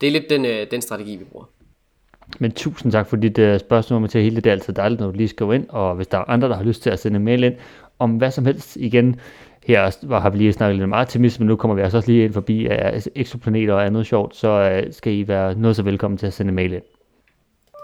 det 0.00 0.06
er 0.06 0.10
lidt 0.10 0.30
den, 0.30 0.44
øh, 0.44 0.70
den 0.70 0.82
strategi, 0.82 1.16
vi 1.16 1.24
bruger. 1.24 1.50
Men 2.38 2.52
tusind 2.52 2.92
tak 2.92 3.06
for 3.06 3.16
dit 3.16 3.38
uh, 3.38 3.60
spørgsmål 3.60 4.08
til 4.08 4.22
hele 4.22 4.36
det. 4.36 4.44
Det 4.44 4.50
er 4.50 4.54
altid 4.54 4.72
dejligt, 4.72 5.00
når 5.00 5.06
du 5.10 5.16
lige 5.16 5.28
skriver 5.28 5.52
ind. 5.52 5.68
Og 5.68 5.94
hvis 5.94 6.06
der 6.06 6.18
er 6.18 6.24
andre, 6.30 6.48
der 6.48 6.56
har 6.56 6.64
lyst 6.64 6.82
til 6.82 6.90
at 6.90 6.98
sende 6.98 7.16
en 7.16 7.24
mail 7.24 7.44
ind 7.44 7.54
om 7.98 8.16
hvad 8.16 8.30
som 8.30 8.46
helst, 8.46 8.76
igen, 8.76 9.20
her 9.66 9.96
var, 10.02 10.20
har 10.20 10.30
vi 10.30 10.38
lige 10.38 10.52
snakket 10.52 10.76
lidt 10.76 10.84
om 10.84 10.92
Artemis, 10.92 11.38
men 11.38 11.48
nu 11.48 11.56
kommer 11.56 11.74
vi 11.74 11.82
altså 11.82 11.96
også 11.96 12.10
lige 12.10 12.24
ind 12.24 12.32
forbi 12.32 12.66
uh, 12.66 12.72
eksoplaneter 13.14 13.74
og 13.74 13.86
andet 13.86 14.06
sjovt, 14.06 14.36
så 14.36 14.80
uh, 14.86 14.92
skal 14.92 15.12
I 15.12 15.28
være 15.28 15.54
noget 15.54 15.76
så 15.76 15.82
velkommen 15.82 16.18
til 16.18 16.26
at 16.26 16.32
sende 16.32 16.52
mail 16.52 16.72
ind. 16.72 16.82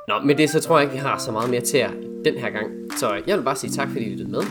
Nå, 0.09 0.15
med 0.25 0.35
det 0.35 0.51
så 0.51 0.61
tror 0.61 0.79
jeg 0.79 0.85
ikke, 0.85 0.93
vi 0.93 0.99
har 0.99 1.19
så 1.19 1.33
meget 1.33 1.51
mere 1.51 1.61
til 1.61 1.79
jer 1.79 1.91
den 2.25 2.35
her 2.35 2.51
gang. 2.51 2.67
Så 2.99 3.21
jeg 3.27 3.39
vil 3.39 3.45
bare 3.45 3.57
sige 3.57 3.71
tak, 3.71 3.89
fordi 3.89 4.05
I 4.05 4.11
lyttede 4.11 4.31
med. 4.31 4.43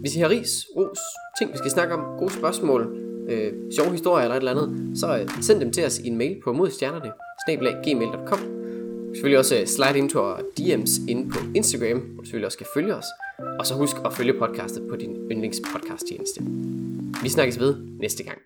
Hvis 0.00 0.16
I 0.16 0.20
har 0.20 0.28
ris, 0.28 0.66
ros, 0.76 0.98
ting 1.38 1.52
vi 1.52 1.56
skal 1.56 1.70
snakke 1.70 1.94
om, 1.94 2.18
gode 2.18 2.32
spørgsmål, 2.32 2.96
øh, 3.28 3.52
sjove 3.76 3.90
historier 3.90 4.24
eller 4.24 4.36
et 4.36 4.40
eller 4.40 4.62
andet, 4.62 4.98
så 4.98 5.18
øh, 5.18 5.28
send 5.40 5.60
dem 5.60 5.70
til 5.70 5.86
os 5.86 5.98
i 5.98 6.08
en 6.08 6.18
mail 6.18 6.36
på 6.44 6.52
modstjernerne, 6.52 7.12
gmail.com. 7.84 8.61
Selvfølgelig 9.14 9.38
også 9.38 9.60
øh, 9.60 9.66
slide 9.66 9.98
ind 9.98 10.10
til 10.10 10.18
DM's 10.60 11.10
inde 11.10 11.30
på 11.30 11.38
Instagram, 11.54 11.98
hvor 11.98 12.22
du 12.22 12.24
selvfølgelig 12.24 12.46
også 12.46 12.56
skal 12.56 12.66
følge 12.74 12.94
os. 12.94 13.04
Og 13.58 13.66
så 13.66 13.74
husk 13.74 13.96
at 14.04 14.12
følge 14.12 14.34
podcastet 14.38 14.82
på 14.90 14.96
din 14.96 15.16
yndlingspodcast 15.32 16.04
tjeneste. 16.08 16.40
Vi 17.22 17.28
snakkes 17.28 17.60
ved 17.60 17.76
næste 18.00 18.22
gang. 18.24 18.38